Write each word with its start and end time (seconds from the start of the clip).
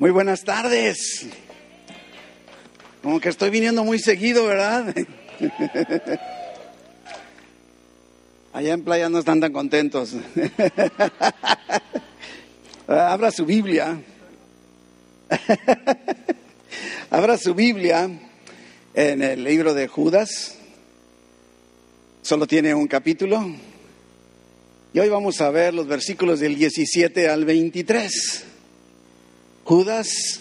Muy 0.00 0.10
buenas 0.12 0.44
tardes. 0.44 1.26
Como 3.02 3.20
que 3.20 3.28
estoy 3.28 3.50
viniendo 3.50 3.84
muy 3.84 3.98
seguido, 3.98 4.46
¿verdad? 4.46 4.94
Allá 8.54 8.72
en 8.72 8.82
playa 8.82 9.10
no 9.10 9.18
están 9.18 9.42
tan 9.42 9.52
contentos. 9.52 10.14
Abra 12.88 13.30
su 13.30 13.44
Biblia. 13.44 14.00
Abra 17.10 17.36
su 17.36 17.54
Biblia 17.54 18.08
en 18.94 19.22
el 19.22 19.44
libro 19.44 19.74
de 19.74 19.86
Judas. 19.86 20.56
Solo 22.22 22.46
tiene 22.46 22.74
un 22.74 22.88
capítulo. 22.88 23.54
Y 24.94 24.98
hoy 24.98 25.10
vamos 25.10 25.42
a 25.42 25.50
ver 25.50 25.74
los 25.74 25.86
versículos 25.86 26.40
del 26.40 26.56
17 26.56 27.28
al 27.28 27.44
23. 27.44 28.46
Judas, 29.70 30.40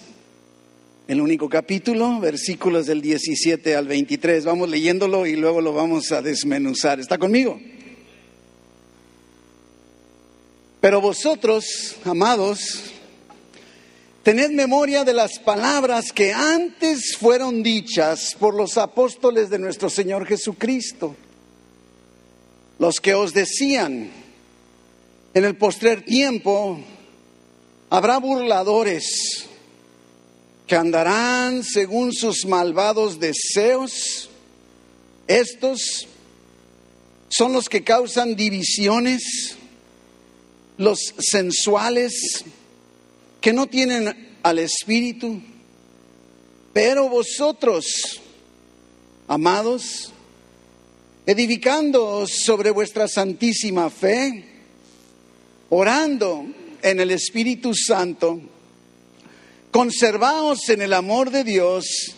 el 1.08 1.22
único 1.22 1.48
capítulo, 1.50 2.20
versículos 2.20 2.88
del 2.88 3.00
17 3.00 3.76
al 3.76 3.88
23. 3.88 4.44
Vamos 4.44 4.68
leyéndolo 4.70 5.28
y 5.28 5.36
luego 5.36 5.62
lo 5.62 5.72
vamos 5.72 6.12
a 6.12 6.24
desmenuzar. 6.24 7.00
¿Está 7.00 7.20
conmigo? 7.20 7.62
Pero 10.82 11.00
vosotros, 11.00 11.98
amados, 12.06 12.86
tened 14.24 14.50
memoria 14.50 15.04
de 15.04 15.14
las 15.14 15.38
palabras 15.38 16.12
que 16.12 16.34
antes 16.34 17.16
fueron 17.16 17.62
dichas 17.62 18.36
por 18.40 18.56
los 18.56 18.80
apóstoles 18.80 19.52
de 19.52 19.60
nuestro 19.60 19.92
Señor 19.92 20.26
Jesucristo, 20.26 21.16
los 22.80 23.00
que 23.00 23.14
os 23.14 23.36
decían, 23.36 24.10
en 25.36 25.46
el 25.46 25.56
postrer 25.56 26.04
tiempo 26.04 26.84
habrá 27.90 28.20
burladores 28.20 29.46
que 30.68 30.76
andarán 30.76 31.64
según 31.64 32.14
sus 32.14 32.46
malvados 32.46 33.20
deseos. 33.20 34.30
Estos 35.28 36.08
son 37.30 37.54
los 37.54 37.70
que 37.70 37.84
causan 37.84 38.36
divisiones, 38.36 39.56
los 40.78 41.00
sensuales, 41.20 42.46
que 43.42 43.54
no 43.54 43.68
tienen 43.68 44.38
al 44.44 44.60
Espíritu. 44.60 45.42
Pero 46.74 47.10
vosotros, 47.10 48.22
amados, 49.28 50.12
edificando 51.26 52.26
sobre 52.28 52.70
vuestra 52.72 53.08
santísima 53.08 53.90
fe, 53.90 54.46
orando 55.70 56.46
en 56.82 57.00
el 57.00 57.12
Espíritu 57.12 57.74
Santo, 57.74 58.42
conservaos 59.72 60.70
en 60.70 60.82
el 60.82 60.94
amor 60.94 61.32
de 61.32 61.44
Dios, 61.44 62.16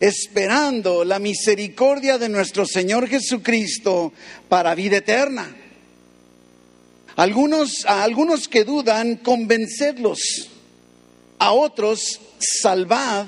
esperando 0.00 1.04
la 1.04 1.18
misericordia 1.18 2.18
de 2.18 2.28
nuestro 2.28 2.64
Señor 2.64 3.08
Jesucristo 3.08 4.12
para 4.48 4.74
vida 4.74 4.98
eterna. 4.98 5.56
Algunos, 7.16 7.84
a 7.86 8.02
algunos 8.02 8.48
que 8.48 8.64
dudan, 8.64 9.16
convencedlos, 9.16 10.48
a 11.38 11.52
otros 11.52 12.20
salvad, 12.38 13.26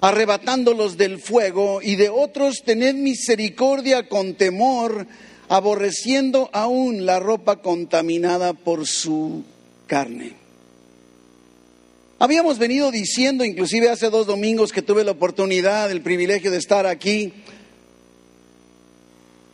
arrebatándolos 0.00 0.96
del 0.96 1.20
fuego, 1.20 1.80
y 1.82 1.96
de 1.96 2.08
otros 2.08 2.62
tened 2.64 2.94
misericordia 2.94 4.08
con 4.08 4.34
temor, 4.34 5.06
aborreciendo 5.52 6.48
aún 6.54 7.04
la 7.04 7.20
ropa 7.20 7.56
contaminada 7.56 8.54
por 8.54 8.86
su 8.86 9.44
carne. 9.86 10.32
Habíamos 12.18 12.58
venido 12.58 12.90
diciendo, 12.90 13.44
inclusive 13.44 13.90
hace 13.90 14.08
dos 14.08 14.26
domingos 14.26 14.72
que 14.72 14.80
tuve 14.80 15.04
la 15.04 15.10
oportunidad, 15.10 15.90
el 15.90 16.00
privilegio 16.00 16.50
de 16.50 16.56
estar 16.56 16.86
aquí, 16.86 17.34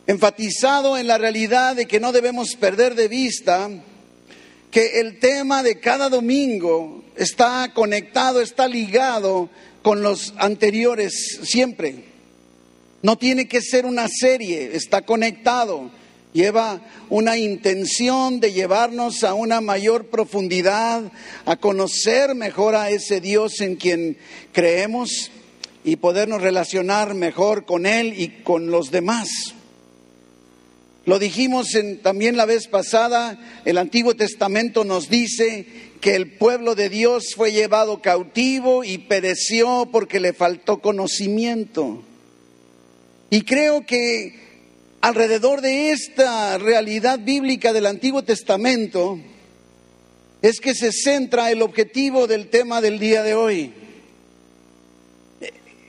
enfatizado 0.07 0.97
en 0.97 1.05
la 1.05 1.17
realidad 1.17 1.75
de 1.75 1.85
que 1.85 1.99
no 1.99 2.13
debemos 2.13 2.55
perder 2.55 2.95
de 2.95 3.09
vista 3.09 3.69
que 4.71 5.01
el 5.01 5.19
tema 5.19 5.63
de 5.63 5.81
cada 5.81 6.07
domingo 6.07 7.03
está 7.17 7.73
conectado, 7.73 8.39
está 8.39 8.69
ligado 8.69 9.49
con 9.81 10.01
los 10.01 10.33
anteriores 10.37 11.41
siempre. 11.43 12.08
No 13.01 13.17
tiene 13.17 13.47
que 13.47 13.61
ser 13.61 13.85
una 13.85 14.07
serie, 14.07 14.75
está 14.75 15.01
conectado. 15.01 15.89
Lleva 16.33 16.81
una 17.09 17.37
intención 17.37 18.39
de 18.39 18.53
llevarnos 18.53 19.23
a 19.23 19.33
una 19.33 19.61
mayor 19.61 20.07
profundidad, 20.07 21.11
a 21.45 21.55
conocer 21.55 22.35
mejor 22.35 22.75
a 22.75 22.91
ese 22.91 23.19
Dios 23.19 23.61
en 23.61 23.77
quien 23.77 24.17
creemos 24.51 25.31
y 25.83 25.95
podernos 25.95 26.41
relacionar 26.41 27.15
mejor 27.15 27.65
con 27.65 27.85
Él 27.85 28.13
y 28.15 28.43
con 28.43 28.69
los 28.69 28.91
demás. 28.91 29.29
Lo 31.05 31.17
dijimos 31.17 31.69
también 32.03 32.37
la 32.37 32.45
vez 32.45 32.67
pasada, 32.67 33.39
el 33.65 33.79
Antiguo 33.79 34.15
Testamento 34.15 34.83
nos 34.83 35.09
dice 35.09 35.65
que 36.01 36.13
el 36.13 36.33
pueblo 36.33 36.75
de 36.75 36.89
Dios 36.89 37.33
fue 37.35 37.51
llevado 37.51 38.03
cautivo 38.03 38.83
y 38.83 38.99
pereció 38.99 39.87
porque 39.91 40.19
le 40.19 40.33
faltó 40.33 40.79
conocimiento. 40.79 42.03
Y 43.29 43.41
creo 43.41 43.85
que 43.85 44.33
alrededor 45.01 45.61
de 45.61 45.91
esta 45.91 46.57
realidad 46.57 47.19
bíblica 47.19 47.73
del 47.73 47.85
Antiguo 47.85 48.23
Testamento 48.23 49.19
es 50.41 50.59
que 50.59 50.73
se 50.73 50.91
centra 50.91 51.51
el 51.51 51.61
objetivo 51.61 52.25
del 52.25 52.49
tema 52.49 52.81
del 52.81 52.97
día 52.97 53.21
de 53.21 53.35
hoy. 53.35 53.73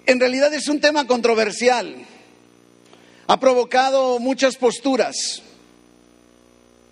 En 0.07 0.21
realidad 0.21 0.53
es 0.53 0.69
un 0.69 0.81
tema 0.81 1.07
controversial. 1.07 1.97
Ha 3.27 3.41
provocado 3.41 4.19
muchas 4.19 4.57
posturas, 4.57 5.41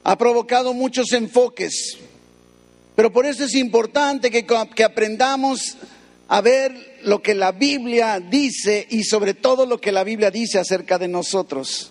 ha 0.04 0.16
provocado 0.16 0.72
muchos 0.72 1.12
enfoques, 1.12 1.98
pero 2.94 3.12
por 3.12 3.26
eso 3.26 3.44
es 3.44 3.54
importante 3.54 4.30
que, 4.30 4.46
que 4.46 4.84
aprendamos 4.84 5.76
a 6.28 6.40
ver 6.42 6.98
lo 7.02 7.22
que 7.22 7.34
la 7.34 7.52
Biblia 7.52 8.20
dice 8.20 8.86
y 8.90 9.04
sobre 9.04 9.34
todo 9.34 9.64
lo 9.64 9.80
que 9.80 9.92
la 9.92 10.04
Biblia 10.04 10.30
dice 10.30 10.58
acerca 10.58 10.98
de 10.98 11.08
nosotros. 11.08 11.90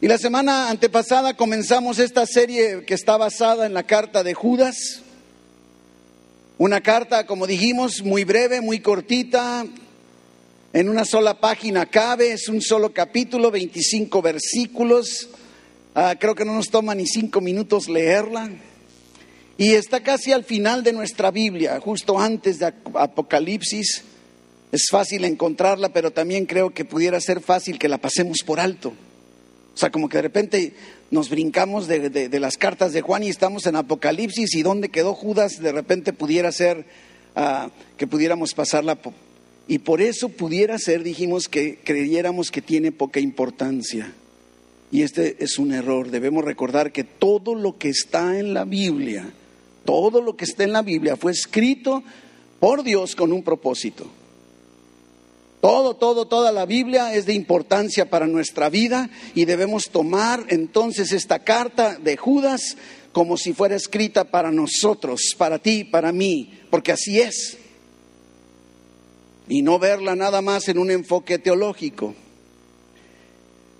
Y 0.00 0.08
la 0.08 0.18
semana 0.18 0.68
antepasada 0.68 1.36
comenzamos 1.36 2.00
esta 2.00 2.26
serie 2.26 2.84
que 2.84 2.94
está 2.94 3.16
basada 3.16 3.66
en 3.66 3.74
la 3.74 3.84
carta 3.84 4.24
de 4.24 4.34
Judas. 4.34 5.02
Una 6.58 6.80
carta, 6.80 7.24
como 7.24 7.46
dijimos, 7.46 8.02
muy 8.02 8.24
breve, 8.24 8.60
muy 8.60 8.80
cortita, 8.80 9.64
en 10.72 10.88
una 10.88 11.04
sola 11.04 11.38
página 11.38 11.86
cabe, 11.86 12.32
es 12.32 12.48
un 12.48 12.60
solo 12.60 12.92
capítulo, 12.92 13.52
25 13.52 14.22
versículos. 14.22 15.28
Ah, 15.94 16.16
creo 16.18 16.34
que 16.34 16.44
no 16.44 16.54
nos 16.54 16.70
toma 16.70 16.96
ni 16.96 17.06
cinco 17.06 17.40
minutos 17.40 17.88
leerla. 17.88 18.50
Y 19.58 19.72
está 19.72 20.02
casi 20.02 20.32
al 20.32 20.44
final 20.44 20.82
de 20.82 20.92
nuestra 20.92 21.30
Biblia, 21.30 21.78
justo 21.80 22.18
antes 22.18 22.58
de 22.58 22.72
Apocalipsis. 22.94 24.04
Es 24.72 24.86
fácil 24.90 25.24
encontrarla, 25.24 25.90
pero 25.90 26.10
también 26.10 26.46
creo 26.46 26.70
que 26.70 26.84
pudiera 26.84 27.20
ser 27.20 27.40
fácil 27.40 27.78
que 27.78 27.88
la 27.88 27.98
pasemos 27.98 28.38
por 28.44 28.58
alto. 28.58 28.94
O 29.74 29.76
sea, 29.76 29.90
como 29.90 30.08
que 30.08 30.18
de 30.18 30.22
repente 30.22 30.72
nos 31.10 31.28
brincamos 31.28 31.88
de, 31.88 32.28
las 32.40 32.56
cartas 32.56 32.92
de 32.92 33.02
Juan 33.02 33.22
y 33.22 33.28
estamos 33.28 33.66
en 33.66 33.76
Apocalipsis 33.76 34.54
y 34.54 34.62
donde 34.62 34.88
quedó 34.88 35.14
Judas, 35.14 35.60
de 35.60 35.72
repente 35.72 36.12
pudiera 36.12 36.50
ser 36.52 36.86
ah, 37.36 37.70
que 37.98 38.06
pudiéramos 38.06 38.54
pasarla. 38.54 38.98
Y 39.68 39.78
por 39.78 40.00
eso 40.00 40.30
pudiera 40.30 40.78
ser, 40.78 41.02
dijimos, 41.02 41.48
que 41.48 41.78
creyéramos 41.84 42.50
que 42.50 42.62
tiene 42.62 42.92
poca 42.92 43.20
importancia. 43.20 44.12
Y 44.90 45.02
este 45.02 45.42
es 45.42 45.58
un 45.58 45.72
error. 45.72 46.10
Debemos 46.10 46.44
recordar 46.44 46.92
que 46.92 47.04
todo 47.04 47.54
lo 47.54 47.78
que 47.78 47.88
está 47.88 48.38
en 48.38 48.52
la 48.52 48.64
Biblia, 48.64 49.32
todo 49.84 50.20
lo 50.20 50.36
que 50.36 50.44
está 50.44 50.64
en 50.64 50.72
la 50.72 50.82
Biblia 50.82 51.16
fue 51.16 51.32
escrito 51.32 52.02
por 52.60 52.82
Dios 52.82 53.16
con 53.16 53.32
un 53.32 53.42
propósito. 53.42 54.06
Todo, 55.60 55.94
todo, 55.94 56.26
toda 56.26 56.50
la 56.50 56.66
Biblia 56.66 57.14
es 57.14 57.24
de 57.24 57.34
importancia 57.34 58.10
para 58.10 58.26
nuestra 58.26 58.68
vida 58.68 59.10
y 59.34 59.44
debemos 59.44 59.90
tomar 59.90 60.44
entonces 60.48 61.12
esta 61.12 61.38
carta 61.38 61.96
de 61.98 62.16
Judas 62.16 62.76
como 63.12 63.36
si 63.36 63.52
fuera 63.52 63.76
escrita 63.76 64.24
para 64.24 64.50
nosotros, 64.50 65.34
para 65.38 65.58
ti, 65.58 65.84
para 65.84 66.10
mí, 66.10 66.58
porque 66.70 66.92
así 66.92 67.20
es. 67.20 67.58
Y 69.48 69.62
no 69.62 69.78
verla 69.78 70.16
nada 70.16 70.42
más 70.42 70.68
en 70.68 70.78
un 70.78 70.90
enfoque 70.90 71.38
teológico. 71.38 72.14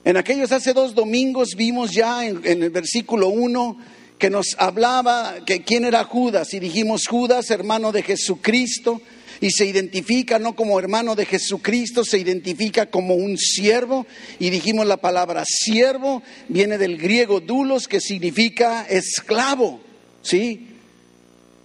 En 0.04 0.16
aquellos 0.16 0.50
hace 0.52 0.72
dos 0.72 0.94
domingos 0.94 1.54
vimos 1.56 1.92
ya 1.92 2.26
en, 2.26 2.44
el 2.44 2.70
versículo 2.70 3.28
1 3.28 3.76
que 4.22 4.30
nos 4.30 4.54
hablaba 4.56 5.44
que 5.44 5.64
quién 5.64 5.84
era 5.84 6.04
Judas 6.04 6.54
y 6.54 6.60
dijimos 6.60 7.08
Judas, 7.08 7.50
hermano 7.50 7.90
de 7.90 8.04
Jesucristo, 8.04 9.02
y 9.40 9.50
se 9.50 9.66
identifica 9.66 10.38
no 10.38 10.54
como 10.54 10.78
hermano 10.78 11.16
de 11.16 11.26
Jesucristo, 11.26 12.04
se 12.04 12.18
identifica 12.18 12.86
como 12.86 13.16
un 13.16 13.36
siervo 13.36 14.06
y 14.38 14.50
dijimos 14.50 14.86
la 14.86 14.98
palabra 14.98 15.42
siervo 15.44 16.22
viene 16.48 16.78
del 16.78 16.98
griego 16.98 17.40
dulos 17.40 17.88
que 17.88 18.00
significa 18.00 18.86
esclavo, 18.88 19.80
¿sí? 20.22 20.68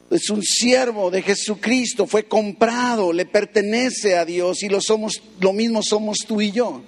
es 0.10 0.28
un 0.32 0.42
siervo 0.42 1.12
de 1.12 1.22
Jesucristo, 1.22 2.08
fue 2.08 2.24
comprado, 2.24 3.14
le 3.14 3.28
pertenece 3.28 4.18
a 4.18 4.26
Dios 4.26 4.64
y 4.64 4.70
lo 4.70 4.82
somos, 4.82 5.22
lo 5.40 5.54
mismo 5.54 5.84
somos 5.84 6.18
tú 6.28 6.42
y 6.42 6.52
yo. 6.52 6.82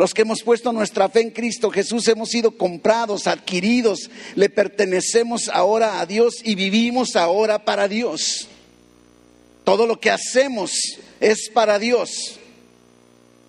Los 0.00 0.14
que 0.14 0.22
hemos 0.22 0.42
puesto 0.42 0.72
nuestra 0.72 1.10
fe 1.10 1.20
en 1.20 1.30
Cristo 1.30 1.70
Jesús 1.70 2.08
hemos 2.08 2.30
sido 2.30 2.52
comprados, 2.52 3.26
adquiridos, 3.26 4.10
le 4.34 4.48
pertenecemos 4.48 5.50
ahora 5.52 6.00
a 6.00 6.06
Dios 6.06 6.36
y 6.42 6.54
vivimos 6.54 7.16
ahora 7.16 7.66
para 7.66 7.86
Dios. 7.86 8.48
Todo 9.62 9.86
lo 9.86 10.00
que 10.00 10.10
hacemos 10.10 10.72
es 11.20 11.50
para 11.50 11.78
Dios. 11.78 12.38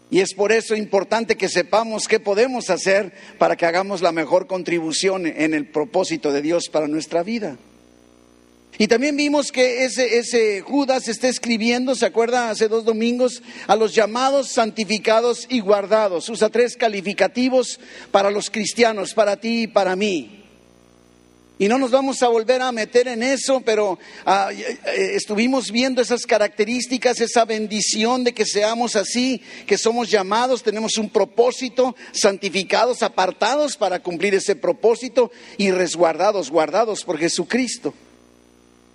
Y 0.10 0.20
es 0.20 0.34
por 0.34 0.52
eso 0.52 0.76
importante 0.76 1.38
que 1.38 1.48
sepamos 1.48 2.10
qué 2.10 2.20
podemos 2.20 2.70
hacer 2.70 3.14
para 3.38 3.56
que 3.56 3.66
hagamos 3.66 4.02
la 4.02 4.12
mejor 4.12 4.48
contribución 4.48 5.28
en 5.28 5.54
el 5.54 5.68
propósito 5.68 6.34
de 6.34 6.42
Dios 6.42 6.68
para 6.68 6.90
nuestra 6.90 7.24
vida. 7.24 7.56
Y 8.82 8.88
también 8.88 9.16
vimos 9.16 9.52
que 9.52 9.86
ese, 9.86 10.18
ese 10.18 10.62
Judas 10.62 11.08
está 11.08 11.28
escribiendo, 11.28 11.94
¿se 11.94 12.08
acuerda? 12.08 12.50
Hace 12.50 12.68
dos 12.68 12.84
domingos, 12.84 13.44
a 13.68 13.76
los 13.76 13.94
llamados, 13.94 14.54
santificados 14.54 15.46
y 15.50 15.60
guardados. 15.60 16.28
Usa 16.30 16.50
tres 16.50 16.78
calificativos 16.78 17.80
para 18.10 18.32
los 18.32 18.50
cristianos, 18.50 19.14
para 19.14 19.38
ti 19.38 19.62
y 19.62 19.68
para 19.68 19.96
mí. 19.96 20.44
Y 21.60 21.68
no 21.68 21.78
nos 21.78 21.92
vamos 21.92 22.24
a 22.24 22.28
volver 22.30 22.64
a 22.64 22.72
meter 22.72 23.08
en 23.08 23.22
eso, 23.22 23.62
pero 23.62 24.00
ah, 24.26 24.50
eh, 24.52 25.12
estuvimos 25.14 25.70
viendo 25.70 26.02
esas 26.02 26.26
características, 26.26 27.22
esa 27.22 27.46
bendición 27.46 28.24
de 28.24 28.34
que 28.34 28.48
seamos 28.48 28.96
así, 28.96 29.44
que 29.68 29.78
somos 29.78 30.10
llamados, 30.10 30.64
tenemos 30.64 30.98
un 30.98 31.12
propósito, 31.12 31.96
santificados, 32.14 33.04
apartados 33.04 33.78
para 33.78 34.02
cumplir 34.02 34.34
ese 34.34 34.56
propósito 34.56 35.32
y 35.60 35.70
resguardados, 35.70 36.50
guardados 36.50 37.04
por 37.04 37.20
Jesucristo. 37.20 37.94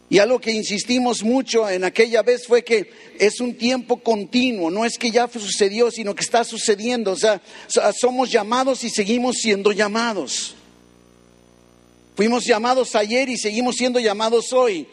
Y 0.08 0.18
algo 0.18 0.38
que 0.40 0.52
insistimos 0.52 1.24
mucho 1.24 1.68
en 1.68 1.82
aquella 1.84 2.22
vez 2.22 2.46
fue 2.46 2.62
que 2.62 2.90
es 3.18 3.40
un 3.40 3.56
tiempo 3.56 3.96
continuo, 3.96 4.70
no 4.70 4.84
es 4.84 4.98
que 4.98 5.10
ya 5.10 5.28
sucedió, 5.28 5.90
sino 5.90 6.14
que 6.14 6.22
está 6.22 6.44
sucediendo. 6.44 7.12
O 7.12 7.16
sea, 7.16 7.42
somos 8.00 8.30
llamados 8.30 8.84
y 8.84 8.90
seguimos 8.90 9.36
siendo 9.38 9.72
llamados. 9.72 10.54
Fuimos 12.14 12.44
llamados 12.44 12.94
ayer 12.94 13.28
y 13.28 13.36
seguimos 13.36 13.76
siendo 13.76 13.98
llamados 13.98 14.52
hoy. 14.52 14.86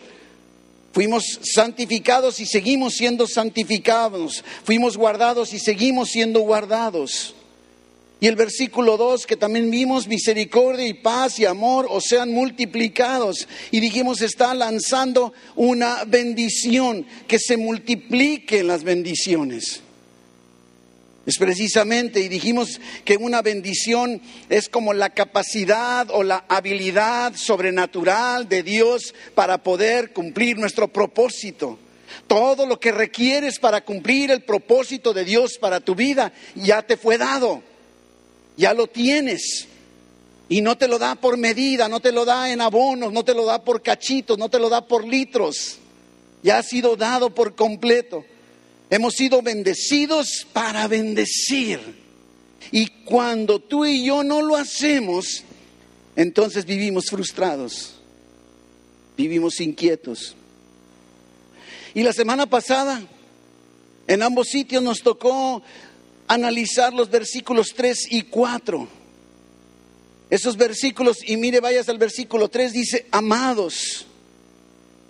Fuimos 0.94 1.39
santificados 1.44 2.39
y 2.39 2.45
seguimos 2.45 2.95
siendo 2.95 3.27
santificados. 3.27 4.44
Fuimos 4.63 4.98
guardados 4.98 5.54
y 5.54 5.59
seguimos 5.59 6.09
siendo 6.09 6.42
guardados. 6.42 7.36
Y 8.24 8.28
el 8.28 8.38
versículo 8.38 8.96
2 8.96 9.25
que 9.25 9.36
también 9.36 9.70
vimos, 9.70 10.08
misericordia 10.08 10.88
y 10.88 10.94
paz 10.94 11.40
y 11.40 11.46
amor 11.46 11.88
o 11.90 12.00
sean 12.00 12.31
multiplicados. 12.31 13.50
Y 13.70 13.81
dijimos, 13.81 14.22
está 14.22 14.54
lanzando 14.54 15.34
una 15.58 16.06
bendición, 16.06 17.06
que 17.28 17.38
se 17.38 17.58
multipliquen 17.58 18.68
las 18.68 18.86
bendiciones. 18.86 19.81
Es 21.25 21.38
precisamente, 21.38 22.22
y 22.22 22.30
dijimos 22.30 22.80
que 23.04 23.18
una 23.18 23.42
bendición 23.42 24.22
es 24.48 24.69
como 24.69 24.94
la 24.94 25.10
capacidad 25.10 26.08
o 26.10 26.24
la 26.24 26.46
habilidad 26.48 27.36
sobrenatural 27.36 28.48
de 28.48 28.64
Dios 28.64 29.14
para 29.36 29.64
poder 29.64 30.14
cumplir 30.14 30.58
nuestro 30.58 30.88
propósito. 30.88 31.78
Todo 32.28 32.68
lo 32.68 32.80
que 32.80 32.94
requieres 32.94 33.60
para 33.60 33.84
cumplir 33.84 34.31
el 34.31 34.44
propósito 34.44 35.12
de 35.12 35.26
Dios 35.26 35.58
para 35.58 35.81
tu 35.81 35.94
vida 35.94 36.31
ya 36.56 36.84
te 36.84 36.96
fue 36.96 37.18
dado 37.18 37.73
ya 38.58 38.74
lo 38.74 38.88
tienes. 38.88 39.68
Y 40.50 40.62
no 40.62 40.78
te 40.78 40.88
lo 40.88 41.00
da 41.00 41.16
por 41.16 41.38
medida, 41.38 41.88
no 41.88 42.00
te 42.00 42.12
lo 42.12 42.26
da 42.26 42.52
en 42.52 42.62
abonos, 42.62 43.12
no 43.12 43.24
te 43.24 43.34
lo 43.34 43.46
da 43.46 43.64
por 43.64 43.82
cachitos, 43.82 44.38
no 44.38 44.50
te 44.50 44.60
lo 44.60 44.70
da 44.70 44.86
por 44.86 45.08
litros. 45.08 45.78
Ya 46.44 46.58
ha 46.58 46.64
sido 46.64 46.96
dado 46.96 47.30
por 47.34 47.56
completo. 47.56 48.26
Hemos 48.90 49.14
sido 49.14 49.42
bendecidos 49.42 50.46
para 50.52 50.88
bendecir. 50.88 51.80
Y 52.72 52.88
cuando 53.06 53.60
tú 53.60 53.86
y 53.86 54.06
yo 54.06 54.24
no 54.24 54.42
lo 54.42 54.56
hacemos, 54.56 55.44
entonces 56.16 56.66
vivimos 56.66 57.06
frustrados, 57.10 57.96
vivimos 59.18 59.60
inquietos. 59.60 60.36
Y 61.94 62.04
la 62.04 62.14
semana 62.14 62.46
pasada, 62.46 63.02
en 64.08 64.24
ambos 64.24 64.50
sitios 64.50 64.84
nos 64.84 65.02
tocó 65.02 65.62
analizar 66.28 66.94
los 66.94 67.10
versículos 67.10 67.74
3 67.75 68.08
y 68.12 68.22
4. 68.24 68.88
Esos 70.30 70.58
versículos, 70.58 71.18
y 71.25 71.38
mire, 71.38 71.60
vayas 71.60 71.90
al 71.90 71.98
versículo 71.98 72.50
3, 72.50 72.74
dice, 72.74 73.06
amados, 73.12 74.08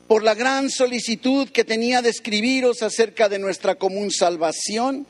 por 0.07 0.23
la 0.23 0.33
gran 0.33 0.69
solicitud 0.69 1.49
que 1.49 1.63
tenía 1.63 2.01
de 2.01 2.09
escribiros 2.09 2.81
acerca 2.81 3.29
de 3.29 3.39
nuestra 3.39 3.75
común 3.75 4.11
salvación, 4.11 5.07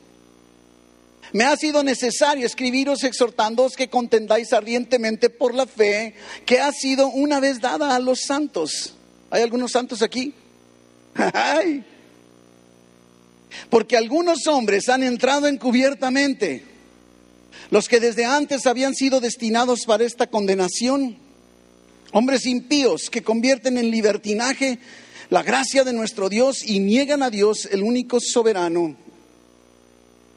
me 1.32 1.44
ha 1.44 1.56
sido 1.56 1.82
necesario 1.82 2.46
escribiros 2.46 3.02
exhortándoos 3.02 3.74
que 3.74 3.90
contendáis 3.90 4.52
ardientemente 4.52 5.30
por 5.30 5.52
la 5.52 5.66
fe 5.66 6.14
que 6.46 6.60
ha 6.60 6.70
sido 6.70 7.08
una 7.08 7.40
vez 7.40 7.60
dada 7.60 7.96
a 7.96 7.98
los 7.98 8.20
santos. 8.20 8.94
¿Hay 9.30 9.42
algunos 9.42 9.72
santos 9.72 10.00
aquí? 10.00 10.32
¡Ay! 11.14 11.84
Porque 13.70 13.96
algunos 13.96 14.46
hombres 14.46 14.88
han 14.88 15.02
entrado 15.02 15.46
encubiertamente, 15.46 16.64
los 17.70 17.88
que 17.88 18.00
desde 18.00 18.24
antes 18.24 18.66
habían 18.66 18.94
sido 18.94 19.20
destinados 19.20 19.84
para 19.86 20.04
esta 20.04 20.26
condenación, 20.26 21.16
hombres 22.12 22.46
impíos 22.46 23.10
que 23.10 23.22
convierten 23.22 23.78
en 23.78 23.90
libertinaje 23.90 24.78
la 25.30 25.42
gracia 25.42 25.84
de 25.84 25.92
nuestro 25.92 26.28
Dios 26.28 26.64
y 26.64 26.78
niegan 26.78 27.22
a 27.22 27.30
Dios, 27.30 27.68
el 27.70 27.82
único 27.82 28.20
soberano, 28.20 28.96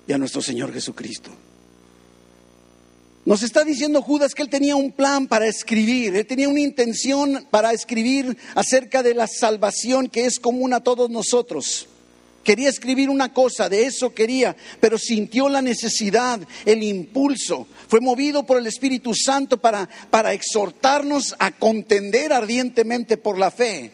y 0.07 0.13
a 0.13 0.17
nuestro 0.17 0.41
Señor 0.41 0.73
Jesucristo. 0.73 1.29
Nos 3.25 3.43
está 3.43 3.65
diciendo 3.65 4.01
Judas 4.01 4.33
que 4.33 4.41
él 4.41 4.49
tenía 4.49 4.77
un 4.77 4.93
plan 4.93 5.27
para 5.27 5.47
escribir, 5.47 6.15
él 6.15 6.25
tenía 6.25 6.47
una 6.47 6.61
intención 6.61 7.45
para 7.51 7.73
escribir 7.73 8.37
acerca 8.55 9.03
de 9.03 9.13
la 9.13 9.27
salvación 9.27 10.07
que 10.07 10.25
es 10.25 10.39
común 10.39 10.73
a 10.73 10.79
todos 10.79 11.09
nosotros. 11.09 11.87
Quería 12.47 12.69
escribir 12.69 13.09
una 13.09 13.33
cosa, 13.33 13.67
de 13.67 13.83
eso 13.83 14.13
quería, 14.13 14.55
pero 14.79 14.97
sintió 14.97 15.49
la 15.49 15.61
necesidad, 15.61 16.39
el 16.63 16.81
impulso. 16.81 17.67
Fue 17.89 17.99
movido 17.99 18.45
por 18.45 18.57
el 18.57 18.67
Espíritu 18.67 19.13
Santo 19.13 19.57
para, 19.57 19.89
para 20.09 20.31
exhortarnos 20.31 21.35
a 21.39 21.51
contender 21.51 22.31
ardientemente 22.31 23.17
por 23.17 23.37
la 23.37 23.51
fe. 23.51 23.91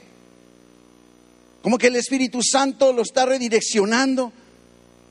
Como 1.64 1.80
que 1.80 1.88
el 1.88 1.96
Espíritu 1.96 2.44
Santo 2.44 2.94
lo 2.94 3.02
está 3.02 3.26
redireccionando 3.26 4.32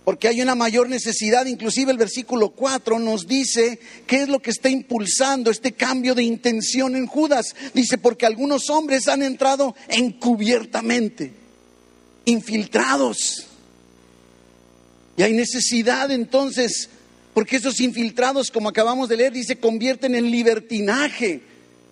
porque 0.05 0.29
hay 0.29 0.41
una 0.41 0.55
mayor 0.55 0.89
necesidad. 0.89 1.45
Inclusive 1.47 1.91
el 1.91 1.99
versículo 1.99 2.51
4 2.51 3.01
nos 3.01 3.27
dice 3.27 3.81
qué 4.07 4.23
es 4.23 4.29
lo 4.29 4.39
que 4.39 4.51
está 4.51 4.69
impulsando 4.69 5.51
este 5.51 5.73
cambio 5.73 6.15
de 6.15 6.23
intención 6.23 6.95
en 6.95 7.09
Judas. 7.09 7.57
Dice, 7.75 7.99
porque 7.99 8.25
algunos 8.25 8.71
hombres 8.71 9.09
han 9.09 9.25
entrado 9.25 9.75
encubiertamente 9.89 11.42
infiltrados. 12.25 13.47
Y 15.17 15.23
hay 15.23 15.33
necesidad 15.33 16.11
entonces, 16.11 16.89
porque 17.35 17.57
esos 17.57 17.81
infiltrados, 17.81 18.51
como 18.51 18.69
acabamos 18.69 19.09
de 19.09 19.17
leer, 19.17 19.33
dice, 19.33 19.57
convierten 19.57 20.15
en 20.15 20.31
libertinaje 20.31 21.43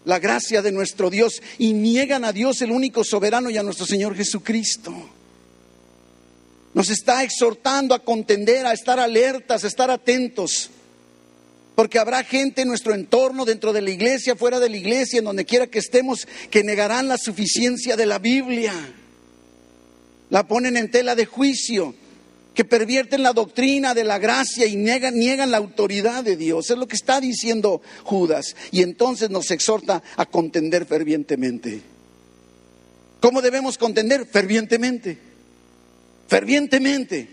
la 0.05 0.19
gracia 0.19 0.63
de 0.63 0.73
nuestro 0.73 1.11
Dios 1.11 1.43
y 1.59 1.73
niegan 1.73 2.25
a 2.25 2.33
Dios 2.33 2.63
el 2.63 2.73
único 2.73 3.05
soberano 3.05 3.51
y 3.51 3.59
a 3.59 3.63
nuestro 3.63 3.87
Señor 3.87 4.17
Jesucristo. 4.17 4.95
Nos 6.73 6.89
está 6.89 7.23
exhortando 7.23 7.95
a 7.95 7.99
contender, 7.99 8.65
a 8.65 8.73
estar 8.73 8.99
alertas, 9.01 9.65
a 9.65 9.67
estar 9.67 9.91
atentos. 9.91 10.71
Porque 11.75 11.99
habrá 11.99 12.23
gente 12.23 12.63
en 12.63 12.69
nuestro 12.69 12.95
entorno, 12.95 13.45
dentro 13.45 13.73
de 13.73 13.83
la 13.83 13.91
iglesia, 13.91 14.37
fuera 14.37 14.61
de 14.61 14.69
la 14.69 14.77
iglesia, 14.77 15.19
en 15.19 15.25
donde 15.25 15.45
quiera 15.45 15.67
que 15.67 15.79
estemos, 15.79 16.27
que 16.51 16.63
negarán 16.63 17.09
la 17.09 17.19
suficiencia 17.19 17.97
de 17.97 18.07
la 18.07 18.19
Biblia 18.19 18.73
la 20.31 20.47
ponen 20.47 20.77
en 20.77 20.91
tela 20.91 21.15
de 21.15 21.27
juicio, 21.27 21.95
que 22.55 22.65
pervierten 22.65 23.23
la 23.23 23.33
doctrina 23.33 23.95
de 23.95 24.05
la 24.05 24.19
gracia 24.19 24.67
y 24.67 24.77
niegan, 24.77 25.19
niegan 25.19 25.51
la 25.51 25.59
autoridad 25.59 26.25
de 26.25 26.37
Dios. 26.37 26.71
Es 26.71 26.77
lo 26.77 26.89
que 26.89 26.97
está 26.97 27.21
diciendo 27.21 27.81
Judas. 28.03 28.57
Y 28.71 28.83
entonces 28.83 29.31
nos 29.31 29.51
exhorta 29.51 30.03
a 30.17 30.27
contender 30.27 30.87
fervientemente. 30.87 31.81
¿Cómo 33.21 33.41
debemos 33.41 33.79
contender? 33.79 34.27
Fervientemente. 34.27 35.19
Fervientemente. 36.27 37.29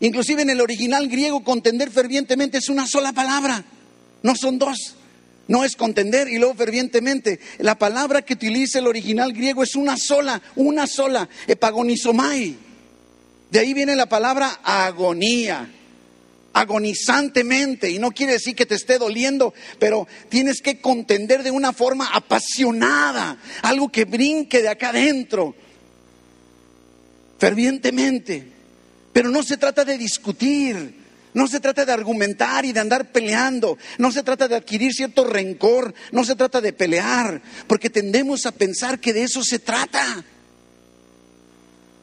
Inclusive 0.00 0.42
en 0.42 0.50
el 0.50 0.60
original 0.60 1.08
griego 1.08 1.44
contender 1.44 1.90
fervientemente 1.90 2.58
es 2.58 2.68
una 2.68 2.88
sola 2.88 3.12
palabra, 3.12 3.64
no 4.24 4.34
son 4.34 4.58
dos. 4.58 4.96
No 5.48 5.64
es 5.64 5.76
contender 5.76 6.28
y 6.28 6.38
luego 6.38 6.54
fervientemente. 6.54 7.40
La 7.58 7.78
palabra 7.78 8.22
que 8.22 8.34
utiliza 8.34 8.78
el 8.78 8.86
original 8.86 9.32
griego 9.32 9.62
es 9.62 9.74
una 9.74 9.96
sola, 9.96 10.40
una 10.56 10.86
sola, 10.86 11.28
epagonizomai. 11.46 12.56
De 13.50 13.58
ahí 13.58 13.74
viene 13.74 13.96
la 13.96 14.08
palabra 14.08 14.60
agonía. 14.62 15.68
agonizantemente, 16.54 17.90
y 17.90 17.98
no 17.98 18.10
quiere 18.10 18.34
decir 18.34 18.54
que 18.54 18.66
te 18.66 18.74
esté 18.74 18.98
doliendo, 18.98 19.54
pero 19.78 20.06
tienes 20.28 20.60
que 20.60 20.80
contender 20.80 21.42
de 21.42 21.50
una 21.50 21.72
forma 21.72 22.10
apasionada, 22.12 23.38
algo 23.62 23.90
que 23.90 24.04
brinque 24.04 24.60
de 24.60 24.68
acá 24.68 24.90
adentro, 24.90 25.54
fervientemente. 27.38 28.52
Pero 29.12 29.30
no 29.30 29.42
se 29.42 29.56
trata 29.56 29.84
de 29.84 29.98
discutir, 29.98 31.01
no 31.34 31.48
se 31.48 31.60
trata 31.60 31.84
de 31.84 31.92
argumentar 31.92 32.64
y 32.64 32.72
de 32.72 32.80
andar 32.80 33.10
peleando, 33.10 33.78
no 33.98 34.12
se 34.12 34.22
trata 34.22 34.48
de 34.48 34.56
adquirir 34.56 34.92
cierto 34.92 35.24
rencor, 35.24 35.94
no 36.12 36.24
se 36.24 36.36
trata 36.36 36.60
de 36.60 36.72
pelear, 36.72 37.40
porque 37.66 37.90
tendemos 37.90 38.44
a 38.46 38.52
pensar 38.52 38.98
que 38.98 39.12
de 39.12 39.22
eso 39.22 39.42
se 39.42 39.58
trata. 39.58 40.24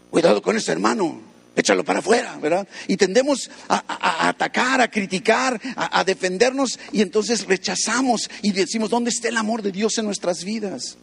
Cuidado 0.09 0.41
con 0.41 0.57
ese 0.57 0.71
hermano, 0.71 1.21
échalo 1.55 1.85
para 1.85 1.99
afuera, 1.99 2.37
¿verdad? 2.37 2.67
Y 2.87 2.97
tendemos 2.97 3.51
a, 3.67 4.29
atacar, 4.29 4.81
a 4.81 4.89
criticar, 4.89 5.61
a, 5.75 5.99
a, 5.99 6.03
defendernos 6.03 6.79
y 6.91 7.01
entonces 7.01 7.45
rechazamos 7.45 8.29
y 8.41 8.51
decimos, 8.51 8.89
¿dónde 8.89 9.11
está 9.11 9.27
el 9.27 9.37
amor 9.37 9.61
de 9.61 9.71
Dios 9.71 9.97
en 9.99 10.05
nuestras 10.05 10.43
vidas? 10.43 10.97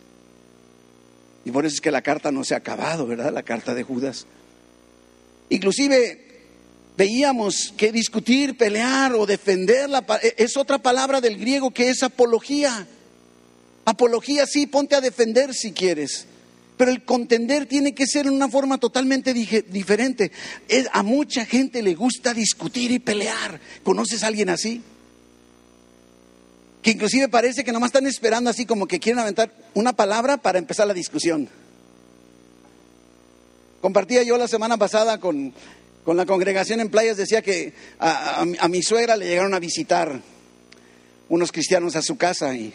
Y 1.45 1.53
por 1.53 1.65
eso 1.65 1.75
es 1.75 1.81
que 1.81 1.93
la 1.93 2.03
carta 2.03 2.33
no 2.33 2.43
se 2.43 2.55
ha 2.55 2.59
acabado, 2.59 3.07
¿verdad? 3.07 3.33
La 3.33 3.45
carta 3.45 3.73
de 3.73 3.85
Judas. 3.85 4.27
Inclusive 5.49 6.26
veíamos 6.97 7.75
que 7.77 7.93
discutir, 7.93 8.57
pelear 8.57 9.13
o 9.15 9.27
defender 9.27 9.89
es 10.37 10.57
otra 10.57 10.79
palabra 10.79 11.21
del 11.21 11.37
griego 11.37 11.71
que 11.71 11.91
es 11.91 12.03
apología. 12.03 12.87
Apología 13.85 14.47
sí, 14.47 14.67
ponte 14.67 14.95
a 14.95 15.01
defender 15.01 15.55
si 15.55 15.73
quieres. 15.73 16.27
Pero 16.77 16.91
el 16.91 17.05
contender 17.05 17.67
tiene 17.67 17.95
que 17.95 18.07
ser 18.07 18.27
en 18.27 18.35
una 18.35 18.49
forma 18.49 18.79
totalmente 18.79 19.33
diferente. 19.33 20.33
a 20.93 21.03
mucha 21.03 21.47
gente 21.47 21.83
le 21.83 21.95
gusta 21.95 22.35
discutir 22.35 22.91
y 22.91 22.99
pelear. 22.99 23.61
¿Conoces 23.83 24.23
a 24.23 24.27
alguien 24.27 24.51
así? 24.51 24.83
Que 26.83 26.91
inclusive 26.91 27.29
parece 27.29 27.65
que 27.65 27.73
nomás 27.73 27.89
están 27.89 28.07
esperando 28.07 28.51
así 28.51 28.67
como 28.67 28.87
que 28.87 29.01
quieren 29.01 29.21
aventar 29.21 29.53
una 29.75 29.95
palabra 29.95 30.37
para 30.37 30.59
empezar 30.59 30.87
la 30.87 30.95
discusión. 30.95 31.49
Compartía 33.81 34.23
yo 34.23 34.37
la 34.37 34.49
semana 34.49 34.77
pasada 34.77 35.19
con, 35.19 35.55
con 36.07 36.17
la 36.17 36.25
congregación 36.25 36.79
en 36.79 36.89
playas, 36.89 37.17
decía 37.17 37.43
que 37.43 37.73
a, 37.99 38.69
mi 38.69 38.81
suegra 38.81 39.17
le 39.17 39.27
llegaron 39.27 39.55
a 39.55 39.59
visitar 39.59 40.21
unos 41.29 41.51
cristianos 41.51 41.97
a 41.97 42.03
su 42.03 42.17
casa 42.17 42.55
y, 42.55 42.73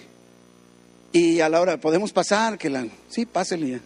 y 1.14 1.40
a 1.40 1.48
la 1.48 1.62
hora, 1.62 1.80
¿podemos 1.80 2.12
pasar? 2.12 2.58
Que 2.58 2.70
la, 2.70 2.86
sí, 3.08 3.26
pásele. 3.26 3.80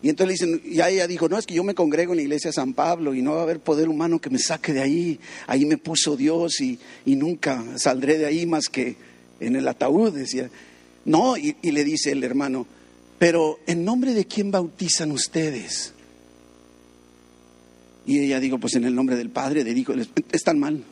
Y 0.00 0.08
entonces 0.08 0.40
le 0.40 0.46
dicen, 0.46 0.72
ya 0.72 0.88
ella 0.88 1.08
dijo, 1.08 1.28
no, 1.28 1.38
es 1.38 1.44
que 1.44 1.54
yo 1.54 1.64
me 1.64 1.74
congrego 1.74 2.12
en 2.12 2.18
la 2.18 2.22
iglesia 2.22 2.50
de 2.50 2.54
San 2.54 2.72
Pablo 2.72 3.14
y 3.14 3.20
no 3.20 3.32
va 3.32 3.40
a 3.40 3.42
haber 3.42 3.58
poder 3.58 3.88
humano 3.88 4.20
que 4.20 4.30
me 4.30 4.38
saque 4.38 4.72
de 4.72 4.82
ahí. 4.82 5.18
Ahí 5.48 5.64
me 5.64 5.76
puso 5.76 6.16
Dios 6.16 6.60
y, 6.60 6.78
nunca 7.04 7.64
saldré 7.78 8.16
de 8.16 8.26
ahí 8.26 8.46
más 8.46 8.66
que 8.70 8.94
en 9.40 9.56
el 9.56 9.66
ataúd, 9.66 10.12
decía. 10.12 10.48
No, 11.04 11.36
y, 11.36 11.56
y 11.62 11.72
le 11.72 11.82
dice 11.82 12.12
el 12.12 12.22
hermano, 12.22 12.68
pero 13.18 13.58
¿en 13.66 13.84
nombre 13.84 14.14
de 14.14 14.24
quién 14.24 14.52
bautizan 14.52 15.10
ustedes? 15.10 15.94
Y 18.06 18.18
ella 18.18 18.40
dijo, 18.40 18.58
pues 18.58 18.74
en 18.74 18.84
el 18.84 18.94
nombre 18.94 19.16
del 19.16 19.30
Padre, 19.30 19.64
del 19.64 19.78
Hijo, 19.78 19.94
están 20.32 20.58
mal. 20.58 20.82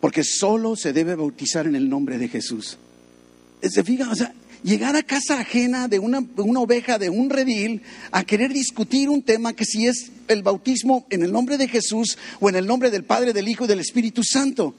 Porque 0.00 0.24
solo 0.24 0.74
se 0.76 0.92
debe 0.92 1.14
bautizar 1.14 1.66
en 1.66 1.74
el 1.74 1.88
nombre 1.88 2.18
de 2.18 2.28
Jesús. 2.28 2.78
¿Se 3.62 3.84
fijan? 3.84 4.08
O 4.08 4.14
sea, 4.14 4.34
llegar 4.64 4.96
a 4.96 5.02
casa 5.02 5.40
ajena 5.40 5.88
de 5.88 5.98
una, 5.98 6.24
una, 6.36 6.60
oveja, 6.60 6.98
de 6.98 7.10
un 7.10 7.30
redil, 7.30 7.82
a 8.10 8.24
querer 8.24 8.52
discutir 8.52 9.08
un 9.08 9.22
tema 9.22 9.52
que 9.52 9.64
si 9.64 9.86
es 9.86 10.10
el 10.28 10.42
bautismo 10.42 11.06
en 11.10 11.22
el 11.22 11.32
nombre 11.32 11.58
de 11.58 11.68
Jesús 11.68 12.18
o 12.40 12.48
en 12.48 12.56
el 12.56 12.66
nombre 12.66 12.90
del 12.90 13.04
Padre, 13.04 13.32
del 13.32 13.48
Hijo 13.48 13.64
y 13.64 13.68
del 13.68 13.80
Espíritu 13.80 14.22
Santo. 14.24 14.74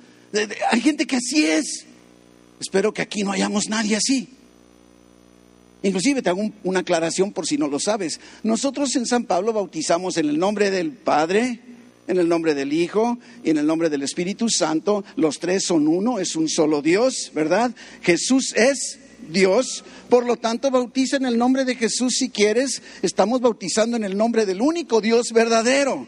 Hay 0.72 0.82
gente 0.82 1.06
que 1.06 1.18
así 1.18 1.46
es. 1.46 1.86
Espero 2.60 2.94
que 2.94 3.02
aquí 3.02 3.24
no 3.24 3.32
hayamos 3.32 3.70
nadie 3.70 3.96
así. 3.96 4.30
Inclusive 5.84 6.22
te 6.22 6.30
hago 6.30 6.50
una 6.64 6.80
aclaración 6.80 7.34
por 7.34 7.46
si 7.46 7.58
no 7.58 7.68
lo 7.68 7.80
sabes. 7.80 8.20
Nosotros 8.42 8.96
en 8.96 9.06
San 9.06 9.26
Pablo 9.26 9.54
bautizamos 9.54 10.18
en 10.18 10.30
el 10.30 10.40
nombre 10.40 10.72
del 10.72 10.92
Padre, 10.92 11.60
en 12.08 12.18
el 12.18 12.28
nombre 12.28 12.56
del 12.56 12.74
Hijo 12.74 13.20
y 13.44 13.50
en 13.50 13.58
el 13.58 13.68
nombre 13.68 13.90
del 13.90 14.02
Espíritu 14.02 14.50
Santo. 14.50 15.04
Los 15.18 15.40
tres 15.40 15.66
son 15.66 15.88
uno, 15.88 16.20
es 16.20 16.36
un 16.36 16.48
solo 16.48 16.82
Dios, 16.82 17.32
¿verdad? 17.36 17.76
Jesús 18.02 18.54
es 18.56 19.00
Dios, 19.30 19.84
por 20.10 20.26
lo 20.26 20.38
tanto 20.38 20.72
bautiza 20.72 21.18
en 21.18 21.26
el 21.26 21.38
nombre 21.38 21.66
de 21.66 21.76
Jesús 21.76 22.16
si 22.18 22.30
quieres, 22.30 22.82
estamos 23.02 23.42
bautizando 23.42 23.98
en 23.98 24.04
el 24.04 24.18
nombre 24.18 24.46
del 24.46 24.62
único 24.62 25.02
Dios 25.02 25.32
verdadero. 25.34 26.08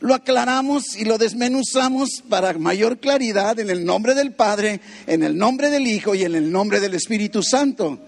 Lo 0.00 0.14
aclaramos 0.14 0.96
y 0.96 1.04
lo 1.04 1.16
desmenuzamos 1.16 2.22
para 2.28 2.52
mayor 2.58 2.98
claridad 2.98 3.58
en 3.58 3.70
el 3.70 3.84
nombre 3.84 4.14
del 4.14 4.32
Padre, 4.32 4.80
en 5.06 5.22
el 5.22 5.36
nombre 5.36 5.70
del 5.70 5.86
Hijo 5.86 6.14
y 6.14 6.24
en 6.24 6.34
el 6.34 6.52
nombre 6.52 6.80
del 6.80 6.94
Espíritu 6.94 7.42
Santo. 7.42 7.98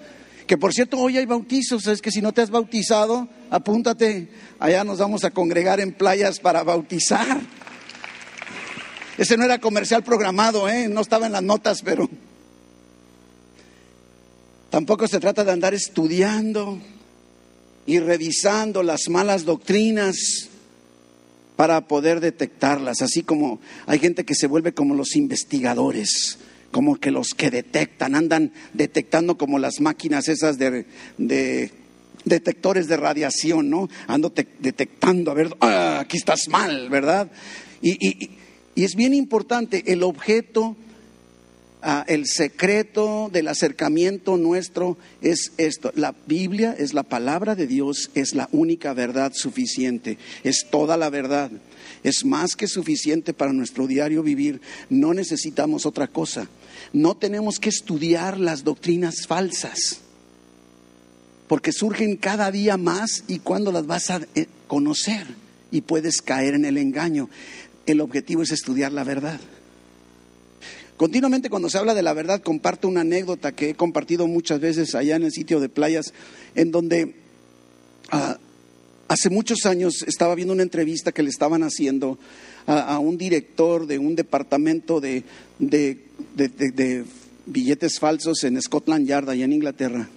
Que 0.49 0.59
por 0.59 0.75
cierto, 0.75 0.99
hoy 0.99 1.17
hay 1.17 1.27
bautizos, 1.27 1.87
es 1.87 2.03
que 2.03 2.11
si 2.11 2.21
no 2.21 2.33
te 2.33 2.41
has 2.41 2.51
bautizado, 2.51 3.29
apúntate, 3.51 4.31
allá 4.59 4.83
nos 4.83 4.99
vamos 4.99 5.23
a 5.23 5.31
congregar 5.31 5.79
en 5.79 5.93
playas 5.93 6.41
para 6.41 6.65
bautizar. 6.65 7.41
Ese 9.17 9.37
no 9.37 9.45
era 9.45 9.61
comercial 9.61 10.03
programado, 10.03 10.69
¿eh? 10.69 10.89
no 10.89 11.03
estaba 11.03 11.27
en 11.27 11.33
las 11.33 11.43
notas, 11.45 11.83
pero 11.83 12.09
Tampoco 14.71 15.09
se 15.09 15.19
trata 15.19 15.45
de 15.45 15.53
andar 15.53 15.73
estudiando 15.73 16.79
y 17.87 18.01
revisando 18.01 18.83
las 18.83 19.09
malas 19.09 19.47
doctrinas 19.47 20.17
para 21.57 21.89
poder 21.89 22.21
detectarlas, 22.21 23.01
así 23.01 23.23
como 23.23 23.61
hay 23.87 23.99
gente 23.99 24.25
que 24.25 24.35
se 24.35 24.47
vuelve 24.47 24.75
como 24.75 24.95
los 24.95 25.17
investigadores, 25.17 26.39
como 26.71 26.97
que 26.97 27.11
los 27.11 27.29
que 27.31 27.51
detectan, 27.51 28.15
andan 28.15 28.53
detectando 28.75 29.39
como 29.39 29.59
las 29.59 29.81
máquinas 29.81 30.29
esas 30.29 30.59
de, 30.59 30.85
detectores 32.25 32.89
de 32.89 32.97
radiación, 32.97 33.71
¿no? 33.71 33.89
Ando 34.07 34.33
detectando, 34.59 35.31
a 35.31 35.35
ver, 35.35 35.57
ah, 35.61 36.01
aquí 36.01 36.17
estás 36.17 36.49
mal, 36.49 36.89
¿verdad? 36.91 37.31
y 37.81 38.31
es 38.75 38.97
bien 38.97 39.15
importante, 39.15 39.85
el 39.87 40.03
objeto 40.03 40.77
Ah, 41.81 42.05
el 42.09 42.27
secreto 42.27 43.31
del 43.33 43.47
acercamiento 43.47 44.37
nuestro 44.37 44.99
es 45.23 45.53
esto. 45.59 45.93
La 45.95 46.13
Biblia 46.27 46.75
es 46.77 46.93
la 46.93 47.05
palabra 47.05 47.55
de 47.55 47.69
Dios, 47.69 48.11
es 48.15 48.35
la 48.35 48.49
única 48.51 48.95
verdad 48.95 49.33
suficiente, 49.33 50.19
es 50.43 50.67
toda 50.71 50.97
la 50.97 51.09
verdad. 51.09 51.53
Es 52.03 52.25
más 52.25 52.57
que 52.57 52.67
suficiente 52.67 53.33
para 53.33 53.53
nuestro 53.53 53.87
diario 53.87 54.25
vivir. 54.25 54.61
No 54.91 55.15
necesitamos 55.15 55.87
otra 55.87 56.09
cosa. 56.09 56.49
No 56.93 57.17
tenemos 57.17 57.59
que 57.59 57.69
estudiar 57.69 58.39
las 58.39 58.65
doctrinas 58.65 59.27
falsas, 59.27 60.01
porque 61.47 61.73
surgen 61.73 62.17
cada 62.17 62.51
día 62.51 62.77
más 62.77 63.25
y 63.27 63.39
cuando 63.41 63.73
las 63.73 63.87
vas 63.87 64.11
a 64.11 64.21
eh, 64.35 64.47
conocer 64.67 65.27
y 65.71 65.83
puedes 65.83 66.23
caer 66.23 66.55
en 66.55 66.65
el 66.65 66.79
engaño. 66.79 67.29
El 67.87 68.01
objetivo 68.01 68.43
es 68.43 68.53
estudiar 68.53 68.93
la 68.93 69.05
verdad. 69.05 69.41
Continuamente 70.97 71.49
cuando 71.49 71.71
se 71.71 71.79
habla 71.79 71.95
de 71.95 72.03
la 72.03 72.13
verdad 72.13 72.43
comparto 72.43 72.89
una 72.89 73.03
anécdota 73.03 73.53
que 73.53 73.71
he 73.71 73.75
compartido 73.75 74.27
muchas 74.27 74.59
veces 74.59 74.95
allá 74.95 75.17
en 75.17 75.23
el 75.23 75.33
sitio 75.33 75.61
de 75.61 75.69
playas, 75.69 76.13
en 76.57 76.73
donde 76.73 77.15
ah, 78.11 78.37
hace 79.07 79.31
muchos 79.31 79.65
años 79.65 80.03
estaba 80.07 80.35
viendo 80.35 80.53
una 80.53 80.65
entrevista 80.65 81.13
que 81.13 81.23
le 81.23 81.31
estaban 81.31 81.63
haciendo 81.63 82.19
a, 82.69 82.99
un 82.99 83.17
director 83.17 83.87
de 83.87 83.99
un 83.99 84.15
departamento 84.15 85.01
de, 85.01 85.25
billetes 87.47 87.99
falsos 87.99 88.45
en 88.45 88.61
Scotland 88.61 89.07
Yard, 89.09 89.31
allá 89.31 89.47
en 89.47 89.55
Inglaterra. 89.55 90.09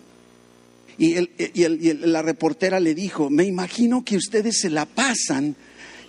Y, 0.97 1.17
y 1.17 1.93
la 1.93 2.21
reportera 2.21 2.79
le 2.79 2.93
dijo, 2.93 3.29
me 3.29 3.45
imagino 3.45 4.03
que 4.03 4.17
ustedes 4.17 4.59
se 4.59 4.69
la 4.69 4.85
pasan 4.85 5.55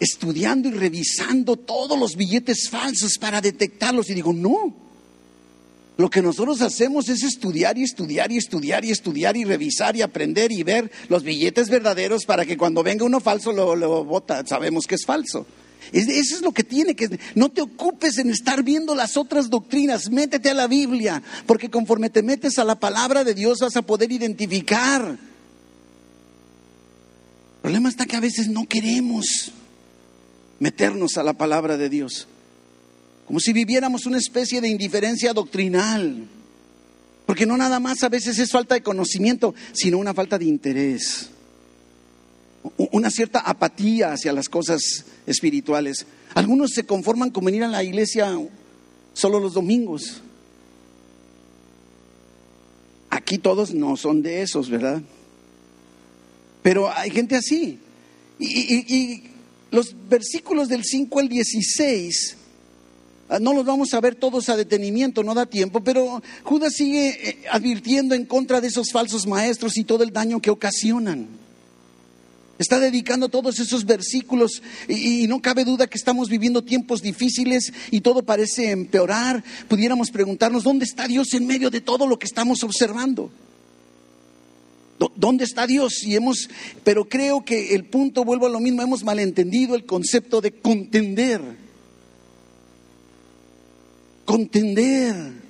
estudiando 0.00 0.68
y 0.68 0.72
revisando 0.72 1.56
todos 1.56 1.96
los 1.98 2.16
billetes 2.16 2.68
falsos 2.68 3.18
para 3.18 3.40
detectarlos. 3.40 4.10
Y 4.10 4.14
digo, 4.14 4.32
no. 4.32 4.74
Lo 5.96 6.10
que 6.10 6.22
nosotros 6.22 6.60
hacemos 6.62 7.08
es 7.08 7.22
estudiar 7.22 7.78
y 7.78 7.84
estudiar 7.84 8.32
y 8.32 8.38
estudiar 8.38 8.84
y 8.84 8.90
estudiar 8.90 9.36
y 9.36 9.44
revisar 9.44 9.94
y 9.94 10.02
aprender 10.02 10.50
y 10.50 10.64
ver 10.64 10.90
los 11.08 11.22
billetes 11.22 11.68
verdaderos 11.68 12.24
para 12.24 12.44
que 12.44 12.56
cuando 12.56 12.82
venga 12.82 13.04
uno 13.04 13.20
falso 13.20 13.52
lo, 13.52 13.76
lo 13.76 14.02
bota, 14.04 14.44
sabemos 14.44 14.86
que 14.86 14.96
es 14.96 15.04
falso. 15.06 15.46
Eso 15.90 16.36
es 16.36 16.42
lo 16.42 16.52
que 16.52 16.62
tiene 16.62 16.94
que... 16.94 17.18
No 17.34 17.48
te 17.48 17.62
ocupes 17.62 18.18
en 18.18 18.30
estar 18.30 18.62
viendo 18.62 18.94
las 18.94 19.16
otras 19.16 19.50
doctrinas, 19.50 20.10
métete 20.10 20.50
a 20.50 20.54
la 20.54 20.68
Biblia, 20.68 21.22
porque 21.46 21.70
conforme 21.70 22.10
te 22.10 22.22
metes 22.22 22.58
a 22.58 22.64
la 22.64 22.78
palabra 22.78 23.24
de 23.24 23.34
Dios 23.34 23.58
vas 23.60 23.76
a 23.76 23.82
poder 23.82 24.12
identificar. 24.12 25.18
El 27.56 27.60
problema 27.60 27.88
está 27.88 28.06
que 28.06 28.16
a 28.16 28.20
veces 28.20 28.48
no 28.48 28.66
queremos 28.66 29.52
meternos 30.60 31.16
a 31.16 31.22
la 31.22 31.32
palabra 31.32 31.76
de 31.76 31.88
Dios. 31.88 32.28
Como 33.26 33.40
si 33.40 33.52
viviéramos 33.52 34.06
una 34.06 34.18
especie 34.18 34.60
de 34.60 34.68
indiferencia 34.68 35.32
doctrinal. 35.32 36.28
Porque 37.26 37.46
no 37.46 37.56
nada 37.56 37.80
más 37.80 38.02
a 38.02 38.08
veces 38.08 38.38
es 38.38 38.50
falta 38.50 38.74
de 38.74 38.82
conocimiento, 38.82 39.54
sino 39.72 39.98
una 39.98 40.14
falta 40.14 40.38
de 40.38 40.44
interés. 40.44 41.30
Una 42.76 43.10
cierta 43.10 43.40
apatía 43.40 44.12
hacia 44.12 44.32
las 44.32 44.48
cosas 44.48 45.04
espirituales. 45.26 46.06
Algunos 46.34 46.70
se 46.72 46.84
conforman 46.84 47.30
con 47.30 47.44
venir 47.44 47.64
a 47.64 47.68
la 47.68 47.82
iglesia 47.82 48.38
solo 49.12 49.40
los 49.40 49.54
domingos. 49.54 50.22
Aquí 53.10 53.38
todos 53.38 53.74
no 53.74 53.96
son 53.96 54.22
de 54.22 54.42
esos, 54.42 54.70
¿verdad? 54.70 55.02
Pero 56.62 56.90
hay 56.90 57.10
gente 57.10 57.36
así. 57.36 57.78
Y, 58.38 59.24
los 59.70 59.94
versículos 60.08 60.68
del 60.68 60.84
5 60.84 61.18
al 61.18 61.28
16, 61.30 62.36
ah, 63.30 63.38
no 63.38 63.54
los 63.54 63.64
vamos 63.64 63.94
a 63.94 64.00
ver 64.02 64.14
todos 64.14 64.50
a 64.50 64.56
detenimiento, 64.56 65.22
no 65.22 65.32
da 65.32 65.46
tiempo, 65.46 65.82
pero 65.82 66.22
Judas 66.42 66.74
sigue 66.74 67.08
eh, 67.08 67.38
advirtiendo 67.50 68.14
en 68.14 68.26
contra 68.26 68.60
de 68.60 68.68
esos 68.68 68.92
falsos 68.92 69.26
maestros 69.26 69.78
y 69.78 69.84
todo 69.84 70.04
el 70.04 70.12
daño 70.12 70.40
que 70.40 70.50
ocasionan. 70.50 71.41
Está 72.58 72.78
dedicando 72.78 73.28
todos 73.28 73.58
esos 73.58 73.84
versículos 73.84 74.62
y, 74.88 75.26
no 75.26 75.40
cabe 75.40 75.64
duda 75.64 75.86
que 75.86 75.98
estamos 75.98 76.28
viviendo 76.28 76.62
tiempos 76.62 77.02
difíciles 77.02 77.72
y 77.90 78.00
todo 78.00 78.22
parece 78.22 78.70
empeorar. 78.70 79.42
Pudiéramos 79.68 80.10
preguntarnos, 80.10 80.62
¿dónde 80.62 80.84
está 80.84 81.08
Dios 81.08 81.32
en 81.34 81.46
medio 81.46 81.70
de 81.70 81.80
todo 81.80 82.06
lo 82.06 82.18
que 82.18 82.26
estamos 82.26 82.62
observando? 82.62 83.30
¿Dónde 85.16 85.44
está 85.44 85.66
Dios? 85.66 86.04
Y 86.04 86.14
hemos, 86.14 86.48
pero 86.84 87.08
creo 87.08 87.44
que 87.44 87.74
el 87.74 87.86
punto, 87.86 88.24
vuelvo 88.24 88.46
a 88.46 88.50
lo 88.50 88.60
mismo, 88.60 88.82
hemos 88.82 89.02
malentendido 89.02 89.74
el 89.74 89.84
concepto 89.84 90.40
de 90.40 90.52
contender. 90.52 91.40
Contender. 94.24 95.41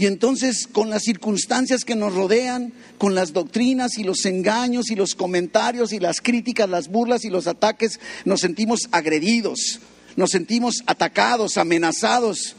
Y 0.00 0.06
entonces 0.06 0.66
con 0.66 0.88
las 0.88 1.02
circunstancias 1.02 1.84
que 1.84 1.94
nos 1.94 2.14
rodean, 2.14 2.72
con 2.96 3.14
las 3.14 3.34
doctrinas 3.34 3.98
y 3.98 4.02
los 4.02 4.24
engaños 4.24 4.90
y 4.90 4.94
los 4.94 5.14
comentarios 5.14 5.92
y 5.92 5.98
las 5.98 6.22
críticas, 6.22 6.70
las 6.70 6.88
burlas 6.88 7.26
y 7.26 7.28
los 7.28 7.46
ataques, 7.46 8.00
nos 8.24 8.40
sentimos 8.40 8.88
agredidos, 8.92 9.78
nos 10.16 10.30
sentimos 10.30 10.76
atacados, 10.86 11.58
amenazados. 11.58 12.56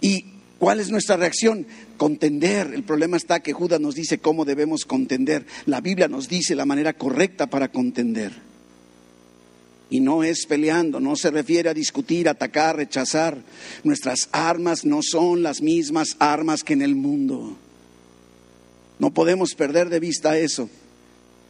¿Y 0.00 0.26
cuál 0.60 0.78
es 0.78 0.90
nuestra 0.90 1.16
reacción? 1.16 1.66
Contender. 1.96 2.70
El 2.72 2.84
problema 2.84 3.16
está 3.16 3.40
que 3.40 3.52
Judas 3.52 3.80
nos 3.80 3.96
dice 3.96 4.18
cómo 4.18 4.44
debemos 4.44 4.84
contender. 4.84 5.46
La 5.66 5.80
Biblia 5.80 6.06
nos 6.06 6.28
dice 6.28 6.54
la 6.54 6.66
manera 6.66 6.92
correcta 6.92 7.48
para 7.48 7.72
contender. 7.72 8.53
Y 9.90 10.00
no 10.00 10.24
es 10.24 10.46
peleando, 10.46 10.98
no 10.98 11.14
se 11.14 11.30
refiere 11.30 11.68
a 11.68 11.74
discutir, 11.74 12.28
atacar, 12.28 12.76
rechazar. 12.76 13.38
Nuestras 13.84 14.28
armas 14.32 14.84
no 14.84 15.00
son 15.02 15.42
las 15.42 15.60
mismas 15.60 16.16
armas 16.18 16.62
que 16.62 16.72
en 16.72 16.82
el 16.82 16.94
mundo. 16.94 17.56
No 18.98 19.12
podemos 19.12 19.54
perder 19.54 19.90
de 19.90 20.00
vista 20.00 20.38
eso. 20.38 20.68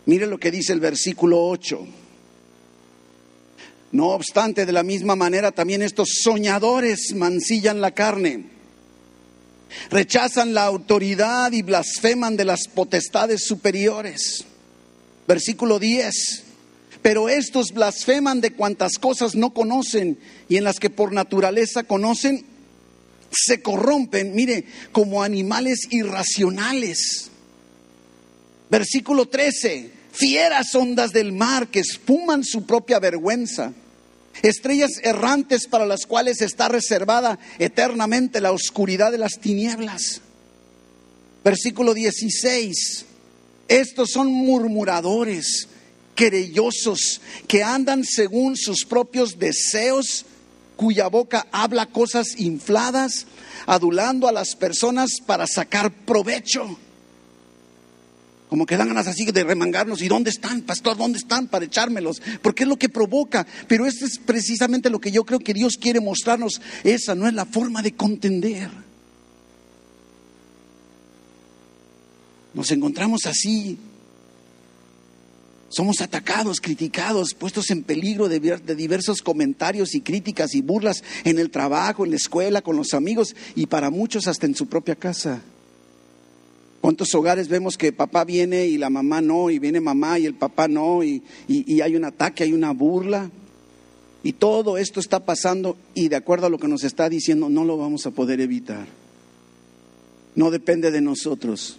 Mire 0.07 0.27
lo 0.27 0.39
que 0.39 0.51
dice 0.51 0.73
el 0.73 0.81
versículo 0.81 1.47
8. 1.47 1.87
No 3.93 4.09
obstante, 4.09 4.67
de 4.67 4.73
la 4.73 4.83
misma 4.83 5.15
manera 5.15 5.53
también 5.53 5.81
estos 5.81 6.09
soñadores 6.23 7.15
mancillan 7.15 7.81
la 7.81 7.93
carne, 7.93 8.47
rechazan 9.89 10.53
la 10.53 10.65
autoridad 10.65 11.53
y 11.53 11.63
blasfeman 11.63 12.37
de 12.37 12.45
las 12.45 12.67
potestades 12.67 13.47
superiores. 13.47 14.45
Versículo 15.29 15.79
10 15.79 16.44
pero 17.05 17.29
estos 17.29 17.73
blasfeman 17.73 18.41
de 18.41 18.55
cuantas 18.55 18.95
cosas 18.99 19.35
no 19.35 19.53
conocen 19.53 20.19
y 20.49 20.57
en 20.57 20.65
las 20.65 20.81
que 20.81 20.89
por 20.89 21.13
naturaleza 21.13 21.83
conocen, 21.83 22.47
se 23.31 23.61
corrompen, 23.61 24.35
mire, 24.35 24.65
como 24.91 25.23
animales 25.23 25.81
irracionales. 25.91 27.29
Versículo 28.71 29.27
13, 29.27 29.91
fieras 30.13 30.75
ondas 30.75 31.13
del 31.13 31.33
mar 31.33 31.69
que 31.69 31.81
espuman 31.81 32.43
su 32.43 32.65
propia 32.65 33.01
vergüenza, 33.01 33.75
estrellas 34.41 34.93
errantes 35.03 35.67
para 35.67 35.85
las 35.85 36.07
cuales 36.07 36.41
está 36.41 36.71
reservada 36.71 37.39
eternamente 37.59 38.41
la 38.41 38.53
oscuridad 38.53 39.13
de 39.13 39.19
las 39.19 39.41
tinieblas. 39.41 40.23
Versículo 41.45 41.93
16, 41.93 43.05
estos 43.69 44.11
son 44.11 44.33
murmuradores 44.33 45.69
querellosos, 46.15 47.21
que 47.47 47.63
andan 47.63 48.05
según 48.05 48.57
sus 48.57 48.85
propios 48.85 49.39
deseos, 49.39 50.25
cuya 50.77 51.09
boca 51.09 51.47
habla 51.53 51.87
cosas 51.87 52.39
infladas, 52.39 53.27
adulando 53.67 54.29
a 54.29 54.33
las 54.33 54.57
personas 54.57 55.21
para 55.25 55.47
sacar 55.47 55.93
provecho. 55.93 56.79
Como 58.49 58.67
que 58.67 58.77
dan 58.77 58.89
ganas 58.89 59.09
así 59.09 59.25
de 59.25 59.43
remangarnos. 59.43 60.01
¿Y 60.03 60.09
dónde 60.09 60.31
están, 60.31 60.63
pastor? 60.63 60.97
¿Dónde 60.97 61.19
están 61.19 61.49
para 61.49 61.65
echármelos? 61.65 62.23
Porque 62.41 62.63
es 62.63 62.69
lo 62.69 62.77
que 62.77 62.89
provoca. 62.89 63.47
Pero 63.67 63.85
esto 63.85 64.05
es 64.05 64.19
precisamente 64.19 64.91
lo 64.91 65.01
que 65.01 65.11
yo 65.11 65.25
creo 65.25 65.41
que 65.41 65.55
Dios 65.55 65.77
quiere 65.77 66.01
mostrarnos. 66.01 66.61
Esa 66.85 67.17
no 67.17 67.27
es 67.27 67.35
la 67.35 67.47
forma 67.47 67.83
de 67.83 67.95
contender. 67.95 68.71
Nos 72.53 72.71
encontramos 72.71 73.27
así 73.27 73.77
somos 75.75 76.01
atacados, 76.01 76.61
criticados, 76.61 77.35
puestos 77.35 77.71
en 77.71 77.83
peligro 77.83 78.29
de, 78.29 78.39
diversos 78.77 79.23
comentarios 79.23 79.95
y 79.95 80.01
críticas 80.01 80.55
y 80.55 80.63
burlas 80.63 81.03
en 81.25 81.39
el 81.39 81.51
trabajo, 81.51 82.05
en 82.05 82.11
la 82.11 82.17
escuela, 82.17 82.63
con 82.63 82.77
los 82.77 82.95
amigos 82.95 83.35
y 83.57 83.67
para 83.67 83.91
muchos 83.91 84.29
hasta 84.29 84.47
en 84.47 84.55
su 84.55 84.69
propia 84.69 84.95
casa. 84.95 85.43
¿Cuántos 86.81 87.15
hogares 87.15 87.49
vemos 87.49 87.77
que 87.77 87.93
papá 87.93 88.25
viene 88.25 88.67
y 88.67 88.79
la 88.79 88.91
mamá 88.91 89.21
no, 89.21 89.51
y 89.51 89.59
viene 89.59 89.81
mamá 89.81 90.19
y 90.19 90.27
el 90.27 90.35
papá 90.35 90.69
no, 90.69 91.03
y, 91.03 91.23
y 91.49 91.81
hay 91.81 91.97
un 91.97 92.05
ataque, 92.05 92.45
hay 92.45 92.53
una 92.53 92.73
burla? 92.73 93.31
Y 94.23 94.35
todo 94.35 94.79
esto 94.79 95.01
está 95.01 95.25
pasando 95.25 95.77
y 95.95 96.09
de 96.09 96.17
acuerdo 96.17 96.47
a 96.47 96.51
lo 96.51 96.59
que 96.59 96.69
nos 96.69 96.85
está 96.85 97.09
diciendo, 97.09 97.49
no 97.49 97.65
lo 97.65 97.77
vamos 97.77 98.07
a 98.07 98.11
poder 98.11 98.41
evitar. 98.41 98.87
No 100.37 100.51
depende 100.51 100.91
de 100.91 101.01
nosotros. 101.01 101.79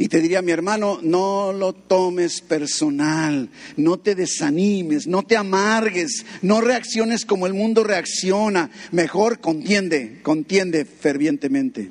Y 0.00 0.08
te 0.08 0.22
diría 0.22 0.40
mi 0.40 0.50
hermano, 0.50 0.98
no 1.02 1.52
lo 1.52 1.74
tomes 1.74 2.40
personal, 2.40 3.50
no 3.76 3.98
te 3.98 4.14
desanimes, 4.14 5.06
no 5.06 5.24
te 5.24 5.36
amargues, 5.36 6.24
no 6.40 6.62
reacciones 6.62 7.26
como 7.26 7.46
el 7.46 7.52
mundo 7.52 7.84
reacciona, 7.84 8.70
mejor 8.92 9.40
contiende, 9.40 10.20
contiende 10.22 10.86
fervientemente. 10.86 11.90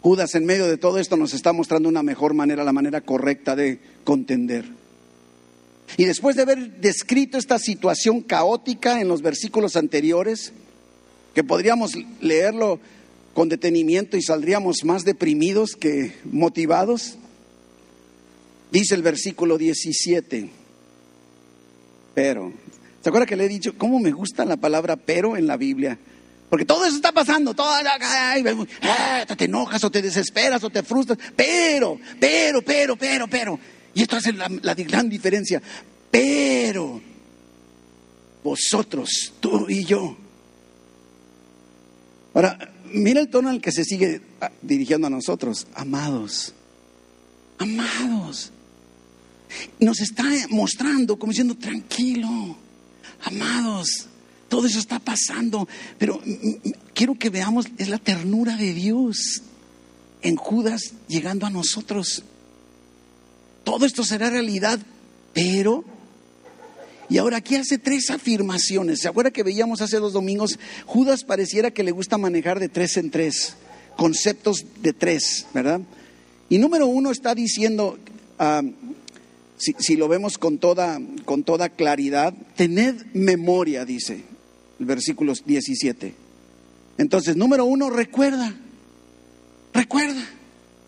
Judas 0.00 0.34
en 0.34 0.46
medio 0.46 0.66
de 0.66 0.78
todo 0.78 0.98
esto 0.98 1.18
nos 1.18 1.34
está 1.34 1.52
mostrando 1.52 1.90
una 1.90 2.02
mejor 2.02 2.32
manera, 2.32 2.64
la 2.64 2.72
manera 2.72 3.02
correcta 3.02 3.54
de 3.54 3.78
contender. 4.02 4.64
Y 5.98 6.06
después 6.06 6.36
de 6.36 6.42
haber 6.42 6.80
descrito 6.80 7.36
esta 7.36 7.58
situación 7.58 8.22
caótica 8.22 8.98
en 8.98 9.08
los 9.08 9.20
versículos 9.20 9.76
anteriores, 9.76 10.54
que 11.34 11.44
podríamos 11.44 11.92
leerlo 12.22 12.80
con 13.34 13.48
detenimiento 13.48 14.16
y 14.16 14.22
saldríamos 14.22 14.84
más 14.84 15.04
deprimidos 15.04 15.76
que 15.76 16.14
motivados? 16.24 17.16
Dice 18.70 18.94
el 18.94 19.02
versículo 19.02 19.58
17, 19.58 20.50
pero, 22.14 22.52
¿se 23.02 23.08
acuerda 23.08 23.26
que 23.26 23.36
le 23.36 23.44
he 23.44 23.48
dicho 23.48 23.74
cómo 23.76 23.98
me 23.98 24.12
gusta 24.12 24.44
la 24.44 24.56
palabra 24.56 24.96
pero 24.96 25.36
en 25.36 25.46
la 25.46 25.56
Biblia? 25.56 25.98
Porque 26.48 26.64
todo 26.66 26.84
eso 26.84 26.96
está 26.96 27.12
pasando, 27.12 27.54
todo, 27.54 27.72
te 29.36 29.44
enojas 29.44 29.82
o 29.84 29.90
te 29.90 30.02
desesperas 30.02 30.62
o 30.64 30.70
te 30.70 30.82
frustras, 30.82 31.18
pero, 31.34 31.98
pero, 32.20 32.60
pero, 32.62 32.96
pero, 32.96 33.26
pero. 33.26 33.58
Y 33.94 34.02
esto 34.02 34.16
hace 34.16 34.32
la 34.32 34.74
gran 34.74 35.08
diferencia. 35.08 35.62
Pero 36.10 37.00
vosotros, 38.42 39.32
tú 39.40 39.66
y 39.68 39.84
yo. 39.84 40.16
Ahora, 42.34 42.71
mira 42.92 43.20
el 43.20 43.28
tono 43.28 43.48
al 43.48 43.60
que 43.60 43.72
se 43.72 43.84
sigue 43.84 44.20
ah, 44.40 44.50
dirigiendo 44.62 45.06
a 45.06 45.10
nosotros. 45.10 45.66
Amados, 45.74 46.54
amados. 47.58 48.52
Nos 49.78 50.00
está 50.00 50.24
mostrando 50.50 51.18
como 51.18 51.32
diciendo, 51.32 51.54
tranquilo, 51.56 52.56
amados, 53.22 54.08
todo 54.48 54.66
eso 54.66 54.78
está 54.78 54.98
pasando, 54.98 55.68
pero 55.98 56.20
quiero 56.94 57.18
que 57.18 57.30
veamos, 57.30 57.66
es 57.78 57.88
la 57.88 57.98
ternura 57.98 58.56
de 58.56 58.72
Dios 58.72 59.42
en 60.22 60.36
Judas 60.36 60.94
llegando 61.08 61.46
a 61.46 61.50
nosotros. 61.50 62.22
Todo 63.64 63.86
esto 63.86 64.04
será 64.04 64.30
realidad, 64.30 64.78
pero 65.32 65.84
y 67.12 67.18
ahora 67.18 67.36
aquí 67.36 67.56
hace 67.56 67.76
tres 67.76 68.08
afirmaciones. 68.08 69.00
¿Se 69.00 69.08
acuerda 69.08 69.30
que 69.30 69.42
veíamos 69.42 69.82
hace 69.82 69.98
dos 69.98 70.14
domingos? 70.14 70.58
Judas 70.86 71.24
pareciera 71.24 71.70
que 71.70 71.82
le 71.82 71.90
gusta 71.90 72.16
manejar 72.16 72.58
de 72.58 72.70
tres 72.70 72.96
en 72.96 73.10
tres, 73.10 73.54
conceptos 73.98 74.64
de 74.80 74.94
tres, 74.94 75.44
¿verdad? 75.52 75.82
Y 76.48 76.56
número 76.56 76.86
uno 76.86 77.10
está 77.10 77.34
diciendo, 77.34 77.98
ah, 78.38 78.62
si, 79.58 79.96
lo 79.96 80.08
vemos 80.08 80.38
con 80.38 80.56
toda, 80.56 81.02
con 81.26 81.44
toda 81.44 81.68
claridad, 81.68 82.32
tened 82.56 83.04
memoria, 83.12 83.84
dice 83.84 84.22
el 84.80 84.86
versículo 84.86 85.34
17. 85.34 86.14
Entonces, 86.96 87.36
número 87.36 87.66
uno, 87.66 87.90
recuerda, 87.90 88.56
recuerda, 89.74 90.24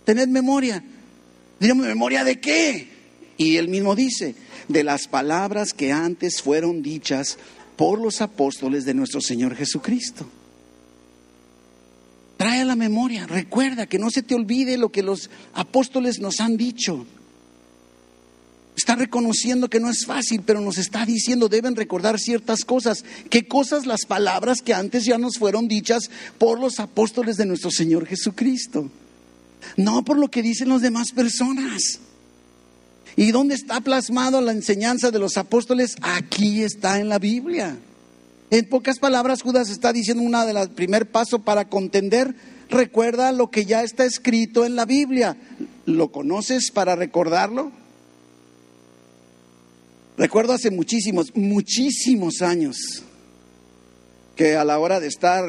tened 0.06 0.28
memoria. 0.28 0.82
Diremos, 1.60 1.86
¿memoria 1.86 2.24
de 2.24 2.40
qué? 2.40 2.93
Y 3.36 3.56
él 3.56 3.68
mismo 3.68 3.94
dice, 3.94 4.34
de 4.68 4.84
las 4.84 5.08
palabras 5.08 5.72
que 5.72 5.92
antes 5.92 6.40
fueron 6.40 6.82
dichas 6.82 7.38
por 7.76 8.00
los 8.00 8.20
apóstoles 8.20 8.84
de 8.84 8.94
nuestro 8.94 9.20
Señor 9.20 9.56
Jesucristo. 9.56 10.28
Trae 12.36 12.60
a 12.60 12.64
la 12.64 12.76
memoria, 12.76 13.26
recuerda 13.26 13.86
que 13.86 13.98
no 13.98 14.10
se 14.10 14.22
te 14.22 14.34
olvide 14.34 14.76
lo 14.76 14.90
que 14.90 15.02
los 15.02 15.30
apóstoles 15.54 16.18
nos 16.20 16.40
han 16.40 16.56
dicho. 16.56 17.06
Está 18.76 18.96
reconociendo 18.96 19.70
que 19.70 19.78
no 19.78 19.88
es 19.88 20.04
fácil, 20.04 20.42
pero 20.44 20.60
nos 20.60 20.78
está 20.78 21.06
diciendo 21.06 21.48
deben 21.48 21.76
recordar 21.76 22.18
ciertas 22.18 22.64
cosas. 22.64 23.04
¿Qué 23.30 23.46
cosas? 23.46 23.86
Las 23.86 24.04
palabras 24.04 24.62
que 24.62 24.74
antes 24.74 25.04
ya 25.04 25.16
nos 25.16 25.38
fueron 25.38 25.68
dichas 25.68 26.10
por 26.38 26.58
los 26.58 26.80
apóstoles 26.80 27.36
de 27.36 27.46
nuestro 27.46 27.70
Señor 27.70 28.06
Jesucristo. 28.06 28.90
No 29.76 30.04
por 30.04 30.18
lo 30.18 30.28
que 30.28 30.42
dicen 30.42 30.68
las 30.68 30.82
demás 30.82 31.12
personas. 31.12 32.00
¿Y 33.16 33.30
dónde 33.30 33.54
está 33.54 33.80
plasmado 33.80 34.40
la 34.40 34.52
enseñanza 34.52 35.10
de 35.10 35.18
los 35.18 35.36
apóstoles? 35.36 35.96
Aquí 36.02 36.62
está 36.62 36.98
en 36.98 37.08
la 37.08 37.18
Biblia. 37.18 37.76
En 38.50 38.68
pocas 38.68 38.98
palabras, 38.98 39.42
Judas 39.42 39.70
está 39.70 39.92
diciendo 39.92 40.22
una 40.22 40.44
de 40.44 40.52
las 40.52 40.68
primer 40.68 41.10
paso 41.10 41.40
para 41.40 41.68
contender. 41.68 42.34
Recuerda 42.68 43.32
lo 43.32 43.50
que 43.50 43.64
ya 43.64 43.82
está 43.82 44.04
escrito 44.04 44.64
en 44.64 44.74
la 44.74 44.84
Biblia. 44.84 45.36
¿Lo 45.86 46.10
conoces 46.10 46.70
para 46.72 46.96
recordarlo? 46.96 47.70
Recuerdo 50.16 50.52
hace 50.52 50.70
muchísimos, 50.70 51.34
muchísimos 51.34 52.42
años 52.42 52.76
que 54.36 54.56
a 54.56 54.64
la 54.64 54.78
hora 54.78 55.00
de 55.00 55.08
estar 55.08 55.44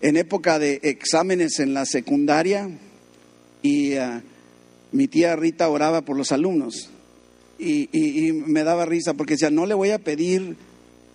en 0.00 0.16
época 0.16 0.58
de 0.58 0.80
exámenes 0.82 1.58
en 1.60 1.74
la 1.74 1.84
secundaria 1.86 2.68
y 3.62 3.96
uh, 3.96 4.20
mi 4.92 5.08
tía 5.08 5.36
Rita 5.36 5.68
oraba 5.68 6.02
por 6.02 6.16
los 6.16 6.32
alumnos 6.32 6.90
y, 7.58 8.32
me 8.32 8.64
daba 8.64 8.84
risa 8.84 9.14
porque 9.14 9.34
decía, 9.34 9.50
no 9.50 9.66
le 9.66 9.74
voy 9.74 9.90
a 9.90 9.98
pedir 9.98 10.56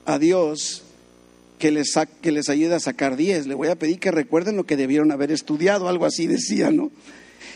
a 0.06 0.18
Dios 0.18 0.84
que 1.60 1.72
les, 1.72 1.94
que 2.22 2.32
les 2.32 2.50
ayude 2.50 2.76
a 2.76 2.80
sacar 2.80 3.16
10, 3.16 3.48
le 3.48 3.54
voy 3.54 3.68
a 3.68 3.76
pedir 3.76 4.00
que 4.00 4.12
recuerden 4.12 4.58
lo 4.58 4.66
que 4.66 4.78
debieron 4.78 5.12
haber 5.12 5.32
estudiado, 5.32 5.88
algo 5.88 6.06
así 6.06 6.28
decía, 6.28 6.72
¿no? 6.72 6.92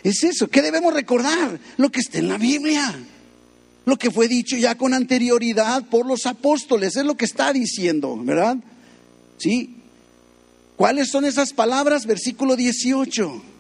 Es 0.04 0.24
eso, 0.24 0.48
¿qué 0.48 0.62
debemos 0.62 0.94
recordar? 0.94 1.60
Lo 1.78 1.92
que 1.92 2.00
está 2.00 2.20
en 2.20 2.28
la 2.28 2.38
Biblia, 2.38 2.94
lo 3.86 3.98
que 3.98 4.12
fue 4.12 4.28
dicho 4.28 4.56
ya 4.56 4.76
con 4.76 4.94
anterioridad 4.94 5.84
por 5.90 6.06
los 6.06 6.28
apóstoles, 6.28 6.96
es 6.96 7.06
lo 7.06 7.16
que 7.16 7.26
está 7.26 7.52
diciendo, 7.52 8.16
¿verdad? 8.16 8.58
¿Sí? 9.38 9.78
¿Cuáles 10.76 11.10
son 11.10 11.26
esas 11.26 11.54
palabras? 11.54 12.06
Versículo 12.06 12.56
18 12.56 13.55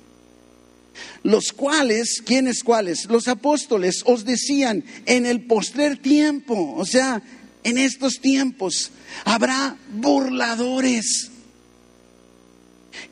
los 1.23 1.51
cuales, 1.51 2.21
¿quiénes 2.25 2.63
cuáles? 2.63 3.05
Los 3.05 3.27
apóstoles 3.27 4.01
os 4.05 4.25
decían, 4.25 4.84
en 5.05 5.25
el 5.25 5.45
postrer 5.45 5.97
tiempo, 5.97 6.73
o 6.75 6.86
sea, 6.86 7.21
en 7.63 7.77
estos 7.77 8.19
tiempos, 8.21 8.91
habrá 9.23 9.77
burladores 9.89 11.31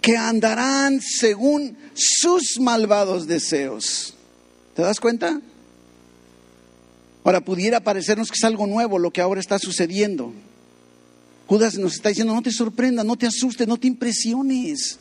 que 0.02 0.17
andarán 0.17 1.02
según 1.02 1.78
sus 1.93 2.60
malvados 2.60 3.28
deseos. 3.28 4.13
¿Te 4.76 4.82
das 4.82 5.00
cuenta? 5.00 5.41
Ahora, 7.24 7.43
pudiera 7.43 7.80
parecernos 7.80 8.30
que 8.30 8.38
es 8.38 8.43
algo 8.43 8.67
nuevo 8.67 9.00
lo 9.00 9.12
que 9.12 9.22
ahora 9.22 9.39
está 9.39 9.60
sucediendo. 9.60 10.34
Judas 11.48 11.78
nos 11.78 11.93
está 11.96 12.10
diciendo, 12.10 12.34
no 12.34 12.41
te 12.41 12.52
sorprenda, 12.52 13.04
no 13.04 13.15
te 13.15 13.28
asustes, 13.28 13.67
no 13.67 13.78
te 13.78 13.88
impresiones. 13.88 15.00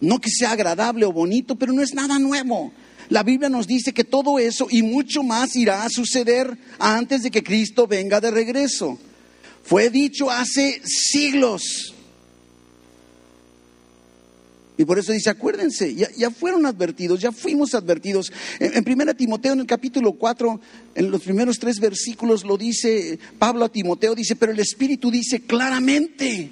No 0.00 0.20
que 0.20 0.30
sea 0.30 0.52
agradable 0.52 1.06
o 1.06 1.12
bonito, 1.12 1.56
pero 1.56 1.72
no 1.72 1.82
es 1.82 1.94
nada 1.94 2.18
nuevo. 2.18 2.72
La 3.08 3.22
Biblia 3.22 3.48
nos 3.48 3.66
dice 3.66 3.92
que 3.92 4.04
todo 4.04 4.38
eso 4.38 4.66
y 4.70 4.82
mucho 4.82 5.22
más 5.22 5.54
irá 5.56 5.84
a 5.84 5.88
suceder 5.88 6.58
antes 6.78 7.22
de 7.22 7.30
que 7.30 7.42
Cristo 7.42 7.86
venga 7.86 8.20
de 8.20 8.30
regreso. 8.30 8.98
Fue 9.62 9.90
dicho 9.90 10.30
hace 10.30 10.80
siglos. 10.84 11.94
Y 14.78 14.84
por 14.84 14.98
eso 14.98 15.12
dice, 15.12 15.30
acuérdense, 15.30 15.94
ya, 15.94 16.30
fueron 16.30 16.66
advertidos, 16.66 17.20
ya 17.20 17.32
fuimos 17.32 17.74
advertidos. 17.74 18.30
En, 18.58 18.84
1 18.86 19.14
Timoteo, 19.14 19.54
en 19.54 19.60
el 19.60 19.66
capítulo 19.66 20.12
4, 20.12 20.60
en 20.96 21.10
los 21.10 21.22
primeros 21.22 21.58
tres 21.58 21.80
versículos, 21.80 22.44
lo 22.44 22.58
dice 22.58 23.18
Pablo 23.38 23.64
a 23.64 23.70
Timoteo, 23.70 24.14
dice, 24.14 24.36
pero 24.36 24.52
el 24.52 24.58
Espíritu 24.58 25.10
dice 25.10 25.40
claramente 25.40 26.50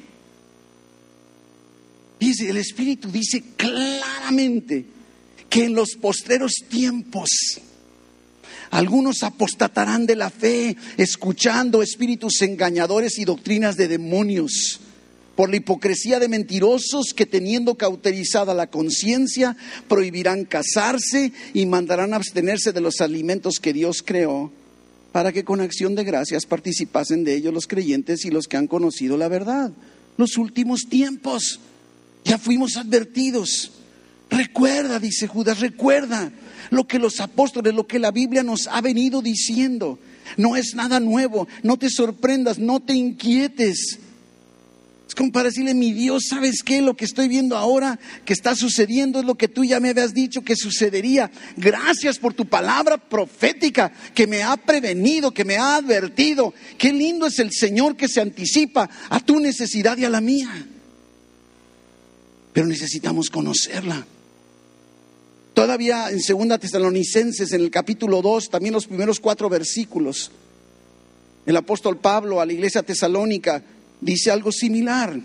Dice, 2.18 2.48
el 2.48 2.56
Espíritu 2.56 3.10
dice 3.10 3.42
claramente 3.56 4.86
que 5.48 5.64
en 5.64 5.74
los 5.74 5.94
postreros 5.94 6.54
tiempos 6.68 7.30
algunos 8.70 9.22
apostatarán 9.22 10.04
de 10.04 10.16
la 10.16 10.30
fe, 10.30 10.76
escuchando 10.96 11.80
espíritus 11.80 12.42
engañadores 12.42 13.18
y 13.18 13.24
doctrinas 13.24 13.76
de 13.76 13.86
demonios, 13.86 14.80
por 15.36 15.48
la 15.48 15.56
hipocresía 15.56 16.18
de 16.18 16.28
mentirosos 16.28 17.12
que 17.14 17.26
teniendo 17.26 17.76
cauterizada 17.76 18.52
la 18.52 18.68
conciencia, 18.68 19.56
prohibirán 19.86 20.44
casarse 20.44 21.32
y 21.52 21.66
mandarán 21.66 22.14
abstenerse 22.14 22.72
de 22.72 22.80
los 22.80 23.00
alimentos 23.00 23.60
que 23.60 23.72
Dios 23.72 24.02
creó, 24.04 24.52
para 25.12 25.32
que 25.32 25.44
con 25.44 25.60
acción 25.60 25.94
de 25.94 26.02
gracias 26.02 26.44
participasen 26.46 27.22
de 27.22 27.34
ellos 27.34 27.54
los 27.54 27.68
creyentes 27.68 28.24
y 28.24 28.30
los 28.30 28.48
que 28.48 28.56
han 28.56 28.66
conocido 28.66 29.16
la 29.16 29.28
verdad. 29.28 29.70
Los 30.16 30.36
últimos 30.36 30.88
tiempos. 30.88 31.60
Ya 32.24 32.38
fuimos 32.38 32.76
advertidos. 32.76 33.70
Recuerda, 34.30 34.98
dice 34.98 35.26
Judas, 35.26 35.60
recuerda 35.60 36.32
lo 36.70 36.86
que 36.86 36.98
los 36.98 37.20
apóstoles, 37.20 37.74
lo 37.74 37.86
que 37.86 37.98
la 37.98 38.10
Biblia 38.10 38.42
nos 38.42 38.66
ha 38.66 38.80
venido 38.80 39.22
diciendo. 39.22 39.98
No 40.36 40.56
es 40.56 40.74
nada 40.74 41.00
nuevo, 41.00 41.46
no 41.62 41.76
te 41.76 41.90
sorprendas, 41.90 42.58
no 42.58 42.80
te 42.80 42.94
inquietes. 42.94 43.98
Es 45.06 45.14
como 45.14 45.30
para 45.30 45.50
decirle, 45.50 45.74
mi 45.74 45.92
Dios, 45.92 46.24
¿sabes 46.30 46.62
qué? 46.64 46.80
Lo 46.80 46.96
que 46.96 47.04
estoy 47.04 47.28
viendo 47.28 47.58
ahora 47.58 48.00
que 48.24 48.32
está 48.32 48.56
sucediendo 48.56 49.20
es 49.20 49.26
lo 49.26 49.34
que 49.34 49.48
tú 49.48 49.62
ya 49.62 49.78
me 49.78 49.90
habías 49.90 50.14
dicho 50.14 50.42
que 50.42 50.56
sucedería. 50.56 51.30
Gracias 51.58 52.18
por 52.18 52.32
tu 52.32 52.46
palabra 52.46 52.96
profética 52.96 53.92
que 54.14 54.26
me 54.26 54.42
ha 54.42 54.56
prevenido, 54.56 55.32
que 55.32 55.44
me 55.44 55.56
ha 55.56 55.76
advertido. 55.76 56.54
Qué 56.78 56.92
lindo 56.92 57.26
es 57.26 57.38
el 57.38 57.52
Señor 57.52 57.96
que 57.96 58.08
se 58.08 58.22
anticipa 58.22 58.88
a 59.10 59.20
tu 59.20 59.38
necesidad 59.38 59.98
y 59.98 60.06
a 60.06 60.10
la 60.10 60.22
mía 60.22 60.68
pero 62.54 62.68
necesitamos 62.68 63.28
conocerla. 63.28 64.06
Todavía 65.52 66.08
en 66.10 66.20
Segunda 66.20 66.56
Tesalonicenses, 66.56 67.52
en 67.52 67.60
el 67.60 67.70
capítulo 67.70 68.22
2, 68.22 68.48
también 68.48 68.72
los 68.72 68.86
primeros 68.86 69.18
cuatro 69.18 69.48
versículos, 69.48 70.30
el 71.44 71.56
apóstol 71.56 71.98
Pablo 71.98 72.40
a 72.40 72.46
la 72.46 72.52
iglesia 72.52 72.84
tesalónica 72.84 73.62
dice 74.00 74.30
algo 74.30 74.52
similar. 74.52 75.20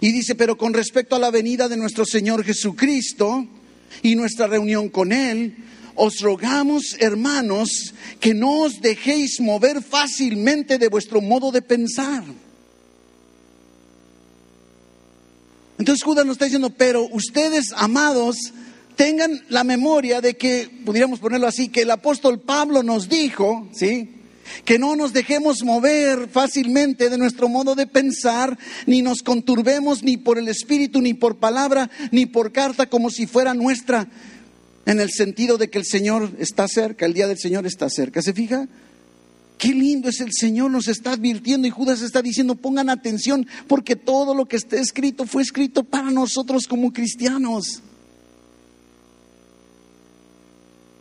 Y 0.00 0.12
dice, 0.12 0.34
pero 0.34 0.58
con 0.58 0.74
respecto 0.74 1.16
a 1.16 1.18
la 1.18 1.30
venida 1.30 1.66
de 1.66 1.78
nuestro 1.78 2.04
Señor 2.04 2.44
Jesucristo 2.44 3.46
y 4.02 4.16
nuestra 4.16 4.46
reunión 4.46 4.90
con 4.90 5.12
Él, 5.12 5.56
os 5.94 6.20
rogamos, 6.20 6.96
hermanos, 7.00 7.94
que 8.20 8.34
no 8.34 8.60
os 8.60 8.82
dejéis 8.82 9.40
mover 9.40 9.82
fácilmente 9.82 10.76
de 10.76 10.88
vuestro 10.88 11.22
modo 11.22 11.50
de 11.50 11.62
pensar 11.62 12.22
Entonces 15.78 16.04
Judas 16.04 16.24
nos 16.24 16.34
está 16.34 16.44
diciendo, 16.44 16.70
pero 16.70 17.08
ustedes, 17.10 17.72
amados, 17.76 18.36
tengan 18.96 19.44
la 19.48 19.64
memoria 19.64 20.20
de 20.20 20.36
que, 20.36 20.70
pudiéramos 20.84 21.18
ponerlo 21.18 21.46
así, 21.46 21.68
que 21.68 21.82
el 21.82 21.90
apóstol 21.90 22.40
Pablo 22.40 22.82
nos 22.82 23.08
dijo, 23.08 23.68
¿sí? 23.72 24.10
Que 24.64 24.78
no 24.78 24.94
nos 24.94 25.12
dejemos 25.12 25.64
mover 25.64 26.28
fácilmente 26.28 27.10
de 27.10 27.18
nuestro 27.18 27.48
modo 27.48 27.74
de 27.74 27.86
pensar, 27.86 28.56
ni 28.86 29.02
nos 29.02 29.22
conturbemos 29.22 30.02
ni 30.02 30.16
por 30.16 30.38
el 30.38 30.48
espíritu, 30.48 31.00
ni 31.00 31.14
por 31.14 31.36
palabra, 31.36 31.90
ni 32.12 32.26
por 32.26 32.52
carta, 32.52 32.86
como 32.86 33.10
si 33.10 33.26
fuera 33.26 33.54
nuestra, 33.54 34.08
en 34.86 35.00
el 35.00 35.10
sentido 35.10 35.58
de 35.58 35.70
que 35.70 35.78
el 35.78 35.86
Señor 35.86 36.30
está 36.38 36.68
cerca, 36.68 37.06
el 37.06 37.14
día 37.14 37.26
del 37.26 37.38
Señor 37.38 37.66
está 37.66 37.88
cerca. 37.88 38.22
¿Se 38.22 38.32
fija? 38.32 38.68
Qué 39.58 39.68
lindo 39.68 40.08
es 40.08 40.20
el 40.20 40.32
Señor, 40.32 40.70
nos 40.70 40.88
está 40.88 41.12
advirtiendo 41.12 41.66
y 41.66 41.70
Judas 41.70 42.02
está 42.02 42.22
diciendo, 42.22 42.54
pongan 42.54 42.90
atención, 42.90 43.46
porque 43.68 43.96
todo 43.96 44.34
lo 44.34 44.46
que 44.46 44.56
está 44.56 44.76
escrito 44.76 45.26
fue 45.26 45.42
escrito 45.42 45.84
para 45.84 46.10
nosotros 46.10 46.66
como 46.66 46.92
cristianos. 46.92 47.82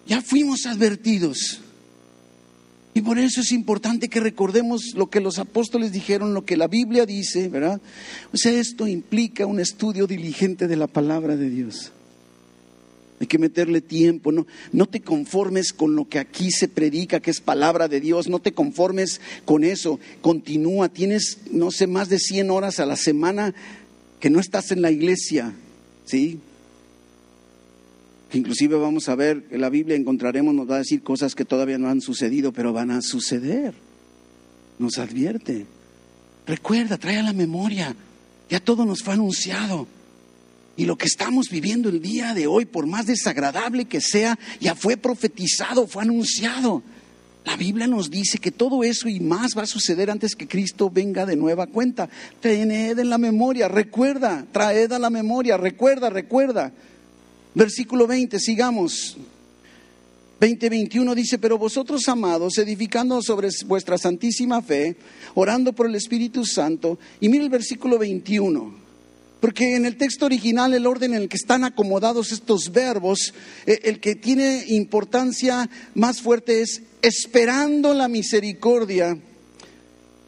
Ya 0.05 0.21
fuimos 0.21 0.65
advertidos. 0.65 1.61
Y 2.93 3.01
por 3.01 3.17
eso 3.17 3.41
es 3.41 3.51
importante 3.51 4.07
que 4.07 4.19
recordemos 4.19 4.93
lo 4.95 5.09
que 5.09 5.19
los 5.19 5.39
apóstoles 5.39 5.91
dijeron, 5.91 6.35
lo 6.35 6.45
que 6.45 6.57
la 6.57 6.67
Biblia 6.67 7.07
dice, 7.07 7.49
¿verdad? 7.49 7.81
O 8.31 8.37
sea, 8.37 8.51
esto 8.51 8.87
implica 8.87 9.47
un 9.47 9.59
estudio 9.59 10.05
diligente 10.05 10.67
de 10.67 10.75
la 10.75 10.85
palabra 10.85 11.35
de 11.35 11.49
Dios. 11.49 11.92
Hay 13.23 13.27
que 13.27 13.39
meterle 13.39 13.79
tiempo, 13.79 14.33
no, 14.33 14.45
no 14.73 14.85
te 14.85 14.99
conformes 14.99 15.71
con 15.71 15.95
lo 15.95 16.09
que 16.09 16.19
aquí 16.19 16.51
se 16.51 16.67
predica, 16.67 17.21
que 17.21 17.31
es 17.31 17.39
palabra 17.39 17.87
de 17.87 18.01
Dios, 18.01 18.27
no 18.27 18.39
te 18.39 18.51
conformes 18.51 19.21
con 19.45 19.63
eso, 19.63 19.97
continúa, 20.19 20.89
tienes, 20.89 21.37
no 21.49 21.71
sé, 21.71 21.87
más 21.87 22.09
de 22.09 22.19
100 22.19 22.51
horas 22.51 22.81
a 22.81 22.85
la 22.85 22.97
semana 22.97 23.55
que 24.19 24.29
no 24.29 24.41
estás 24.41 24.73
en 24.73 24.81
la 24.81 24.91
iglesia, 24.91 25.53
¿sí? 26.03 26.41
Inclusive 28.33 28.75
vamos 28.75 29.07
a 29.07 29.15
ver, 29.15 29.45
en 29.49 29.61
la 29.61 29.69
Biblia 29.69 29.95
encontraremos, 29.95 30.53
nos 30.53 30.69
va 30.69 30.75
a 30.75 30.79
decir 30.79 31.01
cosas 31.01 31.33
que 31.33 31.45
todavía 31.45 31.77
no 31.77 31.87
han 31.87 32.01
sucedido, 32.01 32.51
pero 32.51 32.73
van 32.73 32.91
a 32.91 33.01
suceder. 33.01 33.73
Nos 34.79 34.97
advierte. 34.97 35.65
Recuerda, 36.45 36.97
trae 36.97 37.19
a 37.19 37.23
la 37.23 37.31
memoria, 37.31 37.95
ya 38.49 38.59
todo 38.59 38.83
nos 38.83 39.01
fue 39.01 39.13
anunciado. 39.13 39.87
Y 40.75 40.85
lo 40.85 40.97
que 40.97 41.05
estamos 41.05 41.49
viviendo 41.49 41.89
el 41.89 42.01
día 42.01 42.33
de 42.33 42.47
hoy, 42.47 42.65
por 42.65 42.87
más 42.87 43.05
desagradable 43.05 43.85
que 43.85 44.01
sea, 44.01 44.39
ya 44.59 44.73
fue 44.73 44.97
profetizado, 44.97 45.87
fue 45.87 46.01
anunciado. 46.01 46.81
La 47.45 47.57
Biblia 47.57 47.87
nos 47.87 48.09
dice 48.09 48.37
que 48.37 48.51
todo 48.51 48.83
eso 48.83 49.07
y 49.09 49.19
más 49.19 49.55
va 49.55 49.63
a 49.63 49.67
suceder 49.67 50.09
antes 50.09 50.35
que 50.35 50.47
Cristo 50.47 50.89
venga 50.89 51.25
de 51.25 51.35
nueva 51.35 51.67
cuenta. 51.67 52.09
Tened 52.39 52.97
en 52.97 53.09
la 53.09 53.17
memoria, 53.17 53.67
recuerda, 53.67 54.45
traed 54.51 54.91
a 54.93 54.99
la 54.99 55.09
memoria, 55.09 55.57
recuerda, 55.57 56.09
recuerda. 56.09 56.71
Versículo 57.53 58.07
20, 58.07 58.39
sigamos. 58.39 59.17
20, 60.39 60.69
21 60.69 61.15
dice, 61.15 61.37
pero 61.37 61.57
vosotros 61.57 62.07
amados, 62.09 62.57
edificando 62.57 63.21
sobre 63.21 63.49
vuestra 63.65 63.97
santísima 63.97 64.61
fe, 64.61 64.95
orando 65.35 65.73
por 65.73 65.85
el 65.85 65.95
Espíritu 65.95 66.45
Santo, 66.45 66.97
y 67.19 67.29
mira 67.29 67.43
el 67.43 67.49
versículo 67.49 67.99
21. 67.99 68.82
Porque 69.43 69.75
en 69.75 69.85
el 69.85 69.97
texto 69.97 70.25
original 70.25 70.73
el 70.73 70.87
orden 70.87 71.13
en 71.13 71.23
el 71.23 71.27
que 71.27 71.35
están 71.35 71.65
acomodados 71.65 72.31
estos 72.31 72.71
verbos, 72.71 73.33
eh, 73.65 73.77
el 73.83 73.99
que 73.99 74.15
tiene 74.15 74.63
importancia 74.69 75.69
más 75.95 76.21
fuerte 76.21 76.61
es 76.61 76.81
esperando 77.01 77.93
la 77.93 78.07
misericordia, 78.07 79.17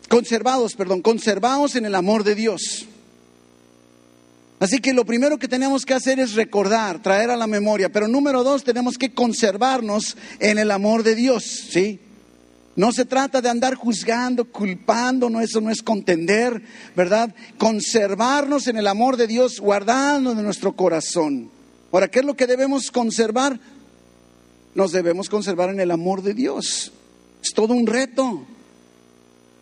conservados, 0.10 0.75
perdón, 0.75 1.01
conservados 1.01 1.78
en 1.78 1.86
el 1.86 1.95
amor 1.95 2.25
de 2.25 2.36
Dios. 2.36 2.88
Así 4.60 4.80
que 4.80 4.91
lo 4.91 5.06
primero 5.06 5.39
que 5.39 5.47
tenemos 5.47 5.86
que 5.86 5.93
hacer 5.93 6.19
es 6.19 6.34
recordar, 6.34 7.01
traer 7.01 7.30
a 7.30 7.38
la 7.38 7.47
memoria, 7.47 7.88
pero 7.88 8.10
número 8.10 8.43
dos, 8.43 8.65
tenemos 8.65 8.97
que 8.97 9.13
conservarnos 9.13 10.17
en 10.41 10.58
el 10.58 10.71
amor 10.71 11.04
de 11.04 11.15
Dios, 11.15 11.69
¿sí? 11.71 12.01
No 12.75 12.91
se 12.91 13.05
trata 13.05 13.41
de 13.41 13.49
andar 13.49 13.75
juzgando, 13.75 14.45
culpando, 14.45 15.29
no, 15.29 15.39
eso 15.39 15.61
no 15.61 15.71
es 15.71 15.81
contender, 15.81 16.61
¿verdad? 16.95 17.33
Conservarnos 17.57 18.67
en 18.67 18.77
el 18.77 18.88
amor 18.88 19.15
de 19.15 19.27
Dios, 19.27 19.61
guardando 19.61 20.35
de 20.35 20.43
nuestro 20.43 20.75
corazón. 20.75 21.49
Ahora, 21.91 22.09
¿qué 22.09 22.19
es 22.19 22.25
lo 22.25 22.35
que 22.35 22.47
debemos 22.47 22.91
conservar? 22.91 23.57
Nos 24.73 24.91
debemos 24.91 25.29
conservar 25.29 25.69
en 25.69 25.79
el 25.79 25.91
amor 25.91 26.21
de 26.21 26.33
Dios. 26.33 26.91
Es 27.41 27.53
todo 27.53 27.73
un 27.73 27.88
reto. 27.88 28.45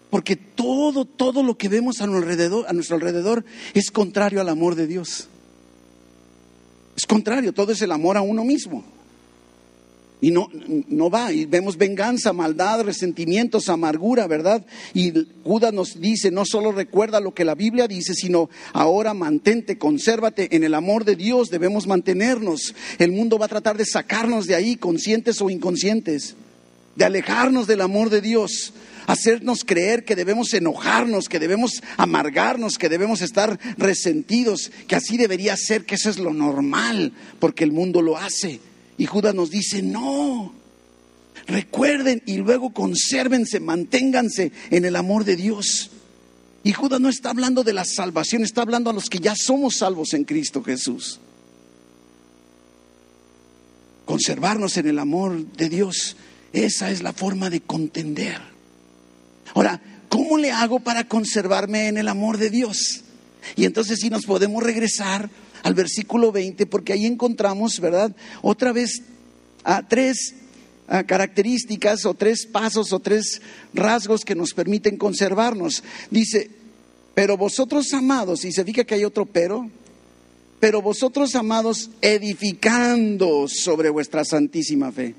Porque 0.09 0.35
todo, 0.35 1.05
todo 1.05 1.43
lo 1.43 1.57
que 1.57 1.69
vemos 1.69 2.01
a 2.01 2.05
alrededor, 2.05 2.65
a 2.67 2.73
nuestro 2.73 2.95
alrededor 2.95 3.45
es 3.75 3.91
contrario 3.91 4.41
al 4.41 4.49
amor 4.49 4.73
de 4.73 4.87
Dios. 4.87 5.27
Es 6.95 7.05
contrario, 7.05 7.53
todo 7.53 7.71
es 7.71 7.81
el 7.83 7.91
amor 7.91 8.17
a 8.17 8.21
uno 8.21 8.43
mismo. 8.43 8.83
Y 10.23 10.31
no, 10.31 10.47
no 10.87 11.09
va, 11.09 11.33
y 11.33 11.43
vemos 11.43 11.75
venganza, 11.75 12.31
maldad, 12.31 12.85
resentimientos, 12.85 13.67
amargura, 13.67 14.25
¿verdad? 14.25 14.65
Y 14.93 15.11
Judas 15.43 15.73
nos 15.73 15.99
dice, 15.99 16.31
no 16.31 16.45
solo 16.45 16.71
recuerda 16.71 17.19
lo 17.19 17.33
que 17.33 17.43
la 17.43 17.55
Biblia 17.55 17.89
dice, 17.89 18.13
sino 18.13 18.49
ahora 18.71 19.13
mantente, 19.13 19.77
consérvate 19.77 20.55
en 20.55 20.63
el 20.63 20.75
amor 20.75 21.03
de 21.03 21.17
Dios, 21.17 21.49
debemos 21.49 21.87
mantenernos. 21.87 22.73
El 22.99 23.11
mundo 23.11 23.37
va 23.37 23.47
a 23.47 23.49
tratar 23.49 23.75
de 23.75 23.83
sacarnos 23.85 24.47
de 24.47 24.55
ahí, 24.55 24.77
conscientes 24.77 25.41
o 25.41 25.49
inconscientes, 25.49 26.37
de 26.95 27.03
alejarnos 27.03 27.67
del 27.67 27.81
amor 27.81 28.09
de 28.09 28.21
Dios 28.21 28.73
hacernos 29.05 29.65
creer 29.65 30.05
que 30.05 30.15
debemos 30.15 30.53
enojarnos, 30.53 31.27
que 31.27 31.37
debemos 31.37 31.83
amargarnos, 31.97 32.77
que 32.77 32.87
debemos 32.87 33.21
estar 33.21 33.59
resentidos, 33.77 34.71
que 34.87 34.95
así 34.95 35.17
debería 35.17 35.57
ser, 35.57 35.83
que 35.83 35.95
eso 35.95 36.09
es 36.09 36.17
lo 36.17 36.33
normal, 36.33 37.11
porque 37.39 37.65
el 37.65 37.73
mundo 37.73 38.01
lo 38.01 38.17
hace. 38.17 38.61
Y 38.97 39.05
Judas 39.05 39.33
nos 39.33 39.49
dice, 39.49 39.81
no, 39.81 40.53
recuerden 41.47 42.21
y 42.25 42.37
luego 42.37 42.73
consérvense, 42.73 43.59
manténganse 43.59 44.51
en 44.69 44.85
el 44.85 44.95
amor 44.95 45.25
de 45.25 45.35
Dios. 45.35 45.91
Y 46.63 46.71
Judas 46.73 47.01
no 47.01 47.09
está 47.09 47.31
hablando 47.31 47.63
de 47.63 47.73
la 47.73 47.85
salvación, 47.85 48.43
está 48.43 48.61
hablando 48.61 48.89
a 48.89 48.93
los 48.93 49.09
que 49.09 49.19
ya 49.19 49.33
somos 49.35 49.77
salvos 49.77 50.13
en 50.13 50.23
Cristo 50.23 50.63
Jesús. 50.63 51.19
Conservarnos 54.05 54.77
en 54.77 54.87
el 54.87 54.99
amor 54.99 55.45
de 55.53 55.69
Dios, 55.69 56.15
esa 56.53 56.91
es 56.91 57.01
la 57.01 57.13
forma 57.13 57.49
de 57.49 57.61
contender. 57.61 58.39
Ahora, 59.53 59.81
¿cómo 60.07 60.37
le 60.37 60.51
hago 60.51 60.79
para 60.79 61.07
conservarme 61.07 61.87
en 61.87 61.97
el 61.97 62.07
amor 62.07 62.37
de 62.37 62.49
Dios? 62.49 63.03
Y 63.55 63.65
entonces 63.65 63.99
si 63.99 64.09
nos 64.09 64.25
podemos 64.25 64.63
regresar 64.63 65.29
al 65.63 65.73
versículo 65.73 66.31
20, 66.31 66.65
porque 66.67 66.93
ahí 66.93 67.05
encontramos, 67.05 67.79
¿verdad? 67.79 68.15
Otra 68.41 68.71
vez 68.71 69.01
a 69.63 69.87
tres 69.87 70.35
características 71.07 72.05
o 72.05 72.13
tres 72.13 72.45
pasos 72.45 72.91
o 72.93 72.99
tres 72.99 73.41
rasgos 73.73 74.25
que 74.25 74.35
nos 74.35 74.53
permiten 74.53 74.97
conservarnos. 74.97 75.83
Dice, 76.11 76.51
pero 77.15 77.37
vosotros 77.37 77.93
amados, 77.93 78.45
y 78.45 78.51
se 78.51 78.63
fija 78.65 78.83
que 78.83 78.95
hay 78.95 79.05
otro 79.05 79.25
pero, 79.25 79.69
pero 80.59 80.81
vosotros 80.81 81.35
amados 81.35 81.89
edificando 82.01 83.47
sobre 83.47 83.89
vuestra 83.89 84.25
santísima 84.25 84.91
fe. 84.91 85.15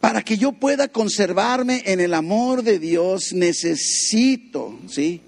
Para 0.00 0.22
que 0.22 0.36
yo 0.36 0.52
pueda 0.52 0.88
conservarme 0.88 1.82
en 1.86 2.00
el 2.00 2.12
amor 2.12 2.62
de 2.62 2.78
Dios, 2.78 3.32
necesito, 3.32 4.78
¿sí? 4.86 5.22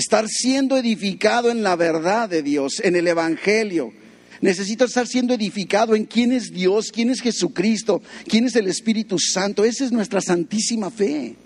Estar 0.00 0.28
siendo 0.28 0.78
edificado 0.78 1.50
en 1.50 1.62
la 1.62 1.76
verdad 1.76 2.28
de 2.28 2.42
Dios, 2.42 2.80
en 2.82 2.96
el 2.96 3.06
Evangelio. 3.06 3.92
Necesito 4.40 4.86
estar 4.86 5.06
siendo 5.06 5.34
edificado 5.34 5.94
en 5.94 6.06
quién 6.06 6.32
es 6.32 6.50
Dios, 6.50 6.90
quién 6.90 7.10
es 7.10 7.20
Jesucristo, 7.20 8.02
quién 8.26 8.46
es 8.46 8.56
el 8.56 8.66
Espíritu 8.66 9.18
Santo. 9.18 9.62
Esa 9.62 9.84
es 9.84 9.92
nuestra 9.92 10.22
santísima 10.22 10.90
fe. 10.90 11.36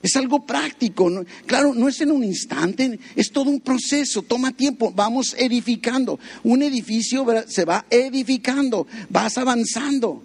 Es 0.00 0.14
algo 0.14 0.46
práctico. 0.46 1.24
Claro, 1.46 1.74
no 1.74 1.88
es 1.88 2.00
en 2.00 2.12
un 2.12 2.22
instante, 2.22 3.00
es 3.16 3.32
todo 3.32 3.50
un 3.50 3.60
proceso, 3.60 4.22
toma 4.22 4.52
tiempo, 4.52 4.92
vamos 4.94 5.34
edificando. 5.36 6.20
Un 6.44 6.62
edificio 6.62 7.26
se 7.48 7.64
va 7.64 7.86
edificando, 7.90 8.86
vas 9.10 9.36
avanzando. 9.36 10.22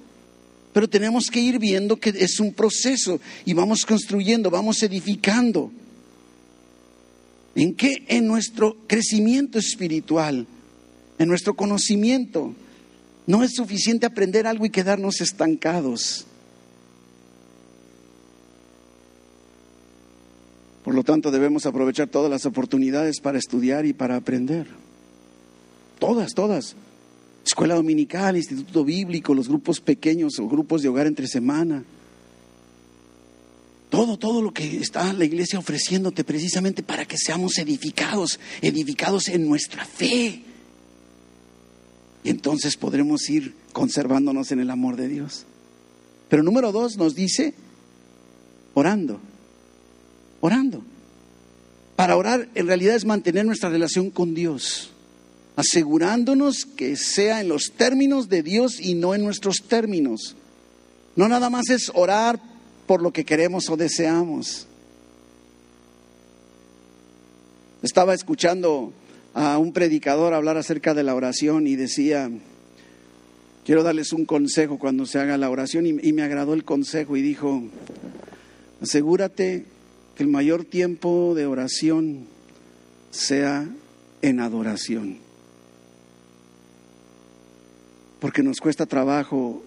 Pero 0.72 0.88
tenemos 0.88 1.32
que 1.32 1.40
ir 1.40 1.58
viendo 1.58 2.00
que 2.00 2.10
es 2.12 2.40
un 2.40 2.54
proceso 2.54 3.20
y 3.44 3.54
vamos 3.54 3.88
construyendo, 3.88 4.52
vamos 4.52 4.84
edificando. 4.84 5.72
¿En 7.56 7.76
qué? 7.76 8.06
En 8.08 8.28
nuestro 8.28 8.78
crecimiento 8.88 9.60
espiritual, 9.60 10.48
en 11.18 11.28
nuestro 11.28 11.56
conocimiento. 11.56 12.54
No 13.28 13.44
es 13.44 13.54
suficiente 13.54 14.06
aprender 14.06 14.48
algo 14.48 14.66
y 14.66 14.70
quedarnos 14.70 15.22
estancados. 15.22 16.26
Por 20.84 20.96
lo 20.96 21.04
tanto, 21.04 21.30
debemos 21.30 21.66
aprovechar 21.66 22.08
todas 22.08 22.32
las 22.32 22.46
oportunidades 22.46 23.20
para 23.20 23.38
estudiar 23.38 23.86
y 23.86 23.94
para 23.94 24.16
aprender. 24.16 24.66
Todas, 26.00 26.34
todas. 26.34 26.76
Escuela 27.46 27.76
dominical, 27.76 28.38
instituto 28.38 28.84
bíblico, 28.84 29.34
los 29.34 29.50
grupos 29.50 29.82
pequeños 29.82 30.40
o 30.40 30.48
grupos 30.48 30.82
de 30.82 30.90
hogar 30.90 31.06
entre 31.06 31.28
semana. 31.28 31.84
Todo, 33.90 34.18
todo 34.18 34.42
lo 34.42 34.54
que 34.54 34.78
está 34.78 35.12
la 35.14 35.26
iglesia 35.26 35.58
ofreciéndote 35.58 36.24
precisamente 36.24 36.84
para 36.84 37.06
que 37.06 37.18
seamos 37.18 37.58
edificados, 37.58 38.40
edificados 38.62 39.28
en 39.30 39.48
nuestra 39.48 39.84
fe. 39.84 40.44
Y 42.24 42.30
entonces 42.30 42.78
podremos 42.78 43.28
ir 43.30 43.56
conservándonos 43.74 44.52
en 44.52 44.60
el 44.60 44.70
amor 44.70 44.96
de 44.96 45.08
Dios. 45.08 45.46
Pero 46.30 46.44
número 46.44 46.72
dos 46.72 46.98
nos 46.98 47.16
dice, 47.16 47.56
orando, 48.76 49.20
orando. 50.40 50.84
Para 51.96 52.16
orar 52.16 52.48
en 52.54 52.68
realidad 52.68 52.96
es 52.96 53.06
mantener 53.06 53.46
nuestra 53.46 53.70
relación 53.70 54.12
con 54.12 54.36
Dios, 54.36 54.92
asegurándonos 55.56 56.66
que 56.66 56.96
sea 56.96 57.42
en 57.42 57.50
los 57.50 57.74
términos 57.76 58.30
de 58.30 58.44
Dios 58.44 58.80
y 58.80 58.94
no 58.94 59.16
en 59.16 59.24
nuestros 59.24 59.64
términos. 59.68 60.36
No 61.16 61.28
nada 61.28 61.50
más 61.50 61.70
es 61.70 61.92
orar 61.96 62.40
por 62.90 63.04
lo 63.04 63.14
que 63.14 63.24
queremos 63.24 63.70
o 63.70 63.78
deseamos. 63.78 64.66
Estaba 67.84 68.16
escuchando 68.16 68.92
a 69.36 69.60
un 69.60 69.74
predicador 69.74 70.34
hablar 70.34 70.58
acerca 70.58 70.96
de 70.96 71.04
la 71.04 71.14
oración 71.14 71.68
y 71.68 71.76
decía, 71.76 72.32
quiero 73.64 73.84
darles 73.84 74.12
un 74.12 74.26
consejo 74.26 74.80
cuando 74.80 75.06
se 75.06 75.20
haga 75.20 75.38
la 75.38 75.52
oración 75.52 75.86
y, 75.86 76.14
me 76.14 76.24
agradó 76.24 76.56
el 76.56 76.64
consejo 76.64 77.16
y 77.16 77.22
dijo, 77.22 77.62
asegúrate 78.82 79.66
que 80.16 80.24
el 80.24 80.30
mayor 80.30 80.66
tiempo 80.66 81.36
de 81.36 81.46
oración 81.46 82.26
sea 83.12 83.70
en 84.24 84.40
adoración. 84.40 85.20
Porque 88.20 88.42
nos 88.42 88.58
cuesta 88.58 88.88
trabajo 88.88 89.62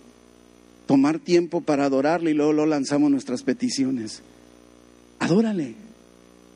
tomar 0.87 1.19
tiempo 1.19 1.61
para 1.61 1.85
adorarle 1.85 2.31
y 2.31 2.35
luego 2.35 2.53
lo 2.53 2.67
lanzamos 2.67 3.11
nuestras 3.11 3.43
peticiones. 3.43 4.23
Adórale. 5.19 5.75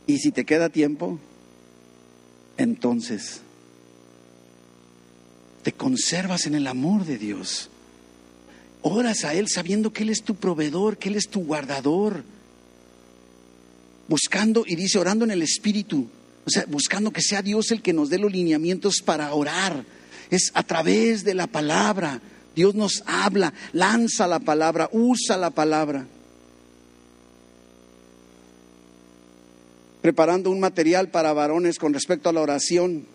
Y 0.07 0.19
si 0.19 0.31
te 0.31 0.45
queda 0.45 0.69
tiempo, 0.69 1.19
entonces 2.57 3.41
te 5.63 5.73
conservas 5.73 6.47
en 6.47 6.55
el 6.55 6.67
amor 6.69 7.05
de 7.05 7.19
Dios. 7.19 7.71
Oras 8.83 9.25
a 9.25 9.35
Él 9.35 9.49
sabiendo 9.49 9.93
que 9.93 10.05
Él 10.05 10.11
es 10.11 10.23
tu 10.23 10.37
proveedor, 10.37 10.97
que 10.97 11.09
Él 11.09 11.17
es 11.17 11.29
tu 11.29 11.45
guardador. 11.45 12.23
Buscando, 14.07 14.63
y 14.65 14.77
dice, 14.77 14.99
orando 14.99 15.25
en 15.25 15.33
el 15.33 15.43
Espíritu. 15.43 16.09
O 16.45 16.51
sea, 16.51 16.65
buscando 16.69 17.11
que 17.11 17.21
sea 17.21 17.43
Dios 17.43 17.73
el 17.73 17.83
que 17.83 17.93
nos 17.93 18.11
dé 18.11 18.19
los 18.19 18.31
lineamientos 18.31 19.03
para 19.05 19.35
orar. 19.35 19.85
Es 20.31 20.53
a 20.55 20.63
través 20.63 21.25
de 21.25 21.35
la 21.35 21.49
palabra. 21.49 22.21
Dios 22.57 22.75
nos 22.75 23.05
habla, 23.07 23.53
lanza 23.73 24.27
la 24.27 24.41
palabra, 24.41 24.89
usa 24.91 25.37
la 25.37 25.51
palabra. 25.51 26.07
Preparando 30.01 30.51
un 30.51 30.59
material 30.59 31.11
para 31.11 31.35
varones 31.35 31.79
con 31.79 31.93
respecto 31.93 32.31
a 32.31 32.33
la 32.33 32.41
oración 32.41 33.07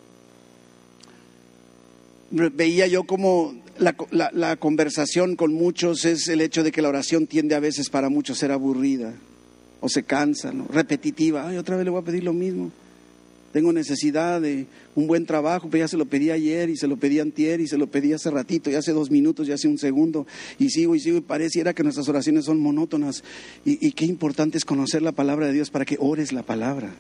veía 2.32 2.88
yo 2.88 3.04
como 3.04 3.56
la, 3.78 4.56
conversación 4.58 5.36
con 5.36 5.54
muchos 5.54 6.06
es 6.06 6.28
el 6.28 6.42
hecho 6.42 6.64
de 6.64 6.72
que 6.72 6.82
la 6.82 6.90
oración 6.90 7.28
tiende 7.28 7.56
a 7.56 7.60
veces 7.60 7.90
para 7.90 8.10
muchos 8.10 8.38
ser 8.38 8.52
aburrida 8.52 9.14
o 9.80 9.90
se 9.90 10.04
cansa, 10.04 10.54
repetitiva. 10.70 11.48
Ay, 11.48 11.58
otra 11.58 11.76
vez 11.76 11.86
le 11.86 11.92
voy 11.92 12.02
a 12.02 12.06
pedir 12.06 12.24
lo 12.24 12.34
mismo. 12.34 12.72
Tengo 13.52 13.74
necesidad 13.74 14.42
de 14.42 14.66
un 14.96 15.08
buen 15.08 15.26
trabajo, 15.26 15.68
pero 15.70 15.84
ya 15.84 15.88
se 15.88 15.98
lo 15.98 16.06
pedí 16.06 16.32
ayer 16.32 16.70
y 16.70 16.78
se 16.78 16.88
lo 16.88 16.98
pedí 16.98 17.20
antier 17.20 17.60
y 17.60 17.68
se 17.68 17.78
lo 17.78 17.88
pedí 17.88 18.14
hace 18.14 18.32
ratito, 18.32 18.70
y 18.70 18.76
hace 18.76 18.94
dos 18.94 19.12
minutos, 19.12 19.48
y 19.48 19.52
hace 19.52 19.68
un 19.68 19.78
segundo, 19.78 20.26
y 20.58 20.70
sigo 20.70 20.96
y 20.96 21.00
sigo, 21.00 21.18
y 21.18 21.22
pareciera 21.22 21.74
que 21.74 21.84
nuestras 21.84 22.08
oraciones 22.08 22.46
son 22.46 22.60
monótonas. 22.60 23.24
y 23.66 23.92
qué 23.92 24.06
importante 24.06 24.58
es 24.58 24.66
conocer 24.66 25.02
la 25.02 25.12
palabra 25.12 25.48
de 25.48 25.54
Dios 25.54 25.70
para 25.70 25.86
que 25.86 25.98
ores 26.00 26.32
la 26.32 26.44
palabra. 26.44 26.94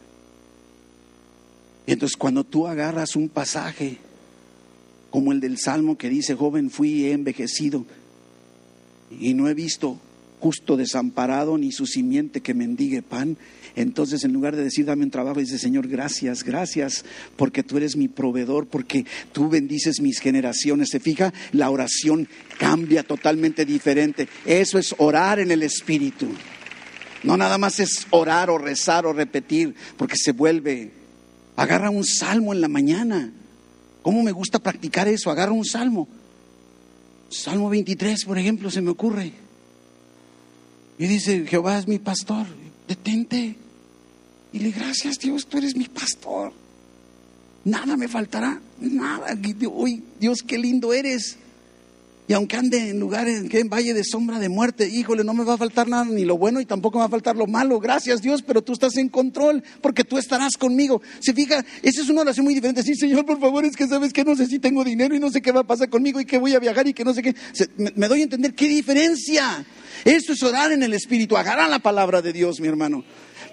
Y 1.87 1.93
entonces 1.93 2.17
cuando 2.17 2.43
tú 2.43 2.67
agarras 2.67 3.15
un 3.15 3.29
pasaje, 3.29 3.97
como 5.09 5.31
el 5.31 5.39
del 5.39 5.57
Salmo 5.57 5.97
que 5.97 6.09
dice, 6.09 6.35
joven 6.35 6.69
fui 6.69 6.89
y 6.89 7.11
envejecido 7.11 7.85
y 9.19 9.33
no 9.33 9.47
he 9.47 9.53
visto 9.53 9.99
justo 10.41 10.75
desamparado 10.75 11.57
ni 11.57 11.71
su 11.71 11.85
simiente 11.85 12.41
que 12.41 12.53
mendigue 12.53 13.01
pan. 13.01 13.37
Entonces, 13.75 14.25
en 14.25 14.33
lugar 14.33 14.57
de 14.57 14.65
decir, 14.65 14.85
dame 14.85 15.05
un 15.05 15.11
trabajo, 15.11 15.39
dice, 15.39 15.57
Señor, 15.57 15.87
gracias, 15.87 16.43
gracias, 16.43 17.05
porque 17.37 17.63
tú 17.63 17.77
eres 17.77 17.95
mi 17.95 18.09
proveedor, 18.09 18.67
porque 18.67 19.05
tú 19.31 19.47
bendices 19.47 20.01
mis 20.01 20.19
generaciones. 20.19 20.89
¿Se 20.89 20.99
fija? 20.99 21.33
La 21.53 21.69
oración 21.69 22.27
cambia 22.57 23.03
totalmente 23.03 23.65
diferente. 23.65 24.27
Eso 24.45 24.77
es 24.77 24.93
orar 24.97 25.39
en 25.39 25.51
el 25.51 25.63
Espíritu. 25.63 26.27
No 27.23 27.37
nada 27.37 27.57
más 27.57 27.79
es 27.79 28.07
orar 28.09 28.49
o 28.49 28.57
rezar 28.57 29.05
o 29.05 29.13
repetir, 29.13 29.75
porque 29.95 30.17
se 30.17 30.33
vuelve. 30.33 30.91
Agarra 31.55 31.89
un 31.89 32.03
salmo 32.03 32.51
en 32.51 32.59
la 32.59 32.67
mañana 32.67 33.31
¿Cómo 34.01 34.23
me 34.23 34.31
gusta 34.31 34.59
practicar 34.59 35.07
eso? 35.07 35.29
Agarro 35.29 35.53
un 35.53 35.65
salmo. 35.65 36.07
Salmo 37.29 37.69
23, 37.69 38.25
por 38.25 38.37
ejemplo, 38.37 38.71
se 38.71 38.81
me 38.81 38.89
ocurre. 38.89 39.31
Y 41.01 41.07
dice, 41.07 41.47
Jehová 41.47 41.79
es 41.79 41.87
mi 41.87 41.97
pastor. 41.97 42.45
Detente. 42.87 43.55
Y 44.53 44.59
le 44.59 44.69
gracias 44.69 45.17
Dios, 45.17 45.47
tú 45.47 45.57
eres 45.57 45.75
mi 45.75 45.85
pastor. 45.85 46.53
Nada 47.65 47.97
me 47.97 48.07
faltará. 48.07 48.61
Nada. 48.79 49.35
Uy, 49.71 50.03
Dios, 50.19 50.43
qué 50.45 50.59
lindo 50.59 50.93
eres. 50.93 51.39
Y 52.31 52.33
aunque 52.33 52.55
ande 52.55 52.91
en 52.91 52.97
lugares, 52.97 53.43
que 53.49 53.59
en 53.59 53.67
valle 53.67 53.93
de 53.93 54.05
sombra 54.05 54.39
de 54.39 54.47
muerte, 54.47 54.87
híjole, 54.87 55.25
no 55.25 55.33
me 55.33 55.43
va 55.43 55.55
a 55.55 55.57
faltar 55.57 55.89
nada, 55.89 56.05
ni 56.05 56.23
lo 56.23 56.37
bueno 56.37 56.61
y 56.61 56.65
tampoco 56.65 56.97
me 56.97 57.01
va 57.01 57.07
a 57.07 57.09
faltar 57.09 57.35
lo 57.35 57.45
malo. 57.45 57.77
Gracias 57.77 58.21
Dios, 58.21 58.41
pero 58.41 58.61
tú 58.61 58.71
estás 58.71 58.95
en 58.95 59.09
control, 59.09 59.61
porque 59.81 60.05
tú 60.05 60.17
estarás 60.17 60.53
conmigo. 60.53 61.01
Se 61.19 61.33
fija, 61.33 61.65
esa 61.81 62.01
es 62.01 62.07
una 62.07 62.21
oración 62.21 62.45
muy 62.45 62.53
diferente. 62.55 62.83
Sí, 62.83 62.95
Señor, 62.95 63.25
por 63.25 63.37
favor, 63.37 63.65
es 63.65 63.75
que 63.75 63.85
sabes 63.85 64.13
que 64.13 64.23
no 64.23 64.37
sé 64.37 64.47
si 64.47 64.59
tengo 64.59 64.85
dinero 64.85 65.13
y 65.13 65.19
no 65.19 65.29
sé 65.29 65.41
qué 65.41 65.51
va 65.51 65.59
a 65.59 65.67
pasar 65.67 65.89
conmigo 65.89 66.21
y 66.21 66.25
que 66.25 66.37
voy 66.37 66.55
a 66.55 66.59
viajar 66.59 66.87
y 66.87 66.93
que 66.93 67.03
no 67.03 67.13
sé 67.13 67.21
qué. 67.21 67.35
me, 67.75 68.07
doy 68.07 68.21
a 68.21 68.23
entender 68.23 68.53
qué 68.53 68.69
diferencia. 68.69 69.65
Eso 70.05 70.31
es 70.31 70.41
orar 70.41 70.71
en 70.71 70.83
el 70.83 70.93
Espíritu, 70.93 71.35
agarrar 71.35 71.69
la 71.69 71.79
palabra 71.79 72.21
de 72.21 72.31
Dios, 72.31 72.61
mi 72.61 72.69
hermano. 72.69 73.03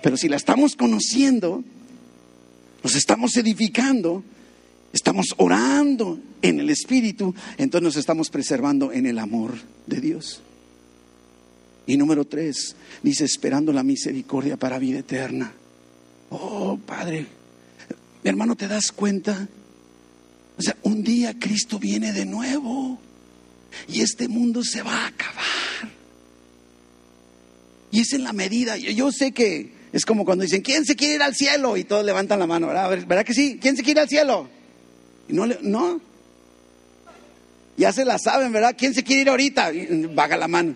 Pero 0.04 0.16
si 0.16 0.28
la 0.28 0.36
estamos 0.36 0.76
conociendo, 0.76 1.64
nos 2.84 2.94
estamos 2.94 3.36
edificando, 3.36 4.22
estamos 4.92 5.26
orando 5.36 6.18
en 6.42 6.60
el 6.60 6.70
Espíritu, 6.70 7.34
entonces 7.56 7.82
nos 7.82 7.96
estamos 7.96 8.30
preservando 8.30 8.92
en 8.92 9.06
el 9.06 9.18
amor 9.18 9.54
de 9.86 10.00
Dios. 10.00 10.40
Y 11.86 11.96
número 11.96 12.26
tres, 12.26 12.76
dice, 13.02 13.24
esperando 13.24 13.72
la 13.72 13.82
misericordia 13.82 14.56
para 14.56 14.78
vida 14.78 14.98
eterna. 14.98 15.52
Oh, 16.30 16.78
Padre, 16.86 17.26
mi 18.22 18.28
hermano, 18.28 18.56
¿te 18.56 18.68
das 18.68 18.92
cuenta? 18.92 19.48
O 20.58 20.62
sea, 20.62 20.76
un 20.82 21.02
día 21.02 21.34
Cristo 21.38 21.78
viene 21.78 22.12
de 22.12 22.26
nuevo 22.26 22.98
y 23.86 24.02
este 24.02 24.28
mundo 24.28 24.62
se 24.62 24.82
va 24.82 25.04
a 25.04 25.06
acabar. 25.06 25.44
Y 27.90 28.00
es 28.00 28.12
en 28.12 28.24
la 28.24 28.32
medida, 28.32 28.76
yo, 28.76 29.10
sé 29.10 29.32
que 29.32 29.72
es 29.92 30.04
como 30.04 30.24
cuando 30.24 30.44
dicen, 30.44 30.60
¿quién 30.60 30.84
se 30.84 30.94
quiere 30.94 31.14
ir 31.14 31.22
al 31.22 31.34
cielo? 31.34 31.76
Y 31.76 31.84
todos 31.84 32.04
levantan 32.04 32.38
la 32.38 32.46
mano, 32.46 32.66
¿verdad? 32.66 32.90
¿Verdad 33.06 33.24
que 33.24 33.32
sí? 33.32 33.58
¿Quién 33.60 33.76
se 33.76 33.82
quiere 33.82 34.00
ir 34.00 34.02
al 34.02 34.08
cielo? 34.08 34.57
Y 35.28 35.32
no, 35.32 35.46
no, 35.46 36.00
ya 37.78 37.92
se 37.92 38.04
la 38.04 38.18
saben, 38.18 38.50
¿verdad? 38.50 38.74
¿Quién 38.76 38.92
se 38.92 39.04
quiere 39.04 39.22
ir 39.22 39.28
ahorita? 39.28 39.70
Vaga 40.12 40.36
la 40.36 40.48
mano. 40.48 40.74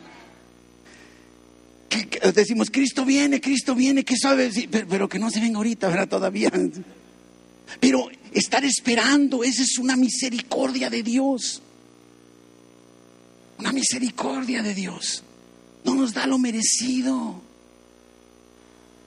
Decimos, 2.33 2.71
Cristo 2.71 3.05
viene, 3.05 3.41
Cristo 3.41 3.75
viene, 3.75 4.05
¿qué 4.05 4.17
sabe? 4.17 4.51
pero, 4.89 5.09
que 5.09 5.19
no 5.19 5.29
se 5.29 5.41
venga 5.41 5.59
ahorita, 5.59 5.89
¿verdad? 5.89 6.09
Todavía. 6.09 6.51
Pero 7.81 8.11
estar 8.33 8.65
esperando, 8.65 9.43
esa 9.43 9.63
es 9.63 9.79
una 9.79 9.97
misericordia 9.97 10.91
de 10.91 11.03
Dios. 11.03 11.63
Una 13.59 13.73
misericordia 13.73 14.63
de 14.63 14.75
Dios. 14.75 15.23
No 15.85 15.95
nos 15.95 16.13
da 16.13 16.27
lo 16.27 16.39
merecido. 16.39 17.41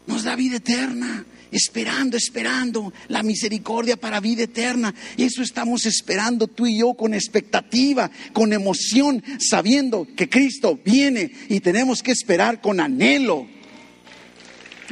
Nos 0.07 0.23
da 0.23 0.35
vida 0.35 0.57
eterna 0.57 1.25
esperando, 1.55 2.17
esperando 2.17 2.93
la 3.07 3.23
misericordia 3.23 3.95
para 3.95 4.19
vida 4.19 4.43
eterna. 4.43 4.93
Y 5.15 5.23
eso 5.23 5.41
estamos 5.41 5.85
esperando 5.85 6.47
tú 6.47 6.67
y 6.67 6.79
yo 6.79 6.93
con 6.93 7.13
expectativa, 7.13 8.11
con 8.33 8.51
emoción, 8.53 9.23
sabiendo 9.39 10.07
que 10.15 10.29
Cristo 10.29 10.79
viene 10.83 11.31
y 11.49 11.61
tenemos 11.61 12.03
que 12.03 12.11
esperar 12.11 12.61
con 12.61 12.79
anhelo. 12.79 13.47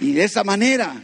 Y 0.01 0.13
de 0.13 0.23
esa 0.23 0.43
manera 0.43 1.01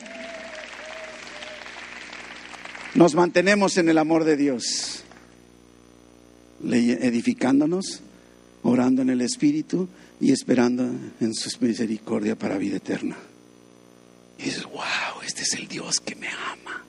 nos 2.96 3.14
mantenemos 3.14 3.78
en 3.78 3.90
el 3.90 3.98
amor 3.98 4.24
de 4.24 4.38
Dios, 4.38 5.04
edificándonos, 6.64 8.02
orando 8.64 9.02
en 9.02 9.10
el 9.10 9.22
Espíritu 9.22 9.90
y 10.22 10.32
esperando 10.32 10.84
en 11.20 11.34
su 11.34 11.50
misericordia 11.60 12.36
para 12.36 12.58
vida 12.58 12.78
eterna. 12.78 13.18
Y 14.40 14.44
dices, 14.44 14.64
wow, 14.64 15.22
este 15.26 15.42
es 15.42 15.54
el 15.54 15.68
Dios 15.68 16.00
que 16.00 16.16
me 16.16 16.28
ama. 16.28 16.84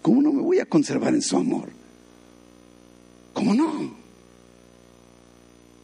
¿Cómo 0.00 0.22
no 0.22 0.32
me 0.32 0.40
voy 0.40 0.58
a 0.58 0.64
conservar 0.64 1.14
en 1.14 1.20
su 1.20 1.36
amor? 1.36 1.68
¿Cómo 3.34 3.52
no? 3.52 3.94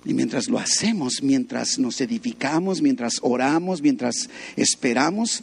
Y 0.06 0.14
mientras 0.14 0.48
lo 0.48 0.58
hacemos, 0.58 1.22
mientras 1.22 1.78
nos 1.78 2.00
edificamos, 2.00 2.80
mientras 2.80 3.14
oramos, 3.20 3.82
mientras 3.82 4.30
esperamos, 4.56 5.42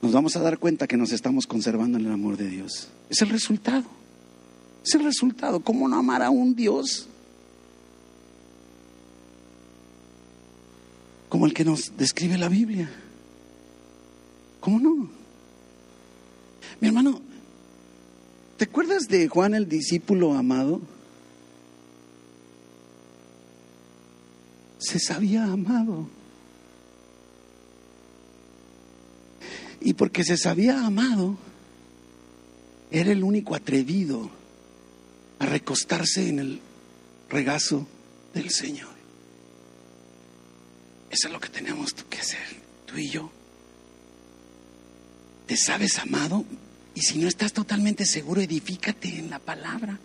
nos 0.00 0.12
vamos 0.12 0.36
a 0.36 0.40
dar 0.40 0.58
cuenta 0.58 0.86
que 0.86 0.96
nos 0.96 1.10
estamos 1.10 1.46
conservando 1.46 1.98
en 1.98 2.06
el 2.06 2.12
amor 2.12 2.36
de 2.36 2.48
Dios. 2.48 2.88
Es 3.10 3.20
el 3.20 3.30
resultado. 3.30 3.84
Es 4.84 4.94
el 4.94 5.02
resultado. 5.02 5.60
¿Cómo 5.60 5.88
no 5.88 5.96
amar 5.96 6.22
a 6.22 6.30
un 6.30 6.54
Dios 6.54 7.08
como 11.28 11.46
el 11.46 11.54
que 11.54 11.64
nos 11.64 11.96
describe 11.96 12.38
la 12.38 12.48
Biblia? 12.48 12.88
¿Cómo 14.64 14.80
no? 14.80 15.10
Mi 16.80 16.88
hermano, 16.88 17.20
¿te 18.56 18.64
acuerdas 18.64 19.08
de 19.08 19.28
Juan 19.28 19.52
el 19.54 19.68
discípulo 19.68 20.32
amado? 20.32 20.80
Se 24.78 24.98
sabía 24.98 25.44
amado. 25.44 26.08
Y 29.82 29.92
porque 29.92 30.24
se 30.24 30.38
sabía 30.38 30.86
amado, 30.86 31.36
era 32.90 33.12
el 33.12 33.22
único 33.22 33.54
atrevido 33.54 34.30
a 35.40 35.44
recostarse 35.44 36.26
en 36.26 36.38
el 36.38 36.60
regazo 37.28 37.86
del 38.32 38.48
Señor. 38.48 38.94
Eso 41.10 41.28
es 41.28 41.34
lo 41.34 41.38
que 41.38 41.50
tenemos 41.50 41.92
que 41.92 42.18
hacer, 42.18 42.62
tú 42.86 42.96
y 42.96 43.10
yo. 43.10 43.30
¿Te 45.46 45.56
sabes 45.56 45.98
amado? 45.98 46.44
Y 46.94 47.02
si 47.02 47.18
no 47.18 47.28
estás 47.28 47.52
totalmente 47.52 48.06
seguro, 48.06 48.40
edifícate 48.40 49.18
en 49.18 49.30
la 49.30 49.38
palabra. 49.38 49.98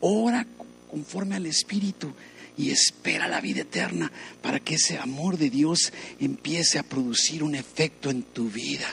Ora 0.00 0.46
conforme 0.90 1.34
al 1.36 1.46
Espíritu 1.46 2.12
y 2.56 2.70
espera 2.70 3.28
la 3.28 3.40
vida 3.40 3.62
eterna 3.62 4.10
para 4.42 4.60
que 4.60 4.76
ese 4.76 4.98
amor 4.98 5.36
de 5.36 5.50
Dios 5.50 5.92
empiece 6.20 6.78
a 6.78 6.82
producir 6.82 7.42
un 7.42 7.54
efecto 7.54 8.08
en 8.10 8.22
tu 8.22 8.48
vida. 8.48 8.88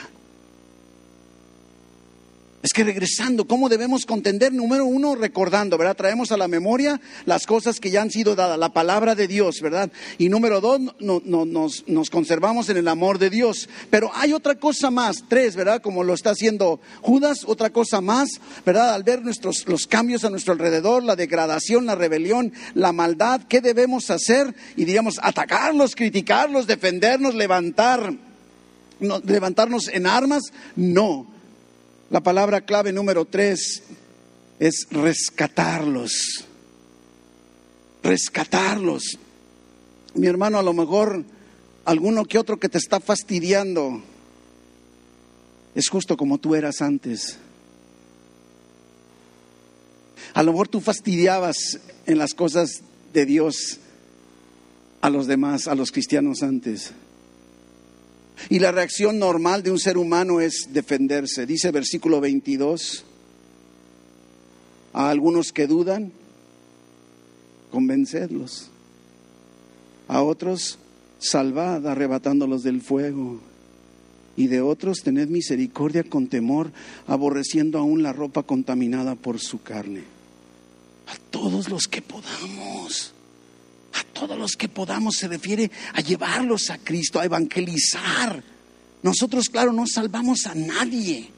Es 2.64 2.72
que 2.72 2.82
regresando, 2.82 3.46
¿cómo 3.46 3.68
debemos 3.68 4.06
contender? 4.06 4.50
Número 4.50 4.86
uno, 4.86 5.14
recordando, 5.16 5.76
¿verdad? 5.76 5.98
Traemos 5.98 6.32
a 6.32 6.38
la 6.38 6.48
memoria 6.48 6.98
las 7.26 7.44
cosas 7.44 7.78
que 7.78 7.90
ya 7.90 8.00
han 8.00 8.10
sido 8.10 8.34
dadas, 8.34 8.58
la 8.58 8.72
palabra 8.72 9.14
de 9.14 9.28
Dios, 9.28 9.60
¿verdad? 9.60 9.92
Y 10.16 10.30
número 10.30 10.62
dos, 10.62 10.80
nos, 10.98 11.86
nos, 11.86 12.08
conservamos 12.08 12.70
en 12.70 12.78
el 12.78 12.88
amor 12.88 13.18
de 13.18 13.28
Dios. 13.28 13.68
Pero 13.90 14.10
hay 14.14 14.32
otra 14.32 14.54
cosa 14.54 14.90
más, 14.90 15.24
tres, 15.28 15.56
¿verdad? 15.56 15.82
Como 15.82 16.04
lo 16.04 16.14
está 16.14 16.30
haciendo 16.30 16.80
Judas, 17.02 17.44
otra 17.46 17.68
cosa 17.68 18.00
más, 18.00 18.30
¿verdad? 18.64 18.94
Al 18.94 19.02
ver 19.02 19.20
nuestros, 19.20 19.68
los 19.68 19.86
cambios 19.86 20.24
a 20.24 20.30
nuestro 20.30 20.54
alrededor, 20.54 21.02
la 21.02 21.16
degradación, 21.16 21.84
la 21.84 21.96
rebelión, 21.96 22.50
la 22.72 22.94
maldad, 22.94 23.42
¿qué 23.46 23.60
debemos 23.60 24.08
hacer? 24.08 24.54
Y 24.74 24.86
diríamos, 24.86 25.20
atacarlos, 25.22 25.94
criticarlos, 25.94 26.66
defendernos, 26.66 27.34
levantar, 27.34 28.14
levantarnos 29.00 29.88
en 29.88 30.06
armas. 30.06 30.44
No 30.76 31.33
la 32.10 32.22
palabra 32.22 32.60
clave 32.60 32.92
número 32.92 33.24
tres 33.24 33.82
es 34.58 34.86
rescatarlos. 34.90 36.44
Rescatarlos. 38.02 39.18
Mi 40.14 40.26
hermano, 40.26 40.58
a 40.58 40.62
lo 40.62 40.72
mejor 40.72 41.24
alguno 41.84 42.24
que 42.24 42.38
otro 42.38 42.58
que 42.58 42.68
te 42.68 42.78
está 42.78 43.00
fastidiando 43.00 44.02
es 45.74 45.88
justo 45.88 46.16
como 46.16 46.38
tú 46.38 46.54
eras 46.54 46.82
antes. 46.82 47.38
A 50.34 50.42
lo 50.42 50.52
mejor 50.52 50.68
tú 50.68 50.80
fastidiabas 50.80 51.80
en 52.06 52.18
las 52.18 52.34
cosas 52.34 52.82
de 53.12 53.26
Dios 53.26 53.78
a 55.00 55.10
los 55.10 55.26
demás, 55.26 55.68
a 55.68 55.74
los 55.74 55.92
cristianos 55.92 56.42
antes. 56.42 56.92
Y 58.48 58.58
la 58.58 58.72
reacción 58.72 59.18
normal 59.18 59.62
de 59.62 59.70
un 59.70 59.78
ser 59.78 59.96
humano 59.96 60.40
es 60.40 60.68
defenderse. 60.70 61.46
Dice 61.46 61.70
versículo 61.70 62.20
22, 62.20 63.04
a 64.92 65.10
algunos 65.10 65.52
que 65.52 65.66
dudan, 65.66 66.12
convencedlos. 67.70 68.70
A 70.08 70.22
otros, 70.22 70.78
salvad 71.18 71.86
arrebatándolos 71.86 72.62
del 72.62 72.82
fuego. 72.82 73.40
Y 74.36 74.48
de 74.48 74.60
otros, 74.60 75.02
tened 75.02 75.28
misericordia 75.28 76.04
con 76.04 76.26
temor, 76.26 76.72
aborreciendo 77.06 77.78
aún 77.78 78.02
la 78.02 78.12
ropa 78.12 78.42
contaminada 78.42 79.14
por 79.14 79.38
su 79.38 79.62
carne. 79.62 80.02
A 81.06 81.16
todos 81.30 81.68
los 81.68 81.86
que 81.86 82.02
podamos 82.02 83.13
a 83.94 84.04
todos 84.12 84.36
los 84.36 84.52
que 84.52 84.68
podamos 84.68 85.16
se 85.16 85.28
refiere 85.28 85.70
a 85.92 86.00
llevarlos 86.00 86.70
a 86.70 86.78
Cristo, 86.78 87.20
a 87.20 87.24
evangelizar. 87.24 88.42
Nosotros, 89.02 89.48
claro, 89.48 89.72
no 89.72 89.86
salvamos 89.86 90.46
a 90.46 90.54
nadie. 90.54 91.30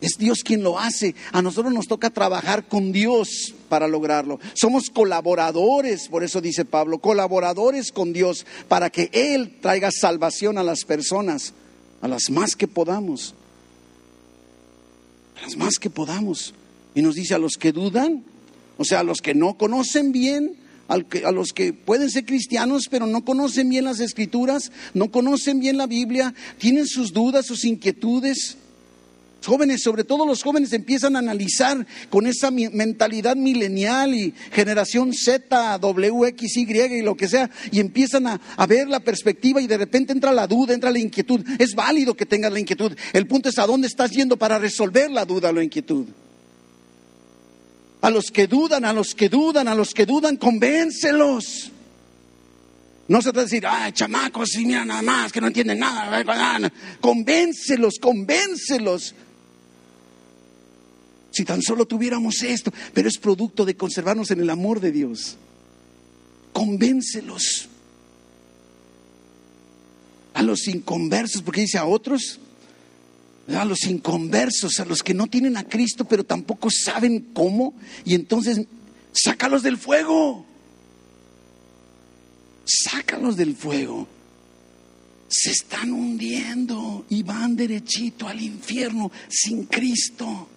Es 0.00 0.18
Dios 0.18 0.42
quien 0.44 0.62
lo 0.62 0.78
hace. 0.78 1.14
A 1.32 1.42
nosotros 1.42 1.72
nos 1.72 1.88
toca 1.88 2.10
trabajar 2.10 2.68
con 2.68 2.92
Dios 2.92 3.54
para 3.68 3.88
lograrlo. 3.88 4.38
Somos 4.54 4.90
colaboradores, 4.90 6.08
por 6.08 6.22
eso 6.22 6.40
dice 6.40 6.64
Pablo, 6.64 6.98
colaboradores 6.98 7.92
con 7.92 8.12
Dios 8.12 8.46
para 8.68 8.90
que 8.90 9.10
Él 9.12 9.58
traiga 9.60 9.90
salvación 9.90 10.58
a 10.58 10.62
las 10.62 10.84
personas, 10.84 11.54
a 12.02 12.08
las 12.08 12.30
más 12.30 12.54
que 12.54 12.68
podamos. 12.68 13.34
A 15.38 15.42
las 15.42 15.56
más 15.56 15.78
que 15.78 15.90
podamos. 15.90 16.54
Y 16.94 17.02
nos 17.02 17.14
dice 17.14 17.34
a 17.34 17.38
los 17.38 17.56
que 17.56 17.72
dudan, 17.72 18.22
o 18.76 18.84
sea, 18.84 19.00
a 19.00 19.04
los 19.04 19.18
que 19.18 19.34
no 19.34 19.56
conocen 19.56 20.12
bien, 20.12 20.65
a 20.88 21.32
los 21.32 21.52
que 21.52 21.72
pueden 21.72 22.10
ser 22.10 22.24
cristianos 22.24 22.88
pero 22.90 23.06
no 23.06 23.24
conocen 23.24 23.68
bien 23.68 23.84
las 23.84 24.00
escrituras, 24.00 24.70
no 24.94 25.10
conocen 25.10 25.60
bien 25.60 25.76
la 25.76 25.86
Biblia, 25.86 26.34
tienen 26.58 26.86
sus 26.86 27.12
dudas, 27.12 27.46
sus 27.46 27.64
inquietudes. 27.64 28.56
Jóvenes, 29.44 29.82
sobre 29.82 30.02
todo 30.02 30.26
los 30.26 30.42
jóvenes, 30.42 30.72
empiezan 30.72 31.14
a 31.14 31.20
analizar 31.20 31.86
con 32.10 32.26
esa 32.26 32.50
mentalidad 32.50 33.36
milenial 33.36 34.12
y 34.12 34.34
generación 34.50 35.12
Z, 35.12 35.78
W, 35.78 36.28
X, 36.28 36.56
Y 36.56 36.66
y 36.72 37.02
lo 37.02 37.16
que 37.16 37.28
sea, 37.28 37.48
y 37.70 37.78
empiezan 37.78 38.26
a, 38.26 38.40
ver 38.66 38.88
la 38.88 38.98
perspectiva 38.98 39.60
y 39.60 39.68
de 39.68 39.78
repente 39.78 40.12
entra 40.12 40.32
la 40.32 40.48
duda, 40.48 40.74
entra 40.74 40.90
la 40.90 40.98
inquietud. 40.98 41.44
Es 41.60 41.76
válido 41.76 42.14
que 42.14 42.26
tengas 42.26 42.52
la 42.52 42.58
inquietud. 42.58 42.96
El 43.12 43.28
punto 43.28 43.48
es 43.48 43.58
a 43.58 43.66
dónde 43.66 43.86
estás 43.86 44.10
yendo 44.10 44.36
para 44.36 44.58
resolver 44.58 45.12
la 45.12 45.24
duda 45.24 45.50
o 45.50 45.52
la 45.52 45.62
inquietud. 45.62 46.06
A 48.06 48.10
los 48.10 48.30
que 48.30 48.46
dudan, 48.46 48.84
a 48.84 48.92
los 48.92 49.16
que 49.16 49.28
dudan, 49.28 49.66
a 49.66 49.74
los 49.74 49.92
que 49.92 50.06
dudan, 50.06 50.36
convéncelos. 50.36 51.72
No 53.08 53.18
se 53.18 53.32
trata 53.32 53.40
de 53.40 53.44
decir, 53.46 53.66
ay, 53.66 53.90
chamacos, 53.94 54.54
y 54.54 54.64
mira 54.64 54.84
nada 54.84 55.02
más, 55.02 55.32
que 55.32 55.40
no 55.40 55.48
entienden 55.48 55.80
nada. 55.80 56.70
Convéncelos, 57.00 57.98
convéncelos. 58.00 59.12
Si 61.32 61.44
tan 61.44 61.60
solo 61.60 61.84
tuviéramos 61.84 62.44
esto, 62.44 62.72
pero 62.94 63.08
es 63.08 63.18
producto 63.18 63.64
de 63.64 63.76
conservarnos 63.76 64.30
en 64.30 64.38
el 64.38 64.50
amor 64.50 64.78
de 64.78 64.92
Dios. 64.92 65.36
Convéncelos. 66.52 67.68
A 70.32 70.42
los 70.42 70.68
inconversos, 70.68 71.42
porque 71.42 71.62
dice 71.62 71.78
a 71.78 71.86
otros, 71.86 72.38
a 73.54 73.64
los 73.64 73.84
inconversos, 73.84 74.80
a 74.80 74.84
los 74.84 75.02
que 75.02 75.14
no 75.14 75.26
tienen 75.26 75.56
a 75.56 75.64
Cristo, 75.64 76.04
pero 76.04 76.24
tampoco 76.24 76.68
saben 76.70 77.28
cómo, 77.32 77.74
y 78.04 78.14
entonces 78.14 78.66
sácalos 79.12 79.62
del 79.62 79.78
fuego. 79.78 80.44
Sácalos 82.64 83.36
del 83.36 83.54
fuego. 83.54 84.08
Se 85.28 85.50
están 85.50 85.92
hundiendo 85.92 87.06
y 87.08 87.22
van 87.22 87.56
derechito 87.56 88.28
al 88.28 88.40
infierno 88.40 89.10
sin 89.28 89.64
Cristo. 89.64 90.48